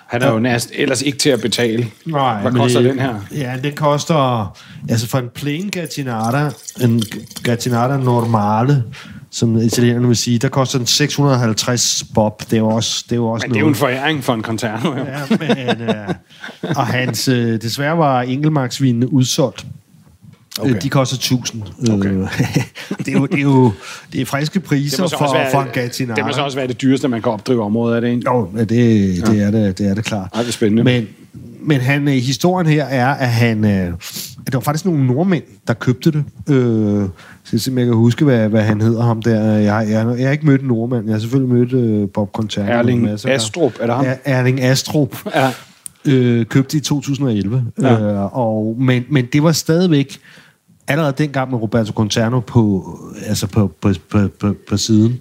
Han 0.06 0.22
er 0.22 0.32
jo 0.32 0.38
næsten 0.38 0.74
ellers 0.78 1.02
ikke 1.02 1.18
til 1.18 1.30
at 1.30 1.40
betale. 1.40 1.86
Nej, 2.06 2.40
Hvad 2.40 2.52
koster 2.52 2.80
det, 2.80 2.90
den 2.90 3.00
her? 3.00 3.14
Ja, 3.34 3.56
den 3.64 3.74
koster... 3.74 4.56
Altså 4.90 5.08
for 5.08 5.18
en 5.18 5.28
plain 5.34 5.68
gattinata, 5.70 6.50
en 6.80 7.02
gattinata 7.42 7.96
normale, 7.96 8.84
som 9.30 9.56
italienerne 9.60 10.06
vil 10.06 10.16
sige, 10.16 10.38
der 10.38 10.48
koster 10.48 10.78
den 10.78 10.86
650 10.86 12.04
bob. 12.14 12.42
Det 12.42 12.52
er 12.52 12.56
jo 12.58 12.68
også, 12.68 13.04
det 13.04 13.12
er 13.12 13.16
jo 13.16 13.26
også 13.28 13.46
Men 13.46 13.50
det 13.50 13.56
er 13.56 13.60
jo 13.60 13.66
en 13.66 13.76
noget. 13.80 13.96
foræring 13.96 14.24
for 14.24 14.34
en 14.34 14.42
conterno. 14.42 14.96
Ja. 14.96 15.04
Ja, 15.04 15.36
men, 15.40 15.88
øh, 15.88 16.14
og 16.76 16.86
hans, 16.86 17.28
øh, 17.28 17.62
desværre 17.62 17.98
var 17.98 18.22
enkelmarksvinene 18.22 19.12
udsolgt. 19.12 19.66
Okay. 20.60 20.70
Okay. 20.70 20.80
De 20.82 20.88
koster 20.88 21.16
1000. 21.16 21.62
Okay. 21.90 22.08
Øh, 22.08 22.18
det, 22.98 23.08
er 23.08 23.12
jo, 23.12 23.26
det, 23.26 23.38
er 23.38 23.42
jo, 23.42 23.72
det 24.12 24.20
er 24.20 24.24
friske 24.26 24.54
Det 24.54 24.62
priser 24.62 25.06
så 25.06 25.18
for, 25.18 25.34
være, 25.34 25.50
for 25.50 25.62
en 25.62 25.68
gattinata. 25.72 26.16
det 26.16 26.26
må 26.26 26.32
så 26.32 26.40
også 26.40 26.56
være 26.56 26.66
det 26.66 26.82
dyreste, 26.82 27.08
man 27.08 27.22
kan 27.22 27.32
opdrive 27.32 27.62
området 27.62 27.94
af 27.94 28.00
det, 28.00 28.08
ikke? 28.08 28.22
Jo, 28.26 28.50
ja, 28.56 28.60
det, 28.60 28.68
det, 28.68 29.42
er 29.42 29.50
det, 29.50 29.78
det 29.78 29.90
er 29.90 29.94
det 29.94 30.04
klart. 30.04 30.28
Ej, 30.34 30.40
det 30.40 30.48
er 30.48 30.52
spændende. 30.52 30.84
Men, 30.84 31.08
men 31.60 31.80
han, 31.80 32.08
øh, 32.08 32.14
historien 32.14 32.66
her 32.66 32.84
er, 32.84 33.14
at 33.14 33.28
han... 33.28 33.64
Der 34.52 34.58
var 34.58 34.60
faktisk 34.60 34.84
nogle 34.84 35.06
nordmænd, 35.06 35.42
der 35.66 35.74
købte 35.74 36.10
det. 36.10 36.24
Øh, 36.50 37.08
så 37.44 37.72
jeg 37.76 37.86
kan 37.86 37.94
huske, 37.94 38.24
hvad, 38.24 38.48
hvad 38.48 38.62
han 38.62 38.80
hedder 38.80 39.02
ham 39.02 39.22
der. 39.22 39.42
Jeg, 39.42 39.86
jeg, 39.90 40.18
jeg 40.18 40.26
har 40.26 40.32
ikke 40.32 40.46
mødt 40.46 40.60
en 40.60 40.68
nordmand. 40.68 41.06
Jeg 41.06 41.14
har 41.14 41.20
selvfølgelig 41.20 41.54
mødt 41.54 41.72
øh, 41.72 42.08
Bob 42.14 42.32
Conterno. 42.32 42.70
Erling 42.70 43.08
Astrup, 43.08 43.72
er 43.80 43.86
det 43.86 43.94
ham? 43.94 44.04
Ja, 44.04 44.16
Erling 44.24 44.60
Astrup. 44.60 45.16
Ja. 45.34 45.50
Øh, 46.04 46.46
købte 46.46 46.76
i 46.76 46.80
2011. 46.80 47.64
Ja. 47.82 48.00
Øh, 48.00 48.38
og, 48.38 48.76
men, 48.78 49.04
men 49.08 49.26
det 49.32 49.42
var 49.42 49.52
stadigvæk 49.52 50.18
allerede 50.88 51.14
dengang 51.18 51.50
med 51.50 51.58
Roberto 51.58 51.92
Conterno 51.92 52.40
på, 52.40 52.98
altså 53.26 53.46
på, 53.46 53.72
på, 53.80 53.92
på, 54.10 54.28
på, 54.40 54.54
på 54.68 54.76
siden 54.76 55.20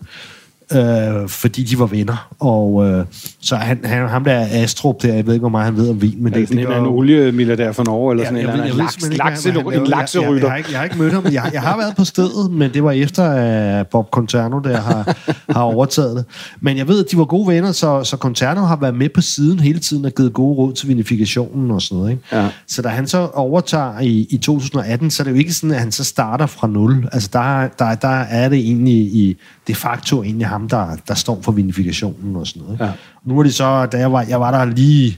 øh, 0.74 1.30
fordi 1.30 1.64
de 1.64 1.80
var 1.80 1.86
venner. 1.86 2.28
Og 2.40 2.88
øh, 2.88 3.06
så 3.42 3.56
han, 3.56 3.80
han, 3.84 4.08
ham 4.08 4.24
der 4.24 4.48
Astrup 4.52 5.02
der, 5.02 5.14
jeg 5.14 5.26
ved 5.26 5.34
ikke, 5.34 5.42
hvor 5.42 5.50
meget 5.50 5.66
han 5.66 5.78
ved 5.78 5.90
om 5.90 6.02
vin, 6.02 6.24
men 6.24 6.34
Er 6.34 6.38
det 6.38 6.48
sådan 6.48 6.68
en, 6.68 6.72
en 6.72 6.86
oliemilliardær 6.86 7.72
fra 7.72 7.84
Norge, 7.84 8.12
eller 8.12 8.26
sådan 8.26 8.38
en, 8.38 8.50
eller 8.50 8.64
anden 8.64 8.78
laks, 8.78 9.18
lakse, 9.18 9.50
en 9.50 9.88
lakserytter? 9.88 10.32
Jeg, 10.34 10.42
jeg, 10.42 10.50
har 10.50 10.58
ikke, 10.58 10.72
jeg 10.72 10.80
har 10.80 10.84
ikke 10.84 10.98
mødt 10.98 11.14
ham. 11.14 11.26
Jeg, 11.26 11.50
jeg 11.54 11.62
har 11.62 11.78
været 11.78 11.96
på 11.96 12.04
stedet, 12.04 12.52
men 12.52 12.74
det 12.74 12.84
var 12.84 12.92
efter 12.92 13.24
at 13.24 13.88
Bob 13.88 14.10
Conterno, 14.10 14.60
der 14.60 14.78
har, 14.78 15.18
har 15.56 15.62
overtaget 15.62 16.16
det. 16.16 16.26
Men 16.62 16.78
jeg 16.78 16.88
ved, 16.88 17.06
at 17.06 17.12
de 17.12 17.18
var 17.18 17.26
gode 17.26 17.48
venner, 17.48 17.72
så, 17.72 18.04
så 18.04 18.18
Conterno 18.18 18.62
har 18.62 18.76
været 18.76 18.96
med 18.96 19.10
på 19.10 19.22
siden 19.22 19.60
hele 19.60 19.80
tiden 19.80 20.06
og 20.06 20.12
givet 20.12 20.34
gode 20.34 20.58
råd 20.58 20.74
til 20.74 20.88
vinifikationen 20.88 21.72
og 21.72 21.82
sådan 21.82 21.98
noget. 21.98 22.12
Ikke? 22.12 22.24
Ja. 22.32 22.50
Så 22.68 22.82
da 22.82 22.90
han 22.90 23.08
så 23.08 23.30
overtager 23.34 24.00
i, 24.00 24.28
i 24.30 24.38
2018, 24.38 25.12
så 25.12 25.24
er 25.24 25.26
det 25.26 25.32
jo 25.32 25.38
ikke 25.38 25.54
sådan, 25.54 25.72
at 25.72 25.80
han 25.80 25.92
så 25.92 26.04
starter 26.04 26.46
fra 26.46 26.68
nul. 26.68 27.10
Altså 27.12 27.30
der, 27.34 27.68
der, 27.68 27.96
der 27.96 28.08
er 28.08 28.50
det 28.50 28.60
egentlig 28.60 28.96
i 28.96 29.38
de 29.68 29.76
facto 29.76 30.24
egentlig 30.24 30.48
ham, 30.48 30.57
der, 30.68 30.96
der 31.08 31.14
står 31.14 31.40
for 31.42 31.52
vinifikationen 31.52 32.36
og 32.36 32.48
sådan 32.48 32.62
noget. 32.64 32.80
Ja. 32.80 32.92
Nu 33.26 33.40
er 33.40 33.44
det 33.44 33.54
så, 33.54 33.86
da 33.86 33.98
jeg 33.98 34.12
var, 34.12 34.22
jeg 34.22 34.40
var 34.40 34.52
der 34.52 34.66
lige, 34.76 35.18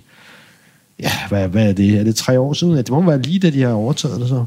ja, 0.99 1.11
hvad, 1.29 1.47
hvad 1.47 1.69
er 1.69 1.73
det? 1.73 1.99
Er 1.99 2.03
det 2.03 2.15
tre 2.15 2.39
år 2.39 2.53
siden? 2.53 2.73
Ja, 2.73 2.79
det 2.81 2.89
må 2.91 3.01
være 3.01 3.21
lige, 3.21 3.39
da 3.39 3.49
de 3.49 3.61
har 3.61 3.71
overtaget 3.71 4.19
det 4.19 4.29
så. 4.29 4.45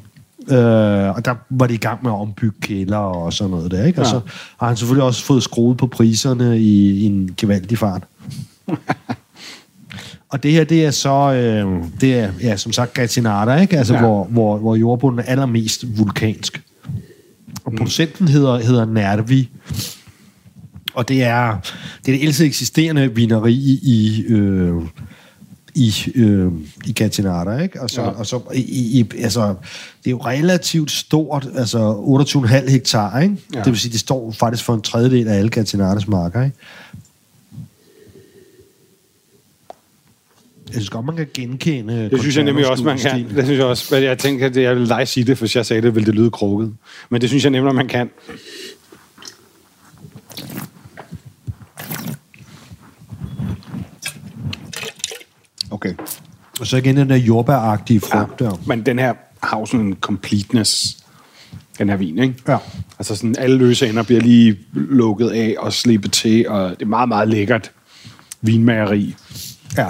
Øh, 0.55 1.17
og 1.17 1.25
der 1.25 1.35
var 1.51 1.67
de 1.67 1.75
i 1.75 1.77
gang 1.77 2.03
med 2.03 2.11
at 2.11 2.17
ombygge 2.17 2.57
kælder 2.61 2.97
og 2.97 3.33
sådan 3.33 3.51
noget 3.51 3.71
der, 3.71 3.85
ikke? 3.85 4.01
Og 4.01 4.05
Ja. 4.07 4.11
så 4.11 4.21
har 4.61 4.67
han 4.67 4.77
selvfølgelig 4.77 5.05
også 5.05 5.25
fået 5.25 5.43
skruet 5.43 5.77
på 5.77 5.87
priserne 5.87 6.59
i, 6.61 6.91
i 6.91 7.05
en 7.05 7.35
gevaldig 7.37 7.79
fart. 7.79 8.03
og 10.33 10.43
det 10.43 10.53
her, 10.53 10.65
det 10.65 10.85
er 10.87 10.91
så, 10.91 11.33
øh, 11.33 11.85
det 12.01 12.15
er, 12.19 12.31
ja, 12.41 12.57
som 12.57 12.73
sagt, 12.73 12.95
Gatinata, 12.95 13.55
ikke? 13.57 13.79
Altså, 13.79 13.95
Ja. 13.95 14.01
hvor, 14.01 14.25
hvor, 14.25 14.59
hvor 14.59 14.77
jordbunden 14.77 15.19
er 15.19 15.23
allermest 15.25 15.99
vulkansk. 15.99 16.63
Og 17.65 17.73
producenten 17.73 18.29
hedder, 18.29 18.59
hedder 18.59 18.85
Nervi. 18.85 19.49
Og 20.95 21.09
det 21.09 21.23
er 21.23 21.57
det, 22.07 22.13
er 22.13 22.19
det 22.19 22.23
ældste 22.23 22.45
eksisterende 22.47 23.15
vineri 23.15 23.55
i, 23.83 24.25
øh, 24.29 24.83
i, 25.75 25.93
øh, 26.15 26.53
i 26.87 26.93
Catinata, 26.93 27.57
ikke? 27.63 27.83
Og 27.83 27.91
så, 27.91 28.01
Ja. 28.01 28.07
ja. 28.07 28.13
og 28.15 28.27
så 28.27 28.41
i, 28.55 29.01
i, 29.01 29.11
altså, 29.19 29.49
det 30.05 30.07
er 30.07 30.11
jo 30.11 30.19
relativt 30.19 30.91
stort, 30.91 31.49
altså 31.57 31.95
28,5 31.95 32.71
hektar, 32.71 33.21
ikke? 33.21 33.37
Ja. 33.55 33.59
Det 33.59 33.67
vil 33.67 33.79
sige, 33.79 33.93
det 33.93 34.01
står 34.01 34.33
faktisk 34.33 34.65
for 34.65 34.75
en 34.75 34.83
tredjedel 34.83 35.29
af 35.29 35.39
alle 35.39 35.51
Catinatas 35.51 36.09
marker, 36.09 36.45
ikke? 36.45 36.57
Jeg 40.67 40.81
synes 40.81 40.91
godt, 40.91 41.07
man 41.07 41.17
kan 41.17 41.27
genkende 41.35 42.11
Det 42.11 42.21
synes 42.21 42.37
jeg 42.37 42.45
nemlig 42.45 42.67
også, 42.67 42.85
man 42.85 42.99
kan. 42.99 43.27
Det 43.37 43.45
synes 43.45 43.59
jeg 43.59 43.67
også. 43.67 43.97
Jeg 43.97 44.19
tænker, 44.19 44.47
at 44.47 44.57
jeg 44.57 44.77
vil 44.77 44.89
dig 44.89 45.09
sige 45.09 45.25
det, 45.25 45.39
for 45.39 45.43
hvis 45.45 45.57
jeg 45.57 45.67
sagde 45.67 45.83
det, 45.83 45.95
ville 45.95 46.07
det 46.07 46.15
lyde 46.15 46.31
krukket. 46.31 46.75
Men 47.11 47.21
det 47.21 47.29
synes 47.29 47.45
jeg 47.45 47.51
nemlig, 47.51 47.75
man 47.75 47.89
kan. 47.89 48.11
Okay. 55.85 55.95
Og 56.61 56.67
så 56.67 56.77
igen 56.77 56.97
den 56.97 57.11
der 57.11 57.17
jordbæragtige 57.17 58.01
frugt 58.01 58.41
ja. 58.41 58.45
der. 58.45 58.61
Men 58.67 58.87
den 58.87 58.99
her 58.99 59.15
har 59.43 59.59
jo 59.59 59.67
sådan 59.67 59.87
en 59.87 59.97
completeness, 60.01 60.97
den 61.79 61.89
her 61.89 61.97
vin, 61.97 62.19
ikke? 62.19 62.35
Ja. 62.49 62.57
Altså 62.99 63.17
sådan, 63.17 63.35
alle 63.39 63.57
løse 63.57 63.89
ender 63.89 64.03
bliver 64.03 64.21
lige 64.21 64.59
lukket 64.73 65.29
af 65.29 65.55
og 65.59 65.73
slippet 65.73 66.13
til, 66.13 66.49
og 66.49 66.71
det 66.71 66.83
er 66.83 66.87
meget, 66.87 67.09
meget 67.09 67.29
lækkert 67.29 67.71
vinmageri. 68.41 69.15
Ja. 69.77 69.87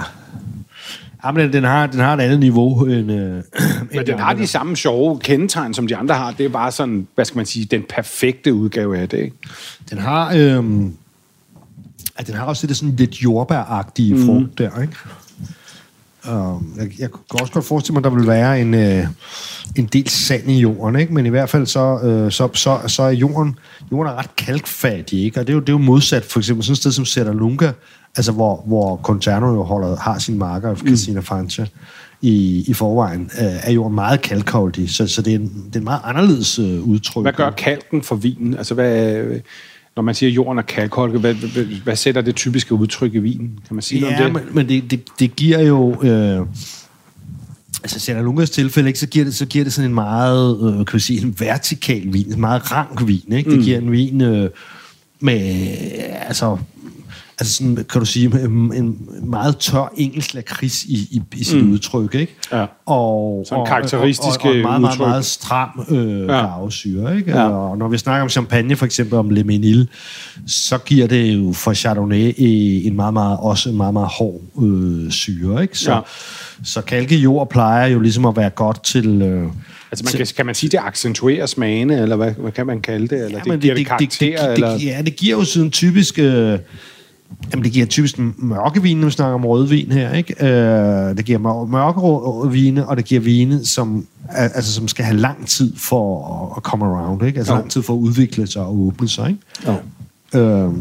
Ja, 1.25 1.31
men 1.31 1.53
den 1.53 1.63
har, 1.63 1.87
den 1.87 1.99
har 1.99 2.13
et 2.13 2.21
andet 2.21 2.39
niveau 2.39 2.85
end... 2.85 3.11
Øh, 3.11 3.43
Men 3.93 4.07
den 4.07 4.19
har 4.19 4.33
de 4.33 4.47
samme 4.47 4.75
sjove 4.75 5.19
kendetegn, 5.19 5.73
som 5.73 5.87
de 5.87 5.95
andre 5.95 6.15
har. 6.15 6.31
Det 6.31 6.45
er 6.45 6.49
bare 6.49 6.71
sådan, 6.71 7.07
hvad 7.15 7.25
skal 7.25 7.37
man 7.37 7.45
sige, 7.45 7.65
den 7.65 7.83
perfekte 7.89 8.53
udgave 8.53 8.97
af 8.97 9.09
det, 9.09 9.17
ikke? 9.17 9.35
Den 9.89 9.97
har... 9.97 10.33
Øh, 10.35 10.85
at 12.15 12.27
den 12.27 12.35
har 12.35 12.45
også 12.45 12.67
det 12.67 12.77
sådan 12.77 12.95
lidt 12.95 13.23
jordbæragtige 13.23 14.13
mm. 14.15 14.25
frugt 14.25 14.57
der, 14.57 14.81
ikke? 14.81 14.93
Um, 16.31 16.73
jeg, 16.77 16.87
jeg 16.99 17.09
kan 17.11 17.39
også 17.41 17.53
godt 17.53 17.65
forestille 17.65 17.93
mig, 17.93 17.99
at 17.99 18.03
der 18.03 18.17
vil 18.17 18.27
være 18.27 18.61
en, 18.61 18.73
øh, 18.73 19.07
en 19.75 19.85
del 19.85 20.09
sand 20.09 20.51
i 20.51 20.59
jorden, 20.59 20.99
ikke? 20.99 21.13
men 21.13 21.25
i 21.25 21.29
hvert 21.29 21.49
fald 21.49 21.65
så, 21.65 21.99
øh, 22.03 22.31
så, 22.31 22.49
så, 22.53 22.79
så 22.87 23.03
er 23.03 23.09
jorden, 23.09 23.55
jorden 23.91 24.13
er 24.13 24.17
ret 24.17 24.35
kalkfattig, 24.35 25.23
ikke? 25.23 25.39
og 25.39 25.47
det 25.47 25.53
er, 25.53 25.55
jo, 25.55 25.59
det 25.59 25.69
er 25.69 25.73
jo 25.73 25.77
modsat 25.77 26.25
for 26.25 26.39
eksempel 26.39 26.63
sådan 26.63 26.73
et 26.73 26.77
sted 26.77 26.91
som 26.91 27.05
Serralunga, 27.05 27.71
altså 28.15 28.31
hvor, 28.31 28.63
hvor 28.65 28.97
Conterno 29.03 29.53
jo 29.53 29.63
holder, 29.63 29.95
har 29.95 30.19
sine 30.19 30.37
marker 30.37 30.69
af 30.69 30.77
Casina 30.77 31.19
Francia 31.19 31.65
i, 32.21 32.63
i 32.67 32.73
forvejen, 32.73 33.31
øh, 33.41 33.67
er 33.67 33.71
jorden 33.71 33.95
meget 33.95 34.21
kalkholdig, 34.21 34.89
så, 34.89 35.07
så 35.07 35.21
det, 35.21 35.33
er 35.33 35.39
en, 35.39 35.63
det 35.67 35.75
er 35.75 35.79
en 35.79 35.83
meget 35.83 36.01
anderledes 36.03 36.59
øh, 36.59 36.81
udtryk. 36.81 37.23
Hvad 37.23 37.33
gør 37.33 37.51
kalken 37.51 38.03
for 38.03 38.15
vinen? 38.15 38.57
Altså, 38.57 38.73
hvad, 38.73 39.23
når 39.95 40.03
man 40.03 40.15
siger, 40.15 40.29
at 40.29 40.35
jorden 40.35 40.57
er 40.57 40.61
kalkholdig, 40.61 41.19
hvad, 41.19 41.33
hvad, 41.33 41.63
hvad 41.65 41.95
sætter 41.95 42.21
det 42.21 42.35
typiske 42.35 42.73
udtryk 42.73 43.13
i 43.15 43.17
vinen? 43.19 43.59
Kan 43.67 43.75
man 43.75 43.81
sige 43.81 44.01
noget 44.01 44.13
Ja, 44.19 44.25
om 44.25 44.33
det? 44.33 44.43
men, 44.45 44.55
men 44.55 44.69
det, 44.69 44.91
det, 44.91 45.01
det 45.19 45.35
giver 45.35 45.59
jo... 45.59 46.01
Øh, 46.03 46.45
altså, 47.83 47.99
Serralungas 47.99 48.49
tilfælde, 48.49 48.89
ikke, 48.89 48.99
så, 48.99 49.07
giver 49.07 49.25
det, 49.25 49.35
så 49.35 49.45
giver 49.45 49.63
det 49.63 49.73
sådan 49.73 49.89
en 49.89 49.95
meget, 49.95 50.57
øh, 50.79 50.85
kan 50.85 50.93
vi 50.93 50.99
sige, 50.99 51.21
en 51.21 51.35
vertikal 51.39 52.13
vin, 52.13 52.33
en 52.33 52.39
meget 52.41 52.71
rank 52.71 53.07
vin, 53.07 53.23
ikke? 53.31 53.49
Det 53.49 53.57
Mm. 53.59 53.63
giver 53.63 53.77
en 53.77 53.91
vin 53.91 54.21
øh, 54.21 54.49
med, 55.19 55.39
altså, 56.27 56.57
altså 57.39 57.53
sådan, 57.53 57.75
kan 57.75 57.99
du 57.99 58.05
sige, 58.05 58.25
en, 58.25 58.51
en 58.73 59.07
meget 59.23 59.57
tør 59.57 59.93
engelsk 59.97 60.33
lakrids 60.33 60.83
i, 60.83 60.93
i, 61.11 61.21
i 61.35 61.43
sit 61.43 61.65
mm. 61.65 61.71
udtryk, 61.71 62.15
ikke? 62.15 62.35
Ja. 62.51 62.65
Og, 62.85 63.45
Sådan 63.49 63.61
og, 63.61 63.67
karakteristiske 63.67 64.43
og, 64.43 64.49
og, 64.49 64.49
og 64.49 64.55
en 64.55 64.61
meget, 64.61 64.81
meget, 64.81 64.93
udtryk. 64.93 65.07
meget 65.07 65.25
stram 65.25 65.85
øh, 65.89 66.19
Ja. 66.27 66.33
ja. 66.35 66.41
garvesyre, 66.41 67.17
ikke? 67.17 67.31
Ja. 67.31 67.49
Og 67.49 67.77
når 67.77 67.87
vi 67.87 67.97
snakker 67.97 68.23
om 68.23 68.29
champagne, 68.29 68.75
for 68.75 68.85
eksempel 68.85 69.17
om 69.17 69.29
Le 69.29 69.43
Menil, 69.43 69.87
så 70.47 70.77
giver 70.77 71.07
det 71.07 71.33
jo 71.33 71.53
for 71.53 71.73
Chardonnay 71.73 72.33
en 72.37 72.95
meget, 72.95 73.13
meget, 73.13 73.37
også 73.39 73.69
en 73.69 73.77
meget, 73.77 73.93
meget 73.93 74.09
hård 74.09 74.41
øh, 74.63 75.11
syre, 75.11 75.61
ikke? 75.61 75.79
Så, 75.79 75.91
Ja. 75.91 75.95
ja. 75.95 76.01
så 76.63 76.81
kalkejord 76.81 77.49
plejer 77.49 77.87
jo 77.87 77.99
ligesom 77.99 78.25
at 78.25 78.37
være 78.37 78.49
godt 78.49 78.83
til... 78.83 79.21
Øh, 79.21 79.47
Altså, 79.91 80.05
man 80.05 80.13
kan, 80.25 80.27
kan 80.35 80.45
man 80.45 80.55
sige, 80.55 80.69
det 80.69 80.79
accentuerer 80.83 81.45
smagene, 81.45 82.01
eller 82.01 82.15
hvad, 82.15 82.31
hvad 82.31 82.51
kan 82.51 82.67
man 82.67 82.81
kalde 82.81 83.07
det? 83.07 83.25
Eller 83.25 83.39
det, 83.39 83.47
men 83.47 83.59
giver 83.59 83.75
det, 83.75 83.87
karakter, 83.87 84.07
det, 84.47 84.53
eller? 84.53 84.77
det, 84.77 84.85
ja, 84.85 85.01
det 85.05 85.15
giver 85.15 85.37
jo 85.37 85.43
sådan 85.43 85.71
typisk... 85.71 86.19
Øh, 86.19 86.59
jamen, 87.51 87.63
det 87.63 87.71
giver 87.71 87.85
typisk 87.85 88.19
mørkevin, 88.37 88.97
når 88.97 89.05
vi 89.05 89.11
snakker 89.11 89.33
om 89.35 89.45
rødvin 89.45 89.91
her, 89.91 90.13
ikke? 90.13 90.45
Øh, 90.45 91.17
det 91.17 91.25
giver 91.25 91.39
mør- 91.39 91.65
mørke 91.65 92.51
vine, 92.53 92.87
og 92.87 92.97
det 92.97 93.05
giver 93.05 93.21
vine, 93.21 93.65
som, 93.65 94.07
al- 94.29 94.51
altså, 94.55 94.73
som 94.73 94.87
skal 94.87 95.05
have 95.05 95.17
lang 95.17 95.47
tid 95.47 95.75
for 95.77 96.53
at, 96.57 96.63
komme 96.63 96.85
around, 96.85 97.23
ikke? 97.25 97.37
Altså 97.37 97.53
Jo. 97.53 97.59
lang 97.59 97.71
tid 97.71 97.81
for 97.81 97.93
at 97.93 97.97
udvikle 97.97 98.47
sig 98.47 98.61
og 98.61 98.79
åbne 98.79 99.07
sig, 99.09 99.29
ikke? 99.29 99.77
Jo. 100.33 100.39
Øh, 100.39 100.73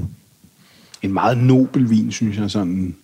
En 1.03 1.13
meget 1.13 1.39
nobel 1.39 1.91
vin, 1.91 2.13
synes 2.13 2.39
jeg, 2.39 2.51
sådan... 2.51 2.95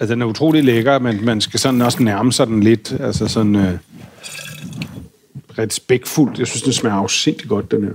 Altså, 0.00 0.14
den 0.14 0.22
er 0.22 0.26
utrolig 0.26 0.64
lækker, 0.64 0.98
men 0.98 1.24
man 1.24 1.40
skal 1.40 1.60
sådan 1.60 1.82
også 1.82 2.02
nærme 2.02 2.32
sig 2.32 2.46
den 2.46 2.62
lidt, 2.62 2.96
altså 3.00 3.26
sådan... 3.28 3.56
Øh, 3.56 3.78
respektfuldt. 5.58 6.38
Jeg 6.38 6.46
synes, 6.46 6.62
den 6.62 6.72
smager 6.72 6.96
afsindigt 6.96 7.48
godt, 7.48 7.70
den 7.70 7.82
her. 7.82 7.90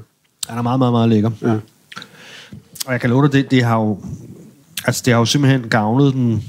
den 0.49 0.57
er 0.57 0.61
meget, 0.61 0.79
meget, 0.79 0.93
meget 0.93 1.09
lækker. 1.09 1.31
Ja. 1.41 1.55
Og 2.85 2.91
jeg 2.93 3.01
kan 3.01 3.09
love 3.09 3.23
dig, 3.23 3.33
det, 3.33 3.51
det 3.51 3.63
har 3.63 3.79
jo... 3.79 3.99
Altså, 4.85 5.01
det 5.05 5.13
har 5.13 5.19
jo 5.19 5.25
simpelthen 5.25 5.69
gavnet 5.69 6.13
den 6.13 6.43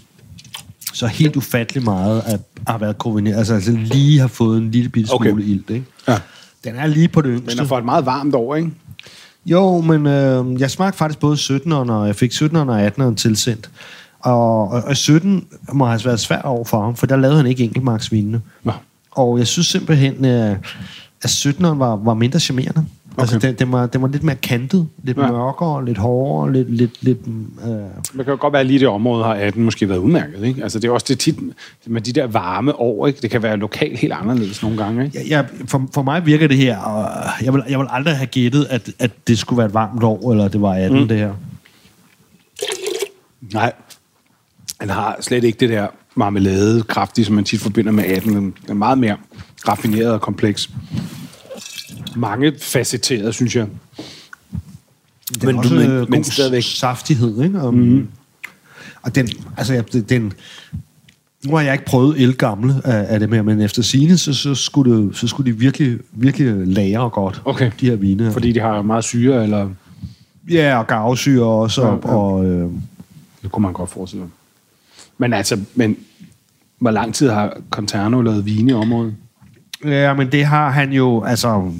så 0.95 1.07
helt 1.07 1.37
ufattelig 1.37 1.85
meget, 1.85 2.23
at 2.27 2.41
har 2.67 2.79
været 2.79 2.99
koordineret. 2.99 3.39
Altså, 3.39 3.55
altså 3.55 3.73
lige 3.73 4.21
har 4.21 4.29
fået 4.29 4.59
en 4.59 4.71
lille 4.71 4.89
bitte 4.89 5.09
smule 5.09 5.33
okay. 5.33 5.43
ilt, 5.43 5.71
ikke? 5.71 5.87
ja. 6.09 6.19
Den 6.65 6.77
er 6.77 6.87
lige 6.87 7.09
på 7.09 7.21
det 7.21 7.31
yngste. 7.35 7.51
Den 7.51 7.65
er 7.65 7.69
for 7.69 7.79
et 7.79 7.85
meget 7.85 8.07
varmt 8.07 8.35
år, 8.35 8.55
ikke? 8.55 8.71
Jo, 9.47 9.81
men 9.81 10.07
øh, 10.07 10.61
jeg 10.61 10.71
smagte 10.71 10.99
faktisk 10.99 11.19
både 11.19 11.37
17'eren, 11.37 11.93
og 11.93 12.07
jeg 12.07 12.17
fik 12.17 12.33
17'eren 12.33 12.57
og 12.57 12.87
18'eren 12.87 13.15
tilsendt. 13.15 13.71
Og, 14.21 14.69
og, 14.69 14.83
og 14.83 14.97
17 14.97 15.47
må 15.73 15.87
have 15.87 16.01
været 16.05 16.21
svært 16.21 16.45
over 16.45 16.65
for 16.65 16.83
ham, 16.83 16.97
for 16.97 17.07
der 17.07 17.17
lavede 17.17 17.37
han 17.37 17.47
ikke 17.47 17.65
enkeltmarksvinene. 17.65 18.43
Nå. 18.65 18.73
Og 19.11 19.39
jeg 19.39 19.47
synes 19.47 19.67
simpelthen, 19.67 20.25
øh, 20.25 20.57
at 21.27 21.55
17'eren 21.55 21.79
var, 21.79 21.97
var 21.97 22.15
mindre 22.15 22.41
charmerende. 22.41 22.87
Okay. 23.13 23.23
Altså, 23.23 23.39
den, 23.39 23.55
den, 23.55 23.73
var, 23.73 23.87
den 23.87 24.03
var 24.03 24.09
lidt 24.09 24.23
mere 24.23 24.37
kantet, 24.37 24.89
lidt 25.03 25.17
Ja. 25.17 25.25
ja. 25.25 25.33
mørkere, 25.33 25.85
lidt 25.85 25.99
hårdere, 25.99 26.53
lidt... 26.53 26.77
lidt, 26.77 27.03
lidt 27.03 27.19
øh, 27.65 27.71
Det 27.71 28.25
kan 28.25 28.27
jo 28.27 28.37
godt 28.41 28.53
være, 28.53 28.61
at 28.61 28.67
lige 28.67 28.79
det 28.79 28.89
område 28.89 29.25
har 29.25 29.35
18 29.35 29.65
måske 29.65 29.89
været 29.89 29.99
udmærket, 29.99 30.45
ikke? 30.45 30.63
Altså, 30.63 30.79
det 30.79 30.89
er 30.89 30.93
også 30.93 31.07
det 31.09 31.19
tit 31.19 31.37
med 31.87 32.01
de 32.01 32.13
der 32.13 32.27
varme 32.27 32.81
år, 32.81 33.07
ikke? 33.07 33.21
Det 33.23 33.31
kan 33.31 33.43
være 33.43 33.57
lokalt 33.57 33.99
helt 33.99 34.13
anderledes 34.13 34.63
nogle 34.63 34.77
gange, 34.77 35.05
ikke? 35.05 35.19
jeg, 35.19 35.31
jeg, 35.31 35.47
for, 35.69 35.89
for 35.95 36.03
mig 36.03 36.27
virker 36.27 36.49
det 36.49 36.57
her, 36.57 36.79
og 36.79 37.09
jeg 37.43 37.55
vil, 37.55 37.63
jeg 37.69 37.79
vil 37.79 37.87
aldrig 37.91 38.17
have 38.17 38.27
gættet, 38.27 38.67
at, 38.71 38.91
at 38.99 39.11
det 39.29 39.39
skulle 39.39 39.59
være 39.59 39.67
et 39.67 39.75
varmt 39.75 40.03
år, 40.03 40.31
eller 40.33 40.49
det 40.49 40.61
var 40.61 40.75
18, 40.75 41.01
mm. 41.01 41.09
det 41.09 41.19
her. 41.19 41.33
Nej. 43.53 43.73
Den 44.81 44.91
har 44.91 45.17
slet 45.21 45.45
ikke 45.45 45.61
det 45.61 45.69
der 45.69 45.87
marmelade 46.17 46.83
kraftige, 46.83 47.25
som 47.25 47.35
man 47.35 47.45
tit 47.45 47.61
forbinder 47.61 47.93
med 47.93 48.05
18. 48.05 48.33
Den 48.35 48.55
er 48.69 48.75
meget 48.75 48.99
mere 48.99 49.17
raffineret 49.69 50.13
og 50.13 50.21
kompleks. 50.21 50.71
Mange 52.17 52.53
facetteret, 52.63 53.35
synes 53.35 53.57
jeg. 53.57 53.67
Den 55.41 55.47
men, 55.47 55.57
også 55.57 55.75
men- 55.75 55.83
men, 55.83 55.91
men 55.91 56.01
god 56.01 56.09
men 56.09 56.25
stadigvæk. 56.25 56.63
saftighed, 56.63 57.43
ikke? 57.45 57.61
Og, 57.61 57.75
mm. 57.75 58.09
og 59.03 59.15
den, 59.15 59.29
altså, 59.57 60.03
den, 60.09 60.33
nu 61.47 61.55
har 61.55 61.63
jeg 61.63 61.73
ikke 61.73 61.85
prøvet 61.85 62.21
el 62.23 62.35
gamle 62.37 62.75
af, 62.85 63.15
af 63.15 63.21
det 63.21 63.31
mere, 63.31 63.43
men 63.43 63.61
efter 63.61 63.83
sine, 63.83 64.19
så, 64.19 64.35
så, 64.35 64.55
skulle 64.55 64.97
det, 65.07 65.17
så 65.17 65.29
skulle 65.29 65.53
de 65.53 65.59
virkelig, 65.59 65.99
virkelig 66.13 66.67
lære 66.67 67.11
godt, 67.11 67.43
Okay. 67.45 67.71
de 67.81 67.87
her 67.87 67.97
vine. 67.97 68.33
Fordi 68.33 68.53
de 68.53 68.61
har 68.61 68.83
meget 68.83 69.05
syre, 69.05 69.43
eller... 69.43 69.69
Ja, 70.51 70.79
og 70.79 70.87
gavsyre 70.87 71.45
også, 71.45 71.83
og, 71.83 72.01
Ja, 72.05 72.11
ja. 72.11 72.17
og 72.17 72.45
øh, 72.47 72.71
Det 73.43 73.53
kunne 73.53 73.63
man 73.63 73.73
godt 73.73 73.91
forestille 73.91 74.25
sig. 74.25 74.31
Men 75.19 75.33
altså, 75.33 75.61
men 75.75 75.97
hvor 76.79 76.91
lang 76.91 77.15
tid 77.15 77.31
har 77.31 77.61
Conterno 77.71 78.21
lavet 78.21 78.47
vine 78.47 78.71
i 78.71 78.75
området? 78.75 79.15
Ja, 79.85 80.15
men 80.15 80.33
det 80.33 80.45
har 80.45 80.71
han 80.71 80.93
jo, 80.93 81.25
altså... 81.25 81.73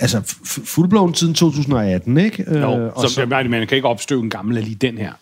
Altså, 0.00 0.22
fuldblåen 0.64 1.14
siden 1.14 1.34
2018, 1.34 2.18
ikke? 2.18 2.44
Øh, 2.46 2.60
Jo, 2.60 2.90
og 2.94 3.08
så, 3.08 3.14
så, 3.14 3.26
man 3.26 3.66
kan 3.66 3.76
ikke 3.76 3.88
opstøve 3.88 4.22
en 4.22 4.30
gammel 4.30 4.64
lige 4.64 4.74
den 4.74 4.98
her. 4.98 5.12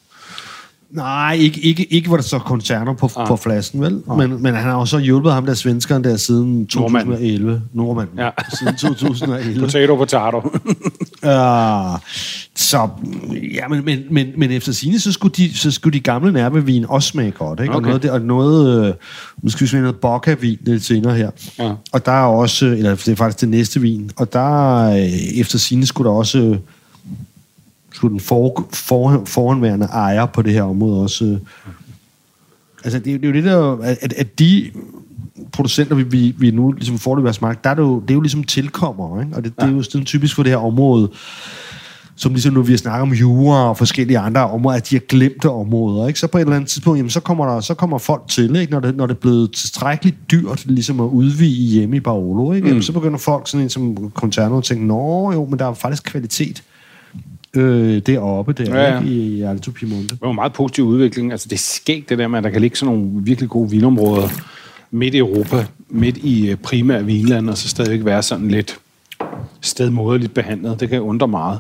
Nej, 0.90 1.37
ikke, 1.40 1.61
ikke, 1.61 1.92
ikke 1.92 2.09
hvor 2.09 2.16
der 2.16 2.25
så 2.25 2.38
koncerner 2.38 2.92
på, 2.94 3.11
Ah. 3.16 3.27
på 3.27 3.37
flasken, 3.37 3.81
vel? 3.81 4.03
Men, 4.16 4.42
men 4.42 4.55
han 4.55 4.64
har 4.64 4.75
også 4.75 4.99
hjulpet 4.99 5.33
ham 5.33 5.46
der 5.46 5.55
svenskeren 5.55 6.05
der 6.05 6.16
siden 6.16 6.66
2011. 6.66 7.62
Nordmand. 7.72 8.09
Ja. 8.18 8.31
Siden 8.59 8.77
2011. 8.77 9.61
Potato, 9.61 9.96
potato. 9.96 10.38
uh, 10.38 10.51
så, 12.70 12.88
ja, 13.55 13.68
men, 13.68 13.85
men, 13.85 13.99
men, 14.11 14.27
men 14.37 14.51
efter 14.51 14.72
sine 14.72 15.01
så 15.01 15.12
skulle 15.12 15.35
de, 15.37 15.57
så 15.59 15.70
skulle 15.70 15.94
de 15.94 16.01
gamle 16.01 16.33
nærmevin 16.33 16.85
også 16.88 17.09
smage 17.09 17.31
godt, 17.31 17.61
ikke? 17.61 17.75
Okay. 17.75 17.92
Og 17.92 18.01
noget, 18.01 18.11
og 18.11 18.20
noget, 18.20 18.87
øh, 18.88 19.51
skal 19.51 19.64
vi 19.64 19.68
smage 19.68 19.83
noget 19.83 19.96
Bocca-vin 19.96 20.59
lidt 20.61 20.85
senere 20.85 21.14
her. 21.14 21.31
Ja. 21.59 21.72
Og 21.92 22.07
der 22.07 22.12
er 22.12 22.27
også, 22.27 22.66
eller 22.66 22.94
det 22.94 23.09
er 23.09 23.16
faktisk 23.16 23.40
det 23.40 23.49
næste 23.49 23.81
vin, 23.81 24.11
og 24.16 24.33
der, 24.33 24.81
øh, 24.90 25.38
efter 25.40 25.59
sine 25.59 25.87
skulle 25.87 26.09
der 26.11 26.14
også, 26.16 26.38
øh, 26.38 26.57
skulle 27.92 28.12
den 28.12 28.20
for, 28.20 28.68
for, 28.72 29.22
forhåndværende 29.27 29.87
ejer 29.87 30.27
på 30.27 30.42
det 30.42 30.53
her 30.53 30.62
område 30.62 31.03
også, 31.03 31.25
øh, 31.25 31.38
altså 32.85 32.99
det, 32.99 33.07
er 33.07 33.12
jo- 33.12 33.18
det 33.18 33.25
er 33.25 33.29
jo 33.29 33.35
det 33.35 33.44
der, 33.44 33.77
at, 34.01 34.12
at 34.12 34.38
de 34.38 34.70
producenter, 35.53 35.94
vi, 35.94 36.03
vi, 36.03 36.35
vi 36.38 36.51
nu 36.51 36.72
ligesom 36.72 36.99
får 36.99 37.14
det 37.16 37.42
marked, 37.42 37.61
der 37.64 37.70
er 37.70 37.75
det, 37.75 37.83
jo, 37.83 38.01
det 38.01 38.11
er 38.11 38.14
jo 38.14 38.20
ligesom 38.20 38.44
tilkommer, 38.44 39.20
ikke? 39.20 39.37
og 39.37 39.44
det, 39.44 39.53
det 39.61 39.64
er 39.64 39.72
jo 39.72 39.83
sådan 39.83 40.05
typisk 40.05 40.35
for 40.35 40.42
det 40.42 40.53
her 40.53 40.59
område, 40.59 41.11
som 42.18 42.33
ligesom 42.33 42.55
nu 42.55 42.62
vi 42.62 42.72
har 42.72 42.77
snakket 42.79 43.03
om 43.03 43.12
jura 43.12 43.68
og 43.68 43.77
forskellige 43.77 44.18
andre 44.18 44.51
områder, 44.51 44.77
at 44.77 44.90
de 44.90 44.94
har 44.94 45.01
glemte 45.09 45.51
områder. 45.51 46.09
Ikke? 46.09 46.20
Så 46.20 46.27
på 46.27 46.38
et 46.38 46.42
eller 46.42 46.57
andet 46.57 46.70
tidspunkt, 46.70 46.99
jamen, 46.99 47.11
så, 47.11 47.20
kommer 47.20 47.46
der, 47.46 47.61
så 47.61 47.75
kommer 47.75 47.99
folk 47.99 48.22
til, 48.29 48.57
ikke? 48.57 48.72
Når, 48.72 48.81
det, 48.81 48.96
når 48.96 49.07
det 49.07 49.14
er 49.14 49.18
blevet 49.20 49.53
tilstrækkeligt 49.53 50.16
dyrt 50.31 50.66
ligesom 50.66 51.01
at 51.01 51.05
udvide 51.05 51.70
hjemme 51.70 51.96
i 51.96 52.01
Barolo. 52.01 52.53
Ikke? 52.53 52.75
Mm. 52.75 52.83
Så 52.83 52.92
begynder 52.92 53.18
folk 53.18 53.49
sådan 53.49 53.64
en 53.64 53.70
som 53.70 54.11
Conterno 54.14 54.59
at 54.59 54.64
tænke, 54.64 54.87
nå 54.87 55.33
jo, 55.33 55.44
men 55.51 55.59
der 55.59 55.66
er 55.66 55.75
faktisk 55.75 56.05
kvalitet 56.05 56.62
øh, 57.54 57.98
deroppe 58.06 58.52
der, 58.52 58.64
Ja, 58.64 58.74
ja, 58.74 58.82
ja. 58.82 58.94
ja. 58.94 59.00
Ikke? 59.00 59.12
i 59.14 59.42
Alto 59.42 59.70
Piemonte. 59.70 60.09
Det 60.09 60.18
var 60.22 60.28
en 60.30 60.35
meget 60.35 60.52
positiv 60.52 60.85
udvikling. 60.85 61.32
Altså, 61.32 61.46
det 61.50 61.56
er 61.56 61.61
skægt, 61.61 62.09
det 62.09 62.18
der 62.18 62.28
med, 62.28 62.38
at 62.38 62.44
der 62.44 62.50
kan 62.50 62.61
ligge 62.61 62.76
sådan 62.76 62.94
nogle 62.94 63.11
virkelig 63.22 63.50
gode 63.50 63.70
vinområder 63.70 64.28
midt 64.90 65.14
i 65.14 65.18
Europa, 65.18 65.66
midt 65.88 66.16
i 66.16 66.50
øh, 66.50 66.56
primær 66.56 67.02
vinland, 67.02 67.50
og 67.50 67.59
så 67.59 67.68
stadigvæk 67.68 68.04
være 68.04 68.22
sådan 68.22 68.48
lidt 68.48 68.78
stedmoderligt 69.61 70.35
behandlet. 70.35 70.80
Det 70.80 70.88
kan 70.88 71.00
undre 71.00 71.28
meget. 71.28 71.59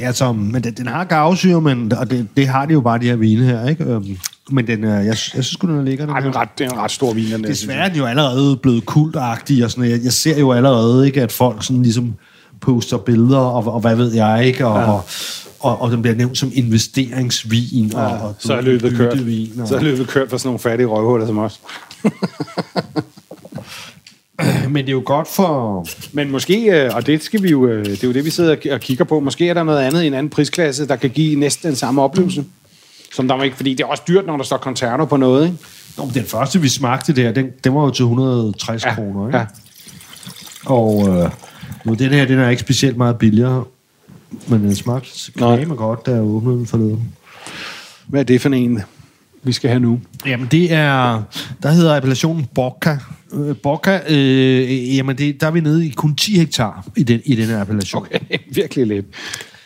Altså, 0.00 0.32
men 0.32 0.64
den, 0.64 0.72
den 0.74 0.86
har 0.86 1.04
gavsyre, 1.04 1.60
men, 1.60 1.92
og 1.92 2.10
det, 2.10 2.26
det 2.36 2.48
har 2.48 2.66
de 2.66 2.72
jo 2.72 2.80
bare, 2.80 2.98
de 2.98 3.04
her 3.06 3.16
vine 3.16 3.44
her, 3.44 3.68
ikke? 3.68 3.84
Øhm, 3.84 4.16
men 4.50 4.66
den, 4.66 4.84
er- 4.84 4.94
jeg, 4.96 5.06
jeg 5.06 5.16
synes 5.16 5.46
sgu, 5.46 5.66
den 5.66 5.78
er 5.78 5.82
lækker, 5.82 6.06
den 6.06 6.14
Ej, 6.14 6.20
det, 6.20 6.26
er 6.26 6.30
her. 6.32 6.38
en 6.40 6.42
ret, 6.42 6.58
det 6.58 6.66
er 6.66 6.70
en 6.70 6.76
ret 6.78 6.90
stor 6.90 7.12
vin. 7.14 7.32
den 7.32 7.42
der, 7.42 7.48
Desværre 7.48 7.78
er 7.84 7.88
den 7.88 7.96
jo 7.98 8.04
allerede 8.04 8.56
blevet 8.56 8.86
kultagtig, 8.86 9.64
og 9.64 9.70
sådan, 9.70 9.90
jeg, 9.90 10.00
jeg 10.04 10.12
ser 10.12 10.38
jo 10.40 10.52
allerede, 10.52 11.06
ikke, 11.06 11.22
at 11.22 11.32
folk 11.32 11.64
sådan 11.64 11.82
ligesom 11.82 12.14
poster 12.60 12.96
billeder, 12.96 13.38
og, 13.38 13.74
og 13.74 13.80
hvad 13.80 13.96
ved 13.96 14.14
jeg, 14.14 14.46
ikke? 14.46 14.66
Og, 14.66 14.80
ja. 14.80 14.90
og, 14.90 15.04
og, 15.60 15.82
og 15.82 15.90
den 15.90 16.02
bliver 16.02 16.14
nævnt 16.14 16.38
som 16.38 16.50
investeringsvin, 16.54 17.94
og, 17.94 18.06
og 18.06 18.34
så 18.38 18.54
er 18.54 18.60
løbet 18.60 18.96
kørt. 18.96 19.12
og, 19.60 19.68
Så 19.68 19.76
er 19.76 19.80
løbet 19.80 20.08
kørt 20.08 20.30
for 20.30 20.36
sådan 20.36 20.48
nogle 20.48 20.58
fattige 20.58 20.86
røvhuller 20.86 21.26
som 21.26 21.38
os. 21.38 21.60
Men 24.68 24.76
det 24.76 24.88
er 24.88 24.92
jo 24.92 25.02
godt 25.04 25.28
for... 25.28 25.86
Men 26.12 26.30
måske, 26.30 26.64
øh, 26.64 26.90
og 26.94 27.06
det 27.06 27.22
skal 27.22 27.42
vi 27.42 27.50
jo, 27.50 27.66
øh, 27.66 27.86
det 27.86 28.04
er 28.04 28.08
jo 28.08 28.14
det, 28.14 28.24
vi 28.24 28.30
sidder 28.30 28.56
og 28.70 28.80
kigger 28.80 29.04
på, 29.04 29.20
måske 29.20 29.48
er 29.48 29.54
der 29.54 29.62
noget 29.62 29.80
andet 29.80 30.02
i 30.02 30.06
en 30.06 30.14
anden 30.14 30.30
prisklasse, 30.30 30.88
der 30.88 30.96
kan 30.96 31.10
give 31.10 31.40
næsten 31.40 31.68
den 31.68 31.76
samme 31.76 32.02
oplevelse. 32.02 32.44
Som 33.12 33.28
der 33.28 33.36
må 33.36 33.42
ikke, 33.42 33.56
fordi 33.56 33.74
det 33.74 33.80
er 33.80 33.86
også 33.86 34.02
dyrt, 34.08 34.26
når 34.26 34.36
der 34.36 34.44
står 34.44 34.58
concerto 34.58 35.04
på 35.04 35.16
noget, 35.16 35.44
ikke? 35.44 35.56
Nå, 35.96 36.04
men 36.04 36.14
den 36.14 36.24
første, 36.24 36.60
vi 36.60 36.68
smagte 36.68 37.12
der, 37.12 37.32
den, 37.32 37.46
den 37.64 37.74
var 37.74 37.82
jo 37.82 37.90
til 37.90 38.02
160 38.02 38.84
ja. 38.84 38.94
kroner, 38.94 39.26
ikke? 39.26 39.38
ja. 39.38 39.46
Og 40.66 41.08
øh, 41.08 41.30
nu 41.84 41.94
den 41.94 42.10
her, 42.10 42.24
den 42.24 42.38
er 42.38 42.48
ikke 42.48 42.60
specielt 42.60 42.96
meget 42.96 43.18
billigere, 43.18 43.64
men 44.48 44.60
den 44.60 44.74
smagte 44.74 45.32
knæme 45.32 45.74
godt, 45.74 46.06
da 46.06 46.10
jeg 46.10 46.22
åbnede 46.22 46.56
den 46.56 46.66
forleden. 46.66 47.14
Hvad 48.06 48.20
er 48.20 48.24
det 48.24 48.40
for 48.40 48.48
en, 48.48 48.82
vi 49.42 49.52
skal 49.52 49.70
have 49.70 49.80
nu? 49.80 50.00
Jamen, 50.26 50.48
det 50.50 50.72
er... 50.72 51.22
Der 51.62 51.70
hedder 51.70 51.96
appellationen 51.96 52.46
Bocca. 52.54 52.98
Øh, 53.32 53.56
Bocca, 53.56 54.00
øh, 54.08 54.96
jamen, 54.96 55.18
det, 55.18 55.40
der 55.40 55.46
er 55.46 55.50
vi 55.50 55.60
nede 55.60 55.86
i 55.86 55.90
kun 55.90 56.14
10 56.14 56.38
hektar 56.38 56.86
i 56.96 57.02
den, 57.02 57.20
i 57.24 57.34
den 57.34 57.46
her 57.46 57.60
appellation. 57.60 58.02
Okay, 58.02 58.38
virkelig 58.54 58.86
lidt. 58.86 59.06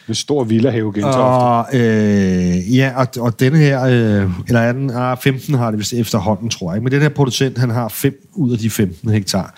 En 0.08 0.14
stor 0.14 0.44
villahave 0.44 0.92
Gentofte. 0.92 1.18
Og, 1.18 1.66
øh, 1.72 2.76
ja, 2.76 2.92
og, 2.96 3.06
og 3.18 3.40
denne 3.40 3.58
her, 3.58 3.82
øh, 3.82 4.30
eller 4.48 4.60
er 4.60 4.72
den, 4.72 4.90
ah, 4.90 5.16
15 5.22 5.54
har 5.54 5.70
det 5.70 5.78
vist 5.78 5.92
efterhånden, 5.92 6.50
tror 6.50 6.72
jeg. 6.72 6.82
Men 6.82 6.92
den 6.92 7.02
her 7.02 7.08
producent, 7.08 7.58
han 7.58 7.70
har 7.70 7.88
5 7.88 8.14
ud 8.34 8.52
af 8.52 8.58
de 8.58 8.70
15 8.70 9.10
hektar. 9.10 9.54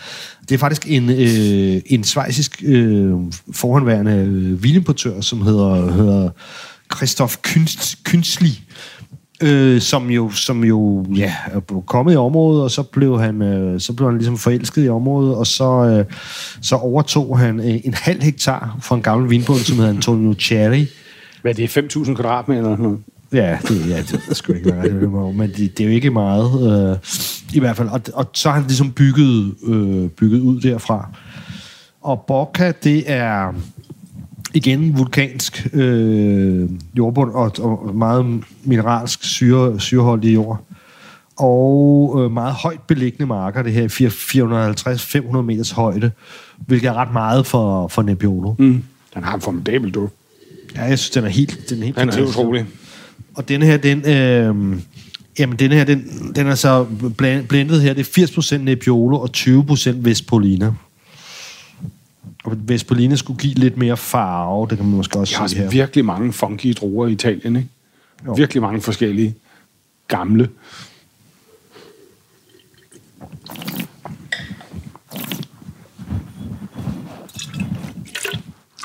Det 0.48 0.54
er 0.54 0.58
faktisk 0.58 0.86
en, 0.86 1.10
øh, 1.10 1.82
en 1.86 2.04
svejsisk 2.04 2.62
øh, 2.66 3.12
forhåndværende 3.52 4.12
øh, 4.12 4.62
vinimportør, 4.62 5.20
som 5.20 5.42
hedder, 5.42 5.92
hedder 5.92 6.30
Christoph 6.96 7.34
Künstli, 8.08 8.62
øh, 9.42 9.80
som 9.80 10.10
jo, 10.10 10.30
som 10.30 10.64
jo 10.64 11.06
ja, 11.16 11.34
er 11.46 11.82
kommet 11.86 12.12
i 12.14 12.16
området, 12.16 12.62
og 12.62 12.70
så 12.70 12.82
blev 12.82 13.20
han, 13.20 13.42
øh, 13.42 13.80
så 13.80 13.92
blev 13.92 14.08
han 14.08 14.18
ligesom 14.18 14.38
forelsket 14.38 14.84
i 14.84 14.88
området, 14.88 15.34
og 15.34 15.46
så, 15.46 15.84
øh, 15.84 16.04
så 16.62 16.76
overtog 16.76 17.38
han 17.38 17.60
øh, 17.60 17.80
en 17.84 17.94
halv 17.94 18.22
hektar 18.22 18.78
fra 18.82 18.94
en 18.94 19.02
gammel 19.02 19.30
vinbund, 19.30 19.58
som 19.58 19.76
hedder 19.76 19.90
Antonio 19.90 20.34
Cherry, 20.34 20.86
Hvad 21.42 21.58
er 21.58 21.66
det, 21.66 21.94
5.000 21.96 22.14
kvadratmeter 22.14 22.62
eller 22.62 22.76
noget? 22.76 22.98
Ja, 23.34 23.58
det, 23.68 23.88
ja, 23.88 23.98
det 23.98 24.20
jeg 24.28 24.36
sgu 24.36 24.52
ikke, 24.52 24.70
det 24.70 24.78
er, 24.78 25.32
men 25.32 25.50
det, 25.50 25.78
det 25.78 25.84
er 25.84 25.88
jo 25.88 25.94
ikke 25.94 26.10
meget, 26.10 26.90
øh, 26.90 26.96
i 27.54 27.60
hvert 27.60 27.76
fald. 27.76 27.88
Og, 27.88 28.00
og 28.14 28.30
så 28.34 28.48
har 28.48 28.58
han 28.58 28.66
ligesom 28.66 28.92
bygget, 28.92 29.54
øh, 29.66 30.08
bygget 30.08 30.40
ud 30.40 30.60
derfra. 30.60 31.08
Og 32.00 32.24
Bocca, 32.26 32.72
det 32.84 33.02
er 33.06 33.52
igen 34.54 34.98
vulkansk 34.98 35.68
øh, 35.72 36.70
jordbund 36.98 37.30
og, 37.30 37.52
og 37.58 37.94
meget 37.94 38.42
mineralsk 38.64 39.24
syre, 39.24 39.80
syreholdig 39.80 40.34
jord. 40.34 40.64
Og 41.36 42.14
øh, 42.18 42.30
meget 42.30 42.54
højt 42.54 42.80
beliggende 42.80 43.26
marker, 43.26 43.62
det 43.62 43.72
her 43.72 43.82
i 43.82 45.36
450-500 45.36 45.40
meters 45.40 45.70
højde, 45.70 46.10
hvilket 46.56 46.88
er 46.88 46.94
ret 46.94 47.12
meget 47.12 47.46
for, 47.46 47.88
for 47.88 48.02
Nebbiolo. 48.02 48.54
Mm. 48.58 48.82
Den 49.14 49.24
har 49.24 49.34
en 49.34 49.40
formidabel 49.40 49.90
duft. 49.90 50.12
Ja, 50.74 50.82
jeg 50.82 50.98
synes, 50.98 51.10
den 51.10 51.24
er 51.24 51.28
helt, 51.28 51.70
den 51.70 51.78
er 51.80 51.84
helt 51.84 51.96
Den 51.96 52.08
er 52.08 52.22
utrolig. 52.22 52.66
Og 53.34 53.48
denne 53.48 53.66
her, 53.66 53.76
den, 53.76 53.98
øh, 53.98 54.78
jamen 55.38 55.58
denne 55.58 55.74
her, 55.76 55.84
den, 55.84 56.32
den 56.36 56.46
er 56.46 56.54
så 56.54 56.86
bland- 57.18 57.46
blendet 57.46 57.82
her, 57.82 57.94
det 57.94 58.18
er 58.18 58.26
80% 58.26 58.56
Nebbiolo 58.56 59.20
og 59.20 59.30
20% 59.36 59.90
Vespolina. 60.04 60.72
Og 62.44 62.56
Vespolina 62.68 63.16
skulle 63.16 63.38
give 63.38 63.54
lidt 63.54 63.76
mere 63.76 63.96
farve, 63.96 64.66
det 64.70 64.78
kan 64.78 64.86
man 64.86 64.96
måske 64.96 65.18
også 65.18 65.48
se 65.48 65.56
her. 65.56 65.70
virkelig 65.70 66.04
mange 66.04 66.32
funky 66.32 66.66
druer 66.80 67.06
i 67.06 67.12
Italien, 67.12 67.56
ikke? 67.56 67.68
Jo. 68.26 68.32
Virkelig 68.32 68.62
mange 68.62 68.80
forskellige 68.80 69.34
gamle. 70.08 70.48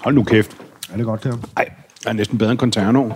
Hold 0.04 0.16
nu 0.16 0.24
kæft. 0.24 0.52
Er 0.92 0.98
det 0.98 1.06
godt, 1.06 1.24
det 1.24 1.32
her? 1.34 1.40
Ej, 1.58 1.66
den 2.00 2.08
er 2.10 2.14
næsten 2.14 2.38
bedre 2.38 2.52
end 2.52 2.60
Conterno. 2.60 3.10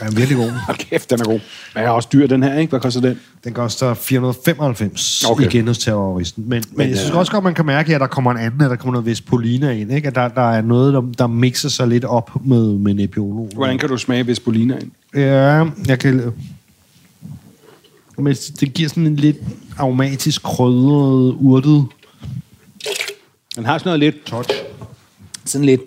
Den 0.00 0.08
er 0.08 0.12
virkelig 0.12 0.36
god. 0.38 0.50
Hold 0.50 0.76
kæft, 0.76 1.10
den 1.10 1.20
er 1.20 1.24
god. 1.24 1.40
Men 1.74 1.84
er 1.84 1.88
også 1.88 2.08
dyr, 2.12 2.26
den 2.26 2.42
her, 2.42 2.58
ikke? 2.58 2.70
Hvad 2.70 2.80
koster 2.80 3.00
den? 3.00 3.20
Den 3.44 3.52
koster 3.54 3.94
495 3.94 5.24
Okay. 5.24 5.44
igen 5.44 5.66
hos 5.66 5.78
terroristen. 5.78 6.44
Men, 6.48 6.50
men, 6.50 6.64
men 6.76 6.88
jeg 6.88 6.96
synes 6.98 7.10
øh, 7.10 7.18
også 7.18 7.32
godt, 7.32 7.44
man 7.44 7.54
kan 7.54 7.66
mærke, 7.66 7.94
at 7.94 8.00
der 8.00 8.06
kommer 8.06 8.30
en 8.30 8.36
anden, 8.36 8.60
at 8.60 8.70
der 8.70 8.76
kommer 8.76 8.92
noget 8.92 9.06
Vespolina 9.06 9.70
ind. 9.70 9.92
Ikke? 9.92 10.08
At 10.08 10.14
der, 10.14 10.28
der 10.28 10.50
er 10.50 10.62
noget, 10.62 10.94
der, 10.94 11.00
der 11.18 11.26
mixer 11.26 11.68
sig 11.68 11.88
lidt 11.88 12.04
op 12.04 12.46
med, 12.46 12.72
med 12.72 12.94
Nebbiolo. 12.94 13.48
Hvordan 13.54 13.78
kan 13.78 13.88
du 13.88 13.96
smage 13.96 14.26
Vespolina 14.26 14.78
ind? 14.78 14.90
Ja, 15.14 15.64
jeg 15.88 15.98
kan... 15.98 16.32
Men 18.18 18.34
det 18.34 18.74
giver 18.74 18.88
sådan 18.88 19.06
en 19.06 19.16
lidt 19.16 19.36
aromatisk, 19.78 20.42
krydret, 20.42 21.34
urtet 21.40 21.86
Den 23.56 23.64
har 23.64 23.78
sådan 23.78 23.88
noget 23.88 24.00
lidt, 24.00 24.24
touch. 24.26 24.50
sådan 25.44 25.64
lidt 25.64 25.80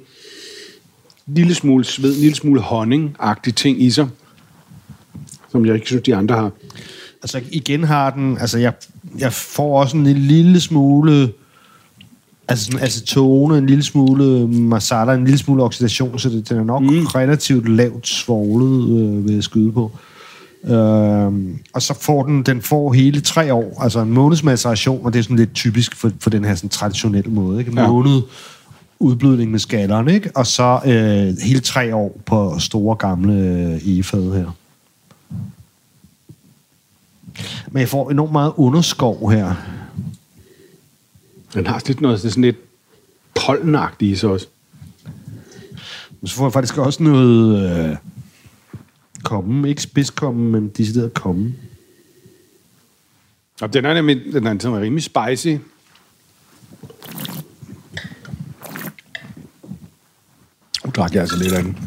lille 1.28 1.54
smule 1.54 1.84
sved, 1.84 2.16
en 2.16 2.22
lille 2.22 2.36
smule 2.36 2.62
honning-agtig 2.62 3.54
ting 3.56 3.82
i 3.82 3.92
sig, 3.92 4.08
som 5.52 5.66
jeg 5.66 5.76
ikke 5.76 5.88
synes, 5.88 6.04
de 6.04 6.16
andre 6.16 6.36
har. 6.36 6.52
Altså 7.22 7.42
igen 7.52 7.84
har 7.84 8.10
den... 8.10 8.38
Altså 8.38 8.58
jeg, 8.58 8.74
jeg 9.20 9.34
får 9.34 9.80
også 9.80 9.98
en 9.98 10.08
lille 10.08 10.60
smule... 10.60 11.32
Altså 12.48 12.66
sådan 12.66 12.80
acetone, 12.80 13.58
en 13.58 13.66
lille 13.66 13.84
smule 13.84 14.48
masala, 14.48 15.14
en 15.14 15.24
lille 15.26 15.38
smule 15.38 15.64
oxidation, 15.64 16.20
så 16.20 16.30
det, 16.30 16.50
den 16.50 16.58
er 16.58 16.64
nok 16.64 16.82
mm. 16.82 17.06
relativt 17.06 17.70
lavt 17.70 18.08
svoglet, 18.08 19.00
øh, 19.00 19.26
vil 19.26 19.34
jeg 19.34 19.44
skyde 19.44 19.72
på. 19.72 19.92
Øhm, 20.64 21.58
og 21.74 21.82
så 21.82 21.94
får 22.02 22.24
den, 22.24 22.44
den 22.44 22.62
får 22.62 22.94
hele 22.94 23.22
tre 23.22 23.54
år, 23.54 23.82
altså 23.84 24.00
en 24.00 24.10
måneds 24.10 24.44
maceration, 24.44 25.06
og 25.06 25.14
det 25.14 25.20
er 25.20 25.24
sådan 25.24 25.38
lidt 25.38 25.54
typisk 25.54 25.96
for, 25.96 26.12
for 26.20 26.30
den 26.30 26.46
her 26.46 26.56
sådan 26.56 26.70
traditionelle 26.70 27.32
måde. 27.32 27.60
Ikke? 27.60 27.72
En 27.72 27.78
Ja. 27.78 27.88
måned 27.88 28.22
udblødning 29.04 29.52
med 29.52 29.60
skallerne, 29.60 30.14
ikke? 30.14 30.32
Og 30.36 30.48
så 30.48 30.80
øh, 30.86 31.48
hele 31.48 31.60
tre 31.60 31.96
år 31.96 32.22
på 32.26 32.60
store 32.60 32.96
gamle 32.96 33.34
øh, 33.34 33.88
her. 34.34 34.56
Men 37.72 37.80
jeg 37.80 37.90
får 37.90 38.12
enormt 38.12 38.32
meget 38.32 38.54
underskov 38.58 39.32
her. 39.32 39.56
Den 41.54 41.68
har 41.68 41.82
lidt 41.88 42.02
noget, 42.02 42.20
det 42.22 42.26
er 42.28 42.30
sådan 42.30 42.44
lidt 42.44 42.58
pollenagtigt 43.46 44.12
i 44.12 44.16
sig 44.16 44.30
også. 44.30 44.48
Men 46.22 46.28
så 46.28 46.36
får 46.36 46.46
jeg 46.46 46.54
faktisk 46.54 46.78
også 46.78 47.04
noget 47.04 47.70
øh, 47.90 47.96
komme. 49.24 49.70
Ikke 49.70 49.82
spidskomme, 49.82 50.52
men 50.52 50.70
decideret 50.70 51.14
komme. 51.14 51.54
Og 53.62 53.74
den 53.74 53.86
er 53.86 53.94
nemlig 53.94 54.34
den 54.34 54.48
er 54.48 54.58
sådan 54.60 54.82
rimelig 54.82 55.04
spicy. 55.04 55.56
Drak 60.96 61.14
jeg 61.14 61.22
altså 61.22 61.38
lidt 61.38 61.54
af 61.54 61.64
den. 61.64 61.78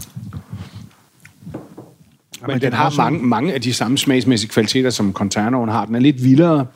Men, 2.46 2.50
den 2.54 2.60
den 2.60 2.72
har 2.72 2.90
sådan- 2.90 3.12
mange, 3.12 3.26
mange 3.26 3.54
af 3.54 3.60
de 3.60 3.72
samme 3.72 3.98
smagsmæssige 3.98 4.50
kvaliteter, 4.50 4.90
som 4.90 5.12
Conternoen 5.12 5.68
har. 5.68 5.84
Den 5.84 5.94
er 5.94 6.00
lidt 6.00 6.24
vildere, 6.24 6.66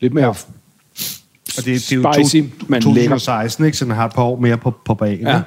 lidt 0.00 0.14
mere... 0.14 0.28
Og 0.28 1.64
det, 1.64 1.64
det 1.64 1.92
er 1.92 1.96
jo 1.96 2.12
Spicy, 2.12 2.36
to, 2.36 2.66
men 2.68 2.82
2016, 2.82 3.64
ikke? 3.64 3.76
så 3.78 3.84
den 3.84 3.92
har 3.92 4.06
et 4.06 4.12
par 4.14 4.22
år 4.22 4.40
mere 4.40 4.56
på, 4.58 4.74
på 4.84 4.94
bagen. 4.94 5.26
Ja. 5.26 5.40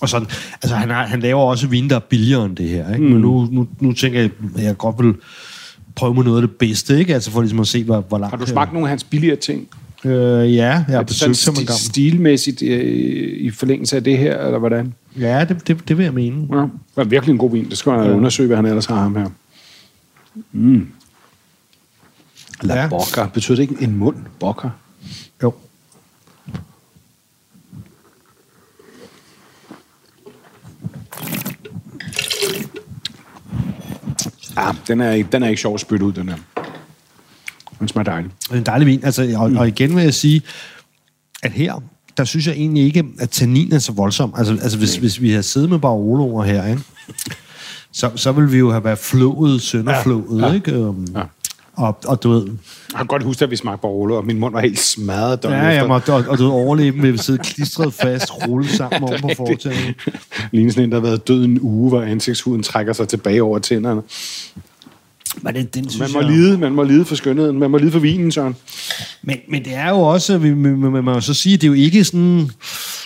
Og 0.00 0.08
sådan, 0.08 0.28
altså 0.62 0.76
han, 0.76 0.90
har, 0.90 1.06
han 1.06 1.20
laver 1.20 1.42
også 1.42 1.66
vin, 1.66 1.90
der 1.90 1.96
er 1.96 2.00
billigere 2.00 2.44
end 2.44 2.56
det 2.56 2.68
her. 2.68 2.92
Ikke? 2.94 3.04
Mm. 3.04 3.10
Men 3.10 3.20
nu, 3.20 3.48
nu, 3.50 3.68
nu 3.80 3.92
tænker 3.92 4.20
jeg, 4.20 4.30
at 4.56 4.64
jeg 4.64 4.78
godt 4.78 4.96
vil 5.04 5.14
prøve 5.94 6.14
med 6.14 6.24
noget 6.24 6.42
af 6.42 6.48
det 6.48 6.56
bedste, 6.56 6.98
ikke? 6.98 7.14
Altså 7.14 7.30
for 7.30 7.40
ligesom 7.40 7.60
at 7.60 7.66
se, 7.66 7.84
hvor, 7.84 8.00
hvor 8.00 8.18
langt... 8.18 8.30
Har 8.30 8.36
du 8.44 8.46
smagt 8.46 8.72
nogle 8.72 8.86
af 8.86 8.90
hans 8.90 9.04
billigere 9.04 9.36
ting? 9.36 9.68
Øh, 10.04 10.12
ja, 10.54 10.84
jeg 10.88 10.96
har 10.96 11.02
besøgt 11.02 11.44
ham 11.46 11.54
en 11.60 11.66
gang. 11.66 11.78
stilmæssigt 11.78 12.62
øh, 12.62 13.36
i 13.40 13.50
forlængelse 13.50 13.96
af 13.96 14.04
det 14.04 14.18
her, 14.18 14.38
eller 14.38 14.58
hvordan? 14.58 14.94
Ja, 15.20 15.44
det, 15.48 15.68
det, 15.68 15.88
det 15.88 15.98
vil 15.98 16.04
jeg 16.04 16.14
mene. 16.14 16.46
Ja. 16.52 16.56
Det 16.60 16.70
er 16.96 17.04
virkelig 17.04 17.32
en 17.32 17.38
god 17.38 17.50
vin. 17.50 17.70
Det 17.70 17.78
skal 17.78 17.92
man 17.92 18.06
ja. 18.06 18.12
undersøge, 18.12 18.46
hvad 18.46 18.56
han 18.56 18.66
ellers 18.66 18.86
har 18.86 18.96
ham 18.96 19.16
her. 19.16 19.28
Mm. 20.52 20.88
La 22.62 22.74
Ja. 22.74 22.88
Bocca. 22.88 23.26
Betyder 23.34 23.56
det 23.56 23.62
ikke 23.62 23.84
en 23.84 23.96
mund? 23.96 24.16
Bocca? 24.40 24.68
Jo. 25.42 25.52
Ja, 34.56 34.70
den 34.88 35.00
er, 35.00 35.10
ikke- 35.12 35.28
den 35.32 35.42
er 35.42 35.48
ikke 35.48 35.60
sjov 35.60 35.74
at 35.74 35.80
spytte 35.80 36.04
ud, 36.06 36.12
den 36.12 36.28
her. 36.28 36.36
Den 37.78 37.88
smager 37.88 38.04
dejligt. 38.10 38.32
Det 38.42 38.50
er 38.50 38.56
en 38.56 38.66
dejlig 38.66 38.86
vin. 38.86 39.04
Altså, 39.04 39.34
og, 39.36 39.52
og 39.56 39.68
igen 39.68 39.96
vil 39.96 40.04
jeg 40.04 40.14
sige, 40.14 40.42
at 41.42 41.52
her, 41.52 41.82
der 42.16 42.24
synes 42.24 42.46
jeg 42.46 42.54
egentlig 42.54 42.84
ikke, 42.84 43.04
at 43.20 43.30
tannin 43.30 43.72
er 43.72 43.78
så 43.78 43.92
voldsom. 43.92 44.34
Altså, 44.36 44.52
altså 44.62 44.78
hvis, 44.78 44.96
hvis 44.96 45.20
vi 45.20 45.30
havde 45.30 45.42
siddet 45.42 45.70
med 45.70 45.78
Baroloer 45.78 46.44
her, 46.44 46.66
ikke? 46.66 46.82
Så, 47.92 48.10
så 48.16 48.32
ville 48.32 48.50
vi 48.50 48.58
jo 48.58 48.70
have 48.70 48.84
været 48.84 48.98
flået, 48.98 49.62
sønderflået, 49.62 50.24
ja, 50.30 50.34
Ja, 50.36 50.42
ja, 50.46 50.48
ja. 50.48 50.54
ikke? 50.54 50.78
Um, 50.78 51.06
Ja. 51.14 51.22
Ja. 51.78 51.82
Og, 51.82 51.98
og 52.06 52.22
du 52.22 52.30
ved, 52.30 52.46
Jeg 52.46 52.96
kan 52.96 53.06
godt 53.06 53.22
huske, 53.22 53.44
at 53.44 53.50
vi 53.50 53.56
smagte 53.56 53.82
Barolo, 53.82 54.16
og 54.16 54.26
min 54.26 54.38
mund 54.38 54.54
var 54.54 54.60
helt 54.60 54.78
smadret 54.78 55.44
ja, 55.44 55.50
jeg 55.50 55.88
måtte, 55.88 56.12
og, 56.12 56.24
og 56.28 56.38
du 56.38 56.42
ved, 56.42 56.52
overleben 56.52 57.02
vil 57.02 57.18
sidde 57.18 57.38
klistret 57.38 57.94
fast, 57.94 58.48
rulle 58.48 58.68
sammen 58.68 59.02
over 59.02 59.18
på 59.18 59.30
fortænden. 59.36 59.94
Ligner 60.52 60.72
sådan 60.72 60.84
en, 60.84 60.90
der 60.90 60.96
har 60.96 61.06
været 61.06 61.28
død 61.28 61.44
en 61.44 61.58
uge, 61.60 61.88
hvor 61.88 62.02
ansigtshuden 62.02 62.62
trækker 62.62 62.92
sig 62.92 63.08
tilbage 63.08 63.42
over 63.42 63.58
tænderne. 63.58 64.02
Men 65.42 65.54
det, 65.54 65.74
den 65.74 65.88
Man 65.98 66.12
må, 66.12 66.20
jeg, 66.20 66.30
lide, 66.30 66.58
man 66.58 66.72
må 66.72 66.82
lide 66.82 67.04
for 67.04 67.14
skønheden. 67.14 67.58
Man 67.58 67.70
må 67.70 67.78
lide 67.78 67.90
for 67.90 67.98
vinen, 67.98 68.32
Søren. 68.32 68.56
Men, 69.22 69.36
men 69.48 69.64
det 69.64 69.74
er 69.74 69.88
jo 69.88 70.00
også, 70.00 70.38
vi, 70.38 70.54
man 70.54 71.04
må 71.04 71.20
så 71.20 71.34
sige, 71.34 71.56
det 71.56 71.64
er 71.64 71.68
jo 71.68 71.72
ikke 71.74 72.04
sådan, 72.04 72.50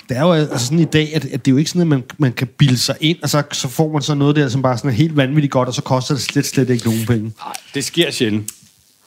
det 0.09 0.17
er 0.17 0.21
jo 0.21 0.33
altså 0.33 0.67
sådan 0.67 0.79
i 0.79 0.85
dag, 0.85 1.15
at, 1.15 1.25
at 1.25 1.45
det 1.45 1.51
er 1.51 1.53
jo 1.53 1.57
ikke 1.57 1.71
sådan, 1.71 1.83
at 1.83 1.87
man, 1.87 2.03
man 2.19 2.33
kan 2.33 2.47
bilde 2.59 2.79
sig 2.79 2.97
ind, 3.01 3.17
og 3.23 3.29
så, 3.29 3.43
så 3.53 3.69
får 3.69 3.93
man 3.93 4.03
så 4.03 4.15
noget 4.15 4.37
der, 4.37 4.49
som 4.49 4.63
bare 4.63 4.79
sådan 4.79 4.91
er 4.91 4.95
helt 4.95 5.17
vanvittigt 5.17 5.53
godt, 5.53 5.69
og 5.69 5.75
så 5.75 5.83
koster 5.83 6.15
det 6.15 6.23
slet, 6.25 6.47
slet 6.47 6.71
ikke 6.71 6.85
nogen 6.85 7.07
penge. 7.07 7.23
Nej, 7.23 7.53
det 7.75 7.85
sker 7.85 8.11
sjældent. 8.11 8.51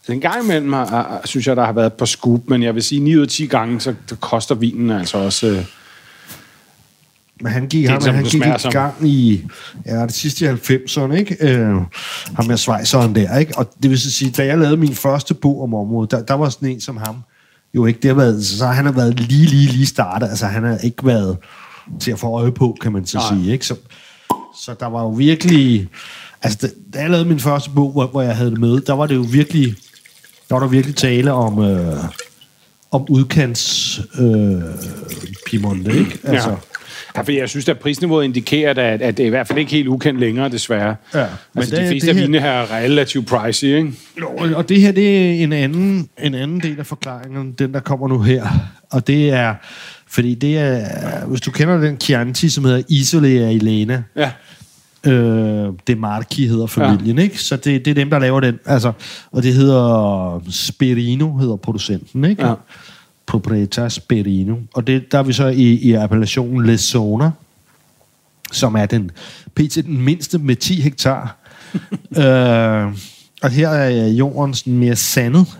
Så 0.03 0.11
en 0.11 0.21
gang 0.21 0.43
imellem 0.43 0.73
har, 0.73 1.21
synes 1.25 1.47
jeg, 1.47 1.55
der 1.55 1.65
har 1.65 1.73
været 1.73 1.93
på 1.93 2.05
scoop, 2.05 2.41
men 2.47 2.63
jeg 2.63 2.75
vil 2.75 2.83
sige, 2.83 2.99
9 3.01 3.15
ud 3.15 3.21
af 3.21 3.27
10 3.27 3.45
gange, 3.45 3.79
så 3.79 3.93
det 4.09 4.19
koster 4.19 4.55
vinen 4.55 4.89
altså 4.89 5.17
også... 5.17 5.47
Øh, 5.47 5.65
Men 7.41 7.51
han 7.51 7.67
gik, 7.67 7.83
Det 7.87 7.91
ham, 7.91 8.15
han 8.15 8.23
gik 8.23 8.45
i 8.45 8.69
gang 8.69 9.07
i, 9.07 9.45
ja, 9.85 10.01
det 10.01 10.13
sidste 10.13 10.45
i 10.45 10.49
90'erne, 10.49 11.13
ikke? 11.13 11.37
Øh, 11.39 11.75
ham 12.35 12.45
med 12.47 12.57
svejseren 12.57 13.15
der, 13.15 13.37
ikke? 13.37 13.57
Og 13.57 13.73
det 13.83 13.89
vil 13.89 13.99
så 13.99 14.11
sige, 14.11 14.31
da 14.31 14.45
jeg 14.45 14.57
lavede 14.57 14.77
min 14.77 14.95
første 14.95 15.33
bog 15.33 15.63
om 15.63 15.73
området, 15.73 16.11
der, 16.11 16.23
der 16.23 16.33
var 16.33 16.49
sådan 16.49 16.69
en 16.69 16.81
som 16.81 16.97
ham, 16.97 17.15
jo 17.73 17.85
ikke, 17.85 17.99
det 18.01 18.07
har 18.07 18.15
været, 18.15 18.45
så 18.45 18.65
han 18.65 18.85
har 18.85 18.91
været 18.91 19.19
lige, 19.19 19.45
lige, 19.45 19.71
lige 19.71 19.85
startet, 19.85 20.27
altså 20.29 20.45
han 20.45 20.63
har 20.63 20.77
ikke 20.77 21.05
været 21.05 21.37
til 21.99 22.11
at 22.11 22.19
få 22.19 22.27
øje 22.27 22.51
på, 22.51 22.77
kan 22.81 22.91
man 22.91 23.05
så 23.05 23.17
Nej. 23.17 23.27
sige, 23.29 23.53
ikke? 23.53 23.65
Så, 23.65 23.75
så 24.59 24.75
der 24.79 24.85
var 24.87 25.01
jo 25.01 25.09
virkelig, 25.09 25.89
altså 26.41 26.57
da, 26.61 26.67
da 26.93 27.01
jeg 27.01 27.09
lavede 27.09 27.27
min 27.29 27.39
første 27.39 27.69
bog, 27.75 27.91
hvor, 27.91 28.07
hvor 28.07 28.21
jeg 28.21 28.35
havde 28.35 28.51
det 28.51 28.59
med, 28.59 28.81
der 28.81 28.93
var 28.93 29.07
det 29.07 29.15
jo 29.15 29.25
virkelig, 29.31 29.75
der 30.51 30.55
var 30.59 30.65
der 30.65 30.71
virkelig 30.71 30.95
tale 30.95 31.31
om, 31.33 31.63
øh, 31.65 31.95
om 32.91 33.05
udkants 33.09 33.99
øh, 34.19 34.61
Piemonte, 35.45 35.91
ikke? 35.99 36.19
Altså, 36.23 36.49
ja. 36.49 36.55
Ja, 37.15 37.21
for 37.21 37.31
jeg 37.31 37.49
synes, 37.49 37.69
at 37.69 37.79
prisniveauet 37.79 38.23
indikerer, 38.23 38.69
at, 38.71 39.01
at 39.01 39.17
det 39.17 39.23
er 39.23 39.27
i 39.27 39.29
hvert 39.29 39.47
fald 39.47 39.59
ikke 39.59 39.71
helt 39.71 39.87
ukendt 39.87 40.19
længere, 40.19 40.49
desværre. 40.49 40.95
Ja, 41.13 41.19
men 41.19 41.27
altså, 41.55 41.75
det- 41.75 41.83
de 41.83 41.87
fleste 41.87 42.07
det 42.07 42.13
af 42.13 42.19
her- 42.19 42.25
vine 42.25 42.39
her 42.39 42.49
er 42.51 42.75
relativt 42.75 43.27
pricey, 43.27 43.67
ikke? 43.77 43.91
Jo, 44.19 44.27
og 44.55 44.69
det 44.69 44.81
her, 44.81 44.91
det 44.91 45.17
er 45.39 45.43
en 45.43 45.53
anden, 45.53 46.09
en 46.23 46.33
anden 46.35 46.59
del 46.59 46.79
af 46.79 46.85
forklaringen, 46.85 47.51
den 47.51 47.73
der 47.73 47.79
kommer 47.79 48.07
nu 48.07 48.21
her. 48.21 48.47
Og 48.91 49.07
det 49.07 49.29
er, 49.29 49.55
fordi 50.07 50.35
det 50.35 50.57
er, 50.57 50.85
hvis 51.25 51.41
du 51.41 51.51
kender 51.51 51.77
den 51.79 51.99
Chianti, 52.01 52.49
som 52.49 52.65
hedder 52.65 52.81
Isolea 52.89 53.49
Elena, 53.51 54.03
Ja. 54.15 54.31
Øh, 55.05 55.73
det 55.87 55.97
Marchi 55.97 56.47
hedder 56.47 56.65
familien, 56.65 57.17
ja. 57.17 57.23
ikke? 57.23 57.41
Så 57.41 57.55
det, 57.55 57.85
det 57.85 57.91
er 57.91 57.95
dem, 57.95 58.09
der 58.09 58.19
laver 58.19 58.39
den. 58.39 58.59
Altså, 58.65 58.91
og 59.31 59.43
det 59.43 59.53
hedder 59.53 60.41
Sperino, 60.49 61.37
hedder 61.37 61.55
producenten, 61.55 62.25
ikke? 62.25 62.47
Ja. 62.47 62.53
Proprietà 63.31 63.89
Sperino. 63.89 64.55
Og 64.73 64.87
det, 64.87 65.11
der 65.11 65.19
er 65.19 65.23
vi 65.23 65.33
så 65.33 65.47
i, 65.47 65.73
i 65.73 65.93
appellationen 65.93 66.65
Lesona, 66.65 67.31
som 68.51 68.75
er 68.75 68.85
den 68.85 69.11
pt. 69.55 69.75
den 69.85 70.01
mindste 70.01 70.37
med 70.37 70.55
10 70.55 70.81
hektar. 70.81 71.37
øh, 72.17 72.93
og 73.41 73.49
her 73.49 73.69
er 73.69 74.07
jorden 74.07 74.53
sådan 74.53 74.77
mere 74.77 74.95
sandet. 74.95 75.57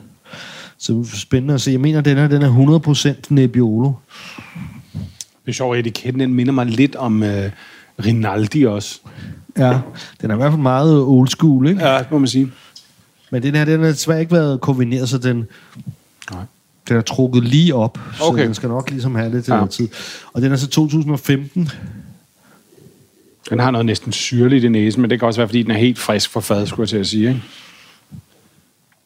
Så 0.77 0.93
er 0.93 1.04
spændende 1.04 1.54
at 1.54 1.62
se. 1.62 1.71
Jeg 1.71 1.80
mener, 1.80 2.01
den 2.01 2.17
her 2.17 2.27
den 2.27 2.41
er 2.41 3.12
100% 3.13 3.21
Nebbiolo. 3.30 3.93
Det 5.45 5.47
er 5.47 5.51
sjovt, 5.51 5.77
at 5.77 5.80
etiketten 5.80 6.19
den 6.19 6.34
minder 6.34 6.54
mig 6.54 6.65
lidt 6.65 6.95
om 6.95 7.23
øh, 7.23 7.51
Rinaldi 8.06 8.63
også. 8.65 8.99
Ja, 9.58 9.80
den 10.21 10.32
er 10.32 10.36
i 10.36 10.38
hvert 10.38 10.51
fald 10.51 10.62
meget 10.62 11.01
old 11.01 11.27
school, 11.27 11.67
ikke? 11.67 11.88
Ja, 11.88 11.97
det 11.99 12.12
må 12.12 12.17
man 12.17 12.27
sige. 12.27 12.51
Men 13.32 13.43
den 13.43 13.56
her, 13.56 13.65
den 13.65 13.80
har 13.80 13.88
desværre 13.88 14.19
ikke 14.19 14.32
været 14.32 14.62
kombineret, 14.62 15.10
så 15.10 15.17
den, 15.17 15.47
Nej. 16.32 16.41
den 16.89 16.97
er 16.97 17.01
trukket 17.01 17.43
lige 17.43 17.75
op. 17.75 17.99
Så 18.17 18.23
Okay. 18.23 18.45
den 18.45 18.54
skal 18.54 18.69
nok 18.69 18.89
ligesom 18.89 19.15
have 19.15 19.32
lidt 19.32 19.45
til 19.45 19.54
Ja. 19.54 19.65
tid. 19.65 19.88
Og 20.34 20.41
den 20.41 20.51
er 20.51 20.56
så 20.56 20.67
2015. 20.67 21.69
Den 23.49 23.60
har 23.60 23.71
noget 23.71 23.86
næsten 23.86 24.12
syrligt 24.12 24.63
i 24.63 24.67
næsen, 24.69 25.01
men 25.01 25.10
det 25.10 25.19
kan 25.19 25.27
også 25.27 25.39
være, 25.39 25.47
fordi 25.47 25.63
den 25.63 25.71
er 25.71 25.77
helt 25.77 25.99
frisk 25.99 26.30
fra 26.30 26.39
fad, 26.39 26.67
skulle 26.67 26.82
jeg 26.84 26.89
til 26.89 26.97
at 26.97 27.08
sige. 27.08 27.27
Ikke? 27.30 27.41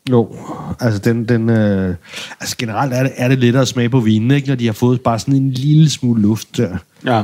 Jo, 0.10 0.36
altså 0.80 1.00
den, 1.00 1.26
den 1.30 1.50
øh, 1.50 1.96
altså 2.40 2.56
generelt 2.58 2.94
er 2.94 3.04
det, 3.04 3.12
er 3.16 3.28
det 3.28 3.40
lettere 3.40 3.62
at 3.62 3.68
smage 3.68 3.90
på 3.90 4.00
vinen, 4.00 4.32
ikke? 4.32 4.48
når 4.48 4.56
de 4.56 4.66
har 4.66 4.74
fået 4.74 5.02
bare 5.02 5.20
sådan 5.20 5.34
en 5.36 5.52
lille 5.52 5.90
smule 5.90 6.22
luft 6.22 6.58
der. 6.58 6.78
Ja. 7.06 7.24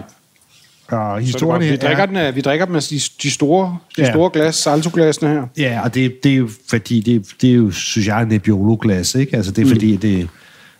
Og 0.92 1.22
Så 1.22 1.26
historien 1.26 1.62
godt. 1.62 1.72
vi, 1.72 1.78
drikker 1.88 2.04
er, 2.04 2.06
den 2.06 2.16
af, 2.16 2.36
vi 2.36 2.42
drikker 2.42 2.66
dem 2.66 2.76
af 2.76 2.82
de, 2.84 3.00
de 3.24 3.32
store, 3.32 3.78
de 3.98 4.02
Ja. 4.02 4.12
store 4.12 4.30
glas, 4.34 4.56
saltoglasene 4.56 5.30
her. 5.30 5.44
Ja, 5.58 5.82
og 5.84 5.94
det, 5.96 6.24
det 6.24 6.32
er 6.32 6.36
jo 6.36 6.50
fordi, 6.70 7.00
det, 7.02 7.28
det 7.42 7.50
er 7.50 7.54
jo, 7.54 7.72
synes 7.72 8.08
jeg, 8.08 8.22
en 8.22 8.28
Nebbiolo-glas, 8.28 9.16
ikke? 9.16 9.36
Altså 9.38 9.52
det 9.52 9.64
er 9.64 9.68
fordi, 9.70 9.96
det 9.96 10.30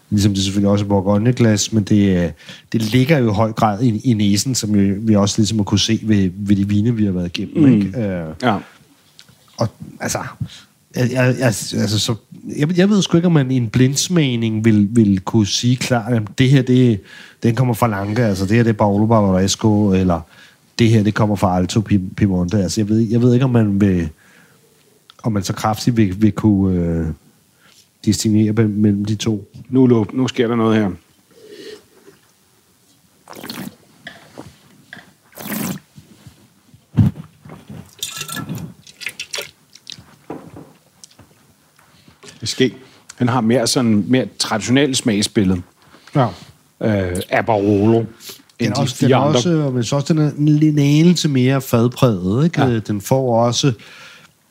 ligesom 0.10 0.34
det 0.34 0.44
selvfølgelig 0.44 0.70
også 0.72 0.86
er 0.86 0.90
Bourgogne-glas, 0.90 1.74
men 1.74 1.84
det, 1.84 2.24
øh, 2.24 2.30
det 2.72 2.82
ligger 2.82 3.18
jo 3.18 3.32
i 3.32 3.34
høj 3.34 3.52
grad 3.52 3.84
i, 3.84 4.02
i 4.04 4.14
næsen, 4.14 4.56
som 4.56 4.76
jo, 4.76 4.96
vi 5.02 5.16
også 5.16 5.36
ligesom 5.38 5.58
har 5.58 5.64
kunne 5.64 5.80
se 5.80 6.00
ved, 6.04 6.30
ved 6.36 6.56
de 6.56 6.68
vine, 6.68 6.96
vi 6.96 7.06
har 7.06 7.12
været 7.12 7.38
igennem, 7.38 7.66
mm. 7.70 7.74
ikke? 7.86 8.00
Øh, 8.00 8.26
Ja. 8.44 8.56
og 9.58 9.68
altså, 10.00 10.20
jeg, 10.96 11.12
jeg, 11.12 11.36
jeg, 11.40 11.46
altså 11.46 12.00
så, 12.00 12.16
jeg, 12.58 12.78
jeg 12.78 12.90
ved 12.90 13.02
sgu 13.02 13.18
ikke, 13.18 13.26
om 13.26 13.32
man 13.32 13.52
i 13.52 13.58
en 13.58 13.70
blindsmagning 13.70 14.66
vil, 14.66 14.88
vil 14.92 15.20
kunne 15.20 15.48
sige 15.48 15.76
klart, 15.76 16.14
at 16.14 16.22
det 16.38 16.50
her, 16.50 16.62
det, 16.62 17.00
den 17.44 17.56
kommer 17.56 17.74
fra 17.74 17.88
Lanka, 17.88 18.22
altså 18.22 18.46
det 18.46 18.56
her, 18.56 18.64
det 18.64 18.70
er 18.70 18.74
Paolo 18.74 19.06
Barbaresco, 19.06 19.94
eller 19.94 20.22
det 20.80 20.90
her, 20.90 21.04
det 21.04 21.14
kommer 21.14 21.36
fra 21.36 21.58
Alto 21.58 21.82
Piemonte. 22.18 22.58
Altså, 22.58 22.82
jeg 22.82 22.90
ved, 22.90 23.00
jeg 23.00 23.22
ved 23.22 23.34
ikke, 23.34 23.46
om 23.46 23.52
man 23.52 23.82
vil, 23.82 24.10
om 25.24 25.32
man 25.32 25.44
så 25.44 25.54
kraftigt 25.54 25.98
vil, 25.98 26.22
vil 26.22 26.32
kunne 26.32 26.80
øh, 26.80 27.06
distinguere 28.06 28.68
mellem 28.68 29.06
de 29.06 29.16
to. 29.16 29.52
Nu, 29.70 30.06
nu 30.14 30.28
sker 30.28 30.48
der 30.48 30.56
noget 30.56 30.76
her. 30.76 30.90
Det 42.42 42.50
sker. 42.50 42.70
Han 43.16 43.30
har 43.30 43.42
mere 43.42 43.68
sådan 43.68 44.06
mere 44.08 44.26
traditionelt 44.40 44.98
smagsbillede. 44.98 45.62
Ja. 46.16 46.28
øh, 46.82 47.22
Abarolo 47.30 48.04
Den 48.60 48.70
er 48.70 48.74
de 48.74 48.82
også, 48.82 48.96
den 49.02 49.14
andre. 49.14 49.28
også, 49.28 49.72
men 49.74 49.84
så 49.84 49.96
også 49.96 50.14
den 50.14 50.22
er 50.22 50.32
en 50.38 50.80
anelse 50.80 51.30
mere 51.30 51.62
fadpræget. 51.62 52.46
Ikke? 52.46 52.62
Ja. 52.62 52.80
Den 52.80 53.02
får 53.02 53.46
også, 53.46 53.74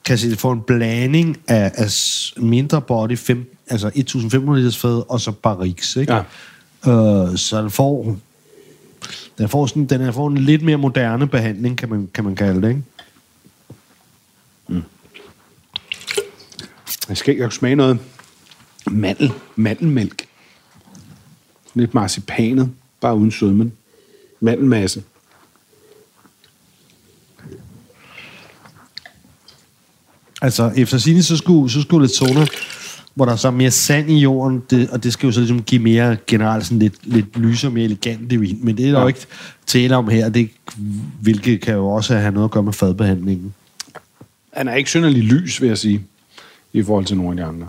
kan 0.05 0.19
sige, 0.19 0.31
den 0.31 0.39
får 0.39 0.53
en 0.53 0.61
blanding 0.61 1.37
af, 1.49 1.73
af 1.75 1.91
mindre 2.37 2.81
body, 2.83 3.19
fem, 3.19 3.57
altså 3.71 3.91
1500 3.95 4.61
liters 4.61 4.77
fad, 4.79 5.03
og 5.09 5.21
så 5.21 5.33
barriques. 5.33 5.97
Ikke? 5.97 6.13
Ja. 6.13 6.21
Øh, 6.93 7.37
så 7.37 7.63
den 7.63 7.71
får, 7.71 8.17
den 9.39 9.49
får, 9.49 9.67
sådan, 9.67 9.87
den 9.87 10.13
får 10.13 10.29
en 10.29 10.39
lidt 10.39 10.63
mere 10.63 10.77
moderne 10.77 11.27
behandling, 11.27 11.79
kan 11.79 11.89
man, 11.89 12.09
kan 12.15 12.25
man 12.25 12.35
kalde 12.35 12.63
det. 12.63 12.69
Ikke? 12.69 12.83
Jeg 17.11 17.17
skal 17.17 17.35
ikke 17.35 17.51
smage 17.51 17.77
noget 17.77 17.99
mandel, 18.91 19.33
mandelmælk. 19.57 20.27
Lidt 21.75 21.95
marcipanet, 21.95 22.71
bare 23.01 23.17
uden 23.17 23.31
sødmen. 23.31 23.73
Mandelmasse. 24.41 25.03
Altså, 30.43 30.73
efter 30.77 30.99
sine 30.99 31.23
så 31.23 31.37
skulle, 31.37 31.71
så 31.71 31.83
skulle 31.83 32.07
lidt 32.07 32.17
zona, 32.17 32.47
hvor 33.15 33.25
der 33.25 33.37
så 33.37 33.49
er 33.49 33.53
mere 33.53 33.71
sand 33.71 34.11
i 34.11 34.19
jorden, 34.19 34.63
det, 34.71 34.91
og 34.91 35.05
det 35.05 35.13
skal 35.13 35.27
jo 35.27 35.33
så 35.33 35.41
ligesom 35.41 35.63
give 35.63 35.83
mere 35.83 36.17
generelt 36.27 36.65
sådan 36.65 36.79
lidt, 36.79 36.95
lidt 37.03 37.39
lysere, 37.39 37.71
mere 37.71 37.85
elegant 37.85 38.41
vin. 38.41 38.59
Men 38.63 38.77
det 38.77 38.87
er 38.87 38.91
der 38.91 38.97
Ja. 38.99 39.03
jo 39.03 39.09
ikke 39.09 39.27
tale 39.67 39.97
om 39.97 40.09
her, 40.09 40.29
det, 40.29 40.51
hvilket 41.21 41.61
kan 41.61 41.75
jo 41.75 41.89
også 41.89 42.17
have 42.17 42.33
noget 42.33 42.45
at 42.45 42.51
gøre 42.51 42.63
med 42.63 42.73
fadbehandlingen. 42.73 43.55
Han 44.53 44.69
er 44.69 44.75
ikke 44.75 44.91
synderlig 44.91 45.23
lys, 45.23 45.61
vil 45.61 45.67
jeg 45.69 45.79
sige, 45.79 46.03
i 46.73 46.83
forhold 46.83 47.05
til 47.05 47.17
nogle 47.17 47.31
af 47.31 47.37
de 47.37 47.45
andre. 47.45 47.67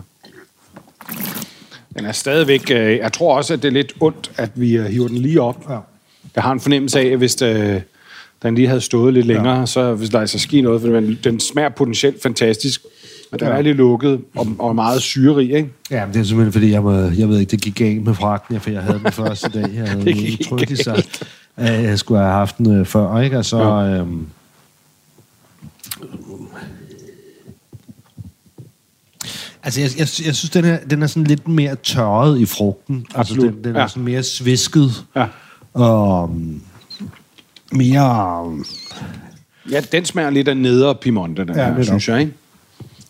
Den 1.98 2.04
er 2.06 2.12
stadigvæk... 2.12 2.70
Øh, 2.70 2.96
jeg 2.96 3.12
tror 3.12 3.36
også, 3.36 3.54
at 3.54 3.62
det 3.62 3.68
er 3.68 3.72
lidt 3.72 3.92
ondt, 4.00 4.30
at 4.36 4.50
vi 4.54 4.76
øh, 4.76 4.84
hiver 4.84 5.08
den 5.08 5.18
lige 5.18 5.40
op. 5.40 5.70
Ja. 5.70 5.78
Jeg 6.34 6.42
har 6.42 6.52
en 6.52 6.60
fornemmelse 6.60 7.00
af, 7.00 7.06
at 7.06 7.18
hvis 7.18 7.42
øh, 7.42 7.80
den 8.42 8.54
lige 8.54 8.68
havde 8.68 8.80
stået 8.80 9.14
lidt 9.14 9.26
længere, 9.26 9.58
ja. 9.58 9.66
så 9.66 9.94
hvis 9.94 10.08
der 10.10 10.20
altså 10.20 10.38
ske 10.38 10.60
noget, 10.60 10.80
for 10.80 10.88
den, 10.88 11.18
den 11.24 11.40
smager 11.40 11.68
potentielt 11.68 12.22
fantastisk, 12.22 12.82
men 13.30 13.40
den 13.40 13.48
Ja. 13.48 13.54
er 13.54 13.62
lidt 13.62 13.76
lukket 13.76 14.20
og, 14.36 14.46
og 14.58 14.74
meget 14.74 15.02
syrerig, 15.02 15.52
ikke? 15.52 15.68
Ja, 15.90 16.06
men 16.06 16.14
det 16.14 16.20
er 16.20 16.24
simpelthen, 16.24 16.52
fordi 16.52 16.70
jeg, 16.70 16.82
må, 16.82 16.92
jeg 16.92 17.28
ved 17.28 17.38
ikke, 17.38 17.50
det 17.50 17.60
gik 17.60 17.74
galt 17.74 18.04
med 18.04 18.14
fragten, 18.14 18.60
for 18.60 18.70
jeg 18.70 18.82
havde 18.82 19.00
den 19.04 19.12
første 19.12 19.48
dag. 19.48 19.70
Jeg 19.74 19.88
havde 19.88 20.04
Det 20.04 20.14
gik 20.14 20.52
at 21.56 21.82
jeg 21.82 21.98
skulle 21.98 22.20
have 22.20 22.32
haft 22.32 22.58
den 22.58 22.80
øh, 22.80 22.86
før, 22.86 23.20
ikke? 23.20 23.38
Og 23.38 23.44
så... 23.44 23.58
Ja. 23.58 23.98
Øhm, 23.98 24.26
Altså, 29.62 29.80
jeg, 29.80 29.90
jeg, 29.90 29.98
jeg 30.26 30.34
synes, 30.34 30.50
den, 30.50 30.64
her, 30.64 30.78
den 30.90 31.02
er 31.02 31.06
sådan 31.06 31.24
lidt 31.24 31.48
mere 31.48 31.76
tørret 31.82 32.40
i 32.40 32.46
frugten. 32.46 33.06
Absolut, 33.14 33.44
Altså, 33.44 33.56
den, 33.56 33.64
den 33.64 33.76
er 33.76 33.80
ja. 33.80 33.88
sådan 33.88 34.02
mere 34.02 34.22
svisket. 34.22 35.04
Ja. 35.16 35.26
Og 35.74 36.24
um, 36.24 36.62
mere... 37.72 38.42
um, 38.44 38.64
Ja, 39.70 39.80
den 39.80 40.04
smager 40.04 40.30
lidt 40.30 40.48
af 40.48 40.56
nedre 40.56 40.94
Piemonte, 40.94 41.44
den 41.44 41.56
Ja, 41.56 41.74
her, 41.74 41.82
synes 41.82 42.08
jeg, 42.08 42.20
ikke? 42.20 42.32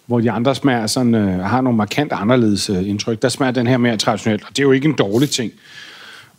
Hvor 0.07 0.21
de 0.21 0.31
andre 0.31 0.55
smager 0.55 0.87
sådan, 0.87 1.15
øh, 1.15 1.39
har 1.39 1.61
nogle 1.61 1.77
markant 1.77 2.13
anderledes 2.13 2.71
øh, 2.71 2.89
indtryk. 2.89 3.23
Der 3.23 3.29
smager 3.29 3.53
den 3.53 3.67
her 3.67 3.77
mere 3.77 3.97
traditionelt, 3.97 4.43
og 4.43 4.49
det 4.49 4.59
er 4.59 4.63
jo 4.63 4.73
ikke 4.73 4.89
en 4.89 4.95
dårlig 4.95 5.31
ting. 5.31 5.53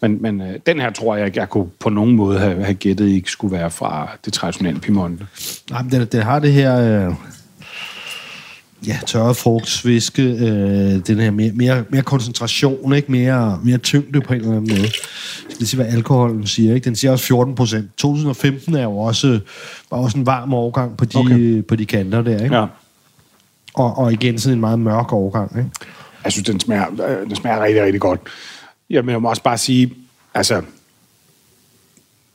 Men, 0.01 0.21
men 0.21 0.41
øh, 0.41 0.59
den 0.65 0.79
her 0.79 0.91
tror 0.91 1.15
jeg 1.15 1.25
ikke, 1.25 1.39
jeg 1.39 1.49
kunne 1.49 1.67
på 1.79 1.89
nogen 1.89 2.15
måde 2.15 2.39
have, 2.39 2.63
have 2.63 2.73
gættet 2.73 3.07
ikke 3.07 3.31
skulle 3.31 3.57
være 3.57 3.71
fra 3.71 4.09
det 4.25 4.33
traditionelle 4.33 4.79
Piemonte. 4.79 5.25
Nej, 5.71 5.81
men 5.81 5.91
den, 5.91 6.05
den 6.05 6.21
har 6.21 6.39
det 6.39 6.53
her... 6.53 7.05
Øh, 7.07 7.15
ja, 8.87 8.99
tørret 9.05 9.37
frugtsviske, 9.37 10.21
øh, 10.23 11.07
den 11.07 11.19
her 11.19 11.31
mere, 11.31 11.51
mere, 11.51 11.83
mere 11.89 12.01
koncentration, 12.01 12.93
ikke? 12.93 13.11
Mere, 13.11 13.59
mere 13.63 13.77
tyngde 13.77 14.21
på 14.21 14.33
en 14.33 14.39
eller 14.39 14.51
anden 14.55 14.69
måde. 14.71 14.81
Jeg 14.81 14.91
skal 15.49 15.57
lige 15.59 15.67
se, 15.67 15.75
hvad 15.75 15.85
alkoholen 15.85 16.47
siger. 16.47 16.75
Ikke? 16.75 16.85
Den 16.85 16.95
siger 16.95 17.11
også 17.11 17.25
14 17.25 17.55
procent. 17.55 17.97
2015 17.97 18.75
er 18.75 18.83
jo 18.83 18.97
også, 18.97 19.39
var 19.91 19.97
også 19.97 20.17
en 20.17 20.25
varm 20.25 20.53
overgang 20.53 20.97
på 20.97 21.05
de, 21.05 21.17
Okay. 21.17 21.33
okay. 21.33 21.63
på 21.63 21.75
de 21.75 21.85
kanter 21.85 22.21
der. 22.21 22.43
Ikke? 22.43 22.55
Ja. 22.55 22.65
Og, 23.73 23.97
og 23.97 24.13
igen 24.13 24.39
sådan 24.39 24.53
en 24.53 24.59
meget 24.59 24.79
mørk 24.79 25.13
overgang. 25.13 25.57
Ikke? 25.57 25.69
Jeg 26.23 26.31
synes, 26.31 26.45
den 26.45 26.59
smager, 26.59 26.85
øh, 27.07 27.27
den 27.27 27.35
smager 27.35 27.63
rigtig, 27.63 27.83
rigtig 27.83 28.01
godt. 28.01 28.19
Jamen, 28.89 29.09
jeg 29.09 29.21
må 29.21 29.29
også 29.29 29.43
bare 29.43 29.57
sige, 29.57 29.93
altså, 30.33 30.61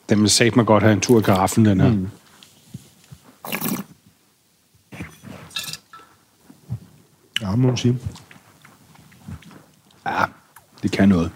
den 0.09 0.21
vil 0.21 0.31
sagt 0.31 0.57
mig 0.57 0.67
godt 0.67 0.83
have 0.83 0.93
en 0.93 1.01
tur 1.01 1.19
i 1.19 1.23
karaffen, 1.23 1.65
den 1.65 1.81
her. 1.81 1.89
Mm. 1.89 2.09
Ja, 7.41 7.51
må 7.57 7.67
man 7.69 7.77
sige. 7.77 7.99
Ja, 10.07 10.25
det 10.83 10.91
kan 10.91 11.09
noget. 11.09 11.31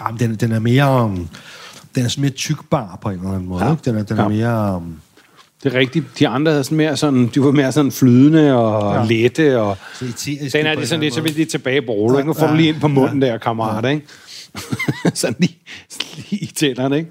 Ja, 0.00 0.10
men 0.10 0.18
den, 0.20 0.34
den 0.34 0.52
er 0.52 0.58
mere... 0.58 1.04
um, 1.04 1.28
Den 1.94 2.04
er 2.04 2.08
sådan 2.08 2.22
mere 2.22 2.30
tykbar 2.32 2.98
på 3.02 3.08
en 3.10 3.18
eller 3.18 3.30
anden 3.32 3.48
måde. 3.48 3.62
Ja. 3.62 3.66
Ja. 3.68 3.72
Ikke? 3.74 3.84
Den 3.90 3.96
er, 3.98 4.02
den 4.02 4.18
er 4.18 4.22
Ja. 4.22 4.28
mere... 4.28 4.76
um, 4.76 5.00
Det 5.62 5.74
er 5.74 5.78
rigtigt. 5.78 6.18
De 6.18 6.28
andre 6.28 6.52
havde 6.52 6.64
sådan 6.64 6.76
mere 6.78 6.96
sådan, 6.96 7.26
de 7.34 7.40
var 7.42 7.50
mere 7.50 7.72
sådan 7.72 7.92
flydende 7.92 8.54
og 8.54 8.94
ja. 8.94 9.00
Ja. 9.00 9.06
lette, 9.06 9.60
og 9.60 9.76
Så 9.94 10.04
eteriske 10.04 10.58
den 10.58 10.66
er 10.66 10.74
det 10.74 10.88
sådan 10.88 11.00
lidt, 11.00 11.14
så 11.14 11.20
vil 11.20 11.36
de 11.36 11.44
tilbage 11.44 11.82
på 11.82 11.92
rulle, 11.92 12.18
ikke? 12.18 12.26
Nu 12.26 12.32
får 12.32 12.46
du 12.46 12.52
Ja. 12.52 12.56
lige 12.58 12.68
ind 12.68 12.80
på 12.80 12.88
munden 12.88 13.22
der, 13.22 13.38
kammerat, 13.38 13.94
ikke? 13.94 14.06
sådan 15.14 15.36
lige, 15.38 15.58
lige 16.16 16.42
i 16.42 16.46
tænderne, 16.46 16.96
ikke? 16.98 17.10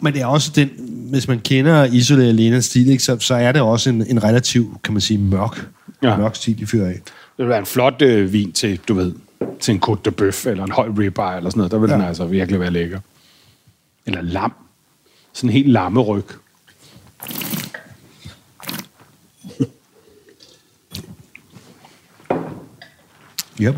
Men 0.00 0.12
det 0.12 0.22
er 0.22 0.26
også 0.26 0.52
den, 0.54 0.70
hvis 1.10 1.28
man 1.28 1.40
kender 1.40 1.86
Isolé 1.86 2.20
Alenas 2.20 2.64
stil, 2.64 2.88
ikke, 2.90 3.02
så, 3.02 3.16
så 3.20 3.34
er 3.34 3.52
det 3.52 3.62
også 3.62 3.90
en, 3.90 4.06
en 4.06 4.24
relativ, 4.24 4.78
kan 4.84 4.92
man 4.94 5.00
sige, 5.00 5.18
mørk, 5.18 5.66
Ja. 6.02 6.16
mørk 6.16 6.34
stil, 6.34 6.58
de 6.58 6.66
fyrer 6.66 6.86
af. 6.88 7.00
Det 7.04 7.44
vil 7.44 7.48
være 7.48 7.58
en 7.58 7.66
flot 7.66 8.02
øh, 8.02 8.32
vin 8.32 8.52
til, 8.52 8.80
du 8.88 8.94
ved, 8.94 9.12
til 9.60 9.74
en 9.74 9.82
Côte 9.86 10.00
de 10.04 10.10
Bœuf 10.20 10.48
eller 10.48 10.64
en 10.64 10.72
høj 10.72 10.88
ribeye 10.88 11.36
eller 11.36 11.50
sådan 11.50 11.52
noget. 11.56 11.72
Der 11.72 11.78
vil 11.78 11.88
ja. 11.90 11.94
den 11.96 12.04
altså 12.04 12.24
virkelig 12.26 12.60
være 12.60 12.70
lækker. 12.70 13.00
Eller 14.06 14.22
lam. 14.22 14.52
Sådan 15.32 15.50
en 15.50 15.52
helt 15.54 15.68
lammeryg. 15.68 16.24
Yep. 23.60 23.74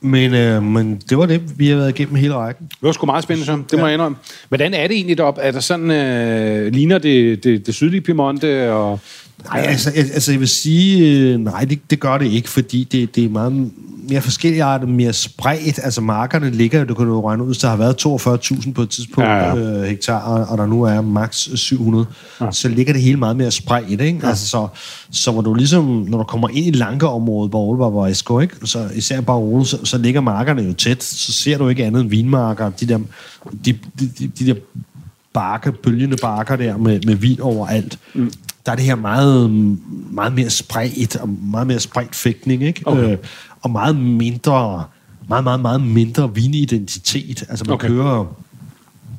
Men, 0.00 0.34
øh, 0.34 0.62
men 0.62 1.00
det 1.10 1.18
var 1.18 1.26
det, 1.26 1.58
vi 1.58 1.68
har 1.68 1.76
været 1.76 1.88
igennem 1.88 2.14
hele 2.14 2.34
rækken. 2.34 2.66
Det 2.66 2.76
var 2.82 2.92
sgu 2.92 3.06
meget 3.06 3.22
spændende, 3.24 3.46
så. 3.46 3.62
Det 3.70 3.78
må 3.78 3.86
jeg 3.86 3.94
indrømme. 3.94 4.18
Hvordan 4.48 4.74
er 4.74 4.86
det 4.88 4.96
egentlig 4.96 5.18
deroppe? 5.18 5.40
Er 5.40 5.50
der 5.50 5.60
sådan, 5.60 5.90
øh, 5.90 6.72
ligner 6.72 6.98
det, 6.98 7.44
det, 7.44 7.66
det 7.66 7.74
sydlige 7.74 8.00
Piemonte? 8.00 8.72
Og, 8.72 9.00
Nej, 9.44 9.60
altså, 9.68 9.92
jeg- 9.96 10.04
altså 10.14 10.30
jeg 10.32 10.40
vil 10.40 10.48
sige, 10.48 11.08
øh, 11.32 11.38
nej, 11.40 11.64
det, 11.64 11.78
det 11.90 12.00
gør 12.00 12.18
det 12.18 12.26
ikke, 12.32 12.48
fordi 12.48 12.84
det, 12.92 13.16
det 13.16 13.24
er 13.24 13.28
meget 13.28 13.70
mere 14.08 14.20
forskellige 14.20 14.64
arter, 14.64 14.86
mere 14.86 15.12
spredt. 15.12 15.80
Altså 15.82 16.00
markerne 16.00 16.50
ligger, 16.50 16.84
du 16.84 16.94
kan 16.94 17.06
jo 17.06 17.28
regne 17.28 17.42
ud, 17.42 17.48
hvis 17.48 17.58
der 17.58 17.68
har 17.68 17.76
været 17.76 18.06
42.000 18.06 18.72
på 18.72 18.82
et 18.82 18.90
tidspunkt 18.90 19.28
Ja, 19.28 19.54
ja. 19.54 19.56
Øh, 19.56 19.82
hektar, 19.82 20.20
og 20.20 20.58
der 20.58 20.66
nu 20.66 20.82
er 20.82 21.00
maks 21.00 21.50
700, 21.54 22.06
ja. 22.40 22.50
så 22.50 22.68
ligger 22.68 22.92
det 22.92 23.02
hele 23.02 23.16
meget 23.16 23.36
mere 23.36 23.50
spredt, 23.50 24.00
ikke? 24.00 24.20
Ja. 24.22 24.28
Altså, 24.28 24.48
så, 24.48 24.68
så 25.10 25.30
hvor 25.30 25.42
du 25.42 25.54
ligesom, 25.54 25.84
når 25.84 26.18
du 26.18 26.24
kommer 26.24 26.48
ind 26.48 26.66
i 26.66 26.70
lankeområdet, 26.70 27.50
Barolo 27.50 27.78
Barbaresco, 27.78 28.40
ikke? 28.40 28.54
Så 28.64 28.88
især 28.94 29.20
Barolo, 29.20 29.64
så, 29.64 29.84
så 29.84 29.98
ligger 29.98 30.20
markerne 30.20 30.62
jo 30.62 30.72
tæt, 30.72 31.02
så 31.04 31.32
ser 31.32 31.58
du 31.58 31.68
ikke 31.68 31.84
andet 31.84 32.00
end 32.00 32.10
vinmarker, 32.10 32.70
de 32.70 32.86
der, 32.86 32.98
de, 33.64 33.78
de, 34.00 34.10
de, 34.18 34.26
de 34.38 34.46
der 34.46 34.54
bakker, 35.32 35.70
bølgende 35.70 36.16
bakker 36.16 36.56
der 36.56 36.76
med, 36.76 37.00
med 37.06 37.14
vin 37.14 37.40
overalt. 37.40 37.98
Mm. 38.14 38.32
Der 38.68 38.72
er 38.72 38.76
det 38.76 38.84
her 38.84 38.94
meget, 38.94 39.50
meget 40.10 40.32
mere 40.32 40.50
spredt, 40.50 41.16
og 41.16 41.28
meget 41.28 41.66
mere 41.66 41.80
spredt 41.80 42.14
fægtning, 42.14 42.62
ikke? 42.62 42.82
Okay. 42.84 43.12
Øh, 43.12 43.18
og 43.62 43.70
meget 43.70 43.96
mindre, 43.96 44.84
meget, 45.28 45.44
meget, 45.44 45.60
meget 45.60 45.80
mindre 45.80 46.34
vinidentitet. 46.34 47.44
Altså 47.48 47.64
man 47.64 47.74
Okay. 47.74 47.88
kører 47.88 48.24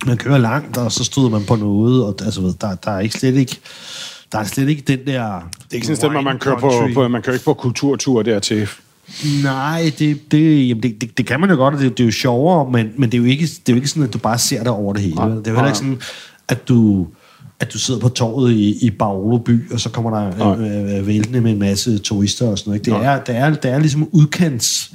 man 0.06 0.18
kører 0.18 0.38
langt, 0.38 0.78
og 0.78 0.91
så 0.91 1.04
støder 1.04 1.30
man 1.30 1.43
på 1.45 1.56
noget, 1.56 2.04
og 2.04 2.16
altså, 2.26 2.41
ved, 2.41 2.54
der, 2.62 2.76
der 2.76 2.91
er 2.91 3.00
ikke 3.00 3.20
slet 3.20 3.36
ikke 3.36 3.60
der 4.32 4.39
er 4.39 4.43
slet 4.43 4.70
ikke 4.70 4.82
den 4.82 5.00
der... 5.00 5.04
det 5.06 5.14
er 5.14 5.76
ikke 5.76 5.88
sådan 5.88 5.93
et 5.93 5.97
sted, 5.97 6.24
man 6.24 6.39
kører, 6.39 6.60
på, 6.60 6.72
på, 6.93 7.08
man 7.08 7.22
kører 7.22 7.34
ikke 7.34 7.45
på 7.45 7.54
kulturtur 7.54 8.22
dertil. 8.24 8.68
Nej, 9.43 9.91
det, 10.00 10.32
det, 10.32 10.70
jamen 10.70 10.84
det, 10.84 11.02
det, 11.02 11.18
det 11.18 11.26
kan 11.26 11.39
man 11.39 11.50
jo 11.50 11.56
godt, 11.56 11.74
og 11.74 11.80
det, 11.80 11.97
det 11.97 12.04
er 12.04 12.08
jo 12.08 12.12
sjovere, 12.12 12.72
men, 12.72 12.91
men 12.97 13.12
det, 13.12 13.18
er 13.18 13.22
jo 13.22 13.28
ikke, 13.28 13.45
det 13.45 13.70
er 13.70 13.74
jo 13.74 13.76
ikke 13.76 13.88
sådan, 13.88 14.04
at 14.04 14.14
du 14.14 14.18
bare 14.18 14.38
ser 14.38 14.60
det 14.60 14.68
over 14.68 14.93
det 14.93 15.02
hele. 15.02 15.16
Nej. 15.16 15.28
Det 15.28 15.47
er 15.47 15.52
jo 15.52 15.56
heller 15.56 15.68
ikke 15.68 15.78
sådan, 15.78 16.02
at 16.47 16.68
du, 16.68 17.08
at 17.60 17.74
du 17.74 17.78
sidder 17.80 17.99
på 17.99 18.10
torvet 18.10 18.51
i, 18.51 18.86
i 18.86 18.89
Barolo 18.89 19.38
by, 19.38 19.72
og 19.74 19.80
så 19.80 19.89
kommer 19.89 20.12
der 20.20 20.55
øh, 20.60 20.97
øh, 20.99 21.07
væltende 21.07 21.41
med 21.41 21.51
en 21.51 21.60
masse 21.60 21.97
turister 21.97 22.47
og 22.47 22.57
sådan 22.57 22.70
noget. 22.72 22.88
Ikke? 22.88 22.97
Det, 22.99 23.05
er, 23.05 23.24
det, 23.24 23.36
er, 23.36 23.49
det 23.55 23.72
er 23.72 23.80
ligesom 23.80 24.10
udkants, 24.12 24.91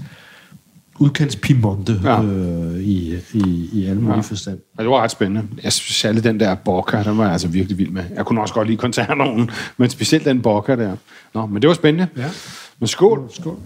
udkants 0.99 1.37
Piemonte 1.37 2.01
Ja. 2.05 2.23
øh, 2.23 2.81
i, 2.81 3.15
i, 3.35 3.69
i 3.73 3.87
alle 3.87 4.01
mulige 4.01 4.15
Ja. 4.17 4.21
forstand. 4.21 4.59
Ja, 4.79 4.83
det 4.83 4.91
var 4.91 5.03
ret 5.03 5.11
spændende. 5.11 5.43
Jeg 5.65 5.73
synes 5.73 5.97
særligt 5.97 6.25
den 6.25 6.41
der 6.41 6.55
bokker, 6.55 7.03
den 7.03 7.19
var 7.19 7.25
jeg 7.25 7.33
altså 7.33 7.49
virkelig 7.49 7.79
vild 7.79 7.91
med. 7.91 8.05
Jeg 8.17 8.25
kunne 8.25 8.41
også 8.41 8.55
godt 8.55 8.67
lide 8.69 8.79
koncernoven, 8.79 9.51
men 9.77 9.91
specielt 9.91 10.25
den 10.25 10.43
bokker 10.43 10.77
der. 10.77 10.97
Nå, 11.35 11.47
men 11.47 11.63
det 11.63 11.69
var 11.69 11.75
spændende. 11.75 12.07
Ja. 12.17 12.31
Men 12.79 12.87
skål 12.89 13.21
Skål. 13.33 13.57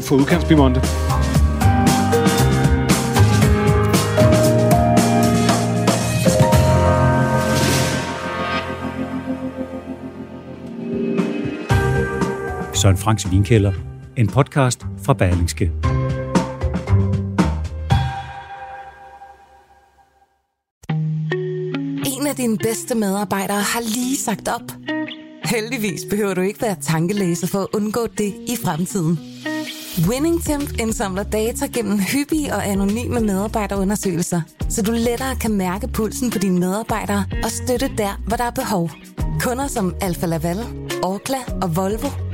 for 0.00 0.16
udkants 0.16 0.44
Piemonte. 0.44 0.80
Søren 12.82 12.96
Franks 12.96 13.30
Vinkælder. 13.30 13.72
En 14.16 14.28
podcast 14.28 14.86
fra 15.04 15.14
Berlingske. 15.14 15.64
En 22.06 22.26
af 22.26 22.36
dine 22.36 22.58
bedste 22.58 22.94
medarbejdere 22.94 23.60
har 23.60 23.80
lige 23.80 24.16
sagt 24.16 24.48
op. 24.48 24.72
Heldigvis 25.44 26.00
behøver 26.10 26.34
du 26.34 26.40
ikke 26.40 26.62
være 26.62 26.76
tankelæser 26.80 27.46
for 27.46 27.58
at 27.58 27.66
undgå 27.74 28.06
det 28.18 28.34
i 28.48 28.56
fremtiden. 28.64 29.18
WinningTemp 30.08 30.80
indsamler 30.80 31.22
data 31.22 31.66
gennem 31.66 31.98
hyppige 31.98 32.54
og 32.54 32.66
anonyme 32.66 33.20
medarbejderundersøgelser, 33.20 34.40
så 34.68 34.82
du 34.82 34.92
lettere 34.92 35.36
kan 35.36 35.52
mærke 35.52 35.88
pulsen 35.88 36.30
på 36.30 36.38
dine 36.38 36.58
medarbejdere 36.58 37.24
og 37.44 37.50
støtte 37.50 37.90
der, 37.98 38.22
hvor 38.26 38.36
der 38.36 38.44
er 38.44 38.50
behov. 38.50 38.90
Kunder 39.40 39.66
som 39.66 39.94
Alfa 40.00 40.26
Laval, 40.26 40.58
Orkla 41.02 41.38
og 41.62 41.76
Volvo 41.76 42.08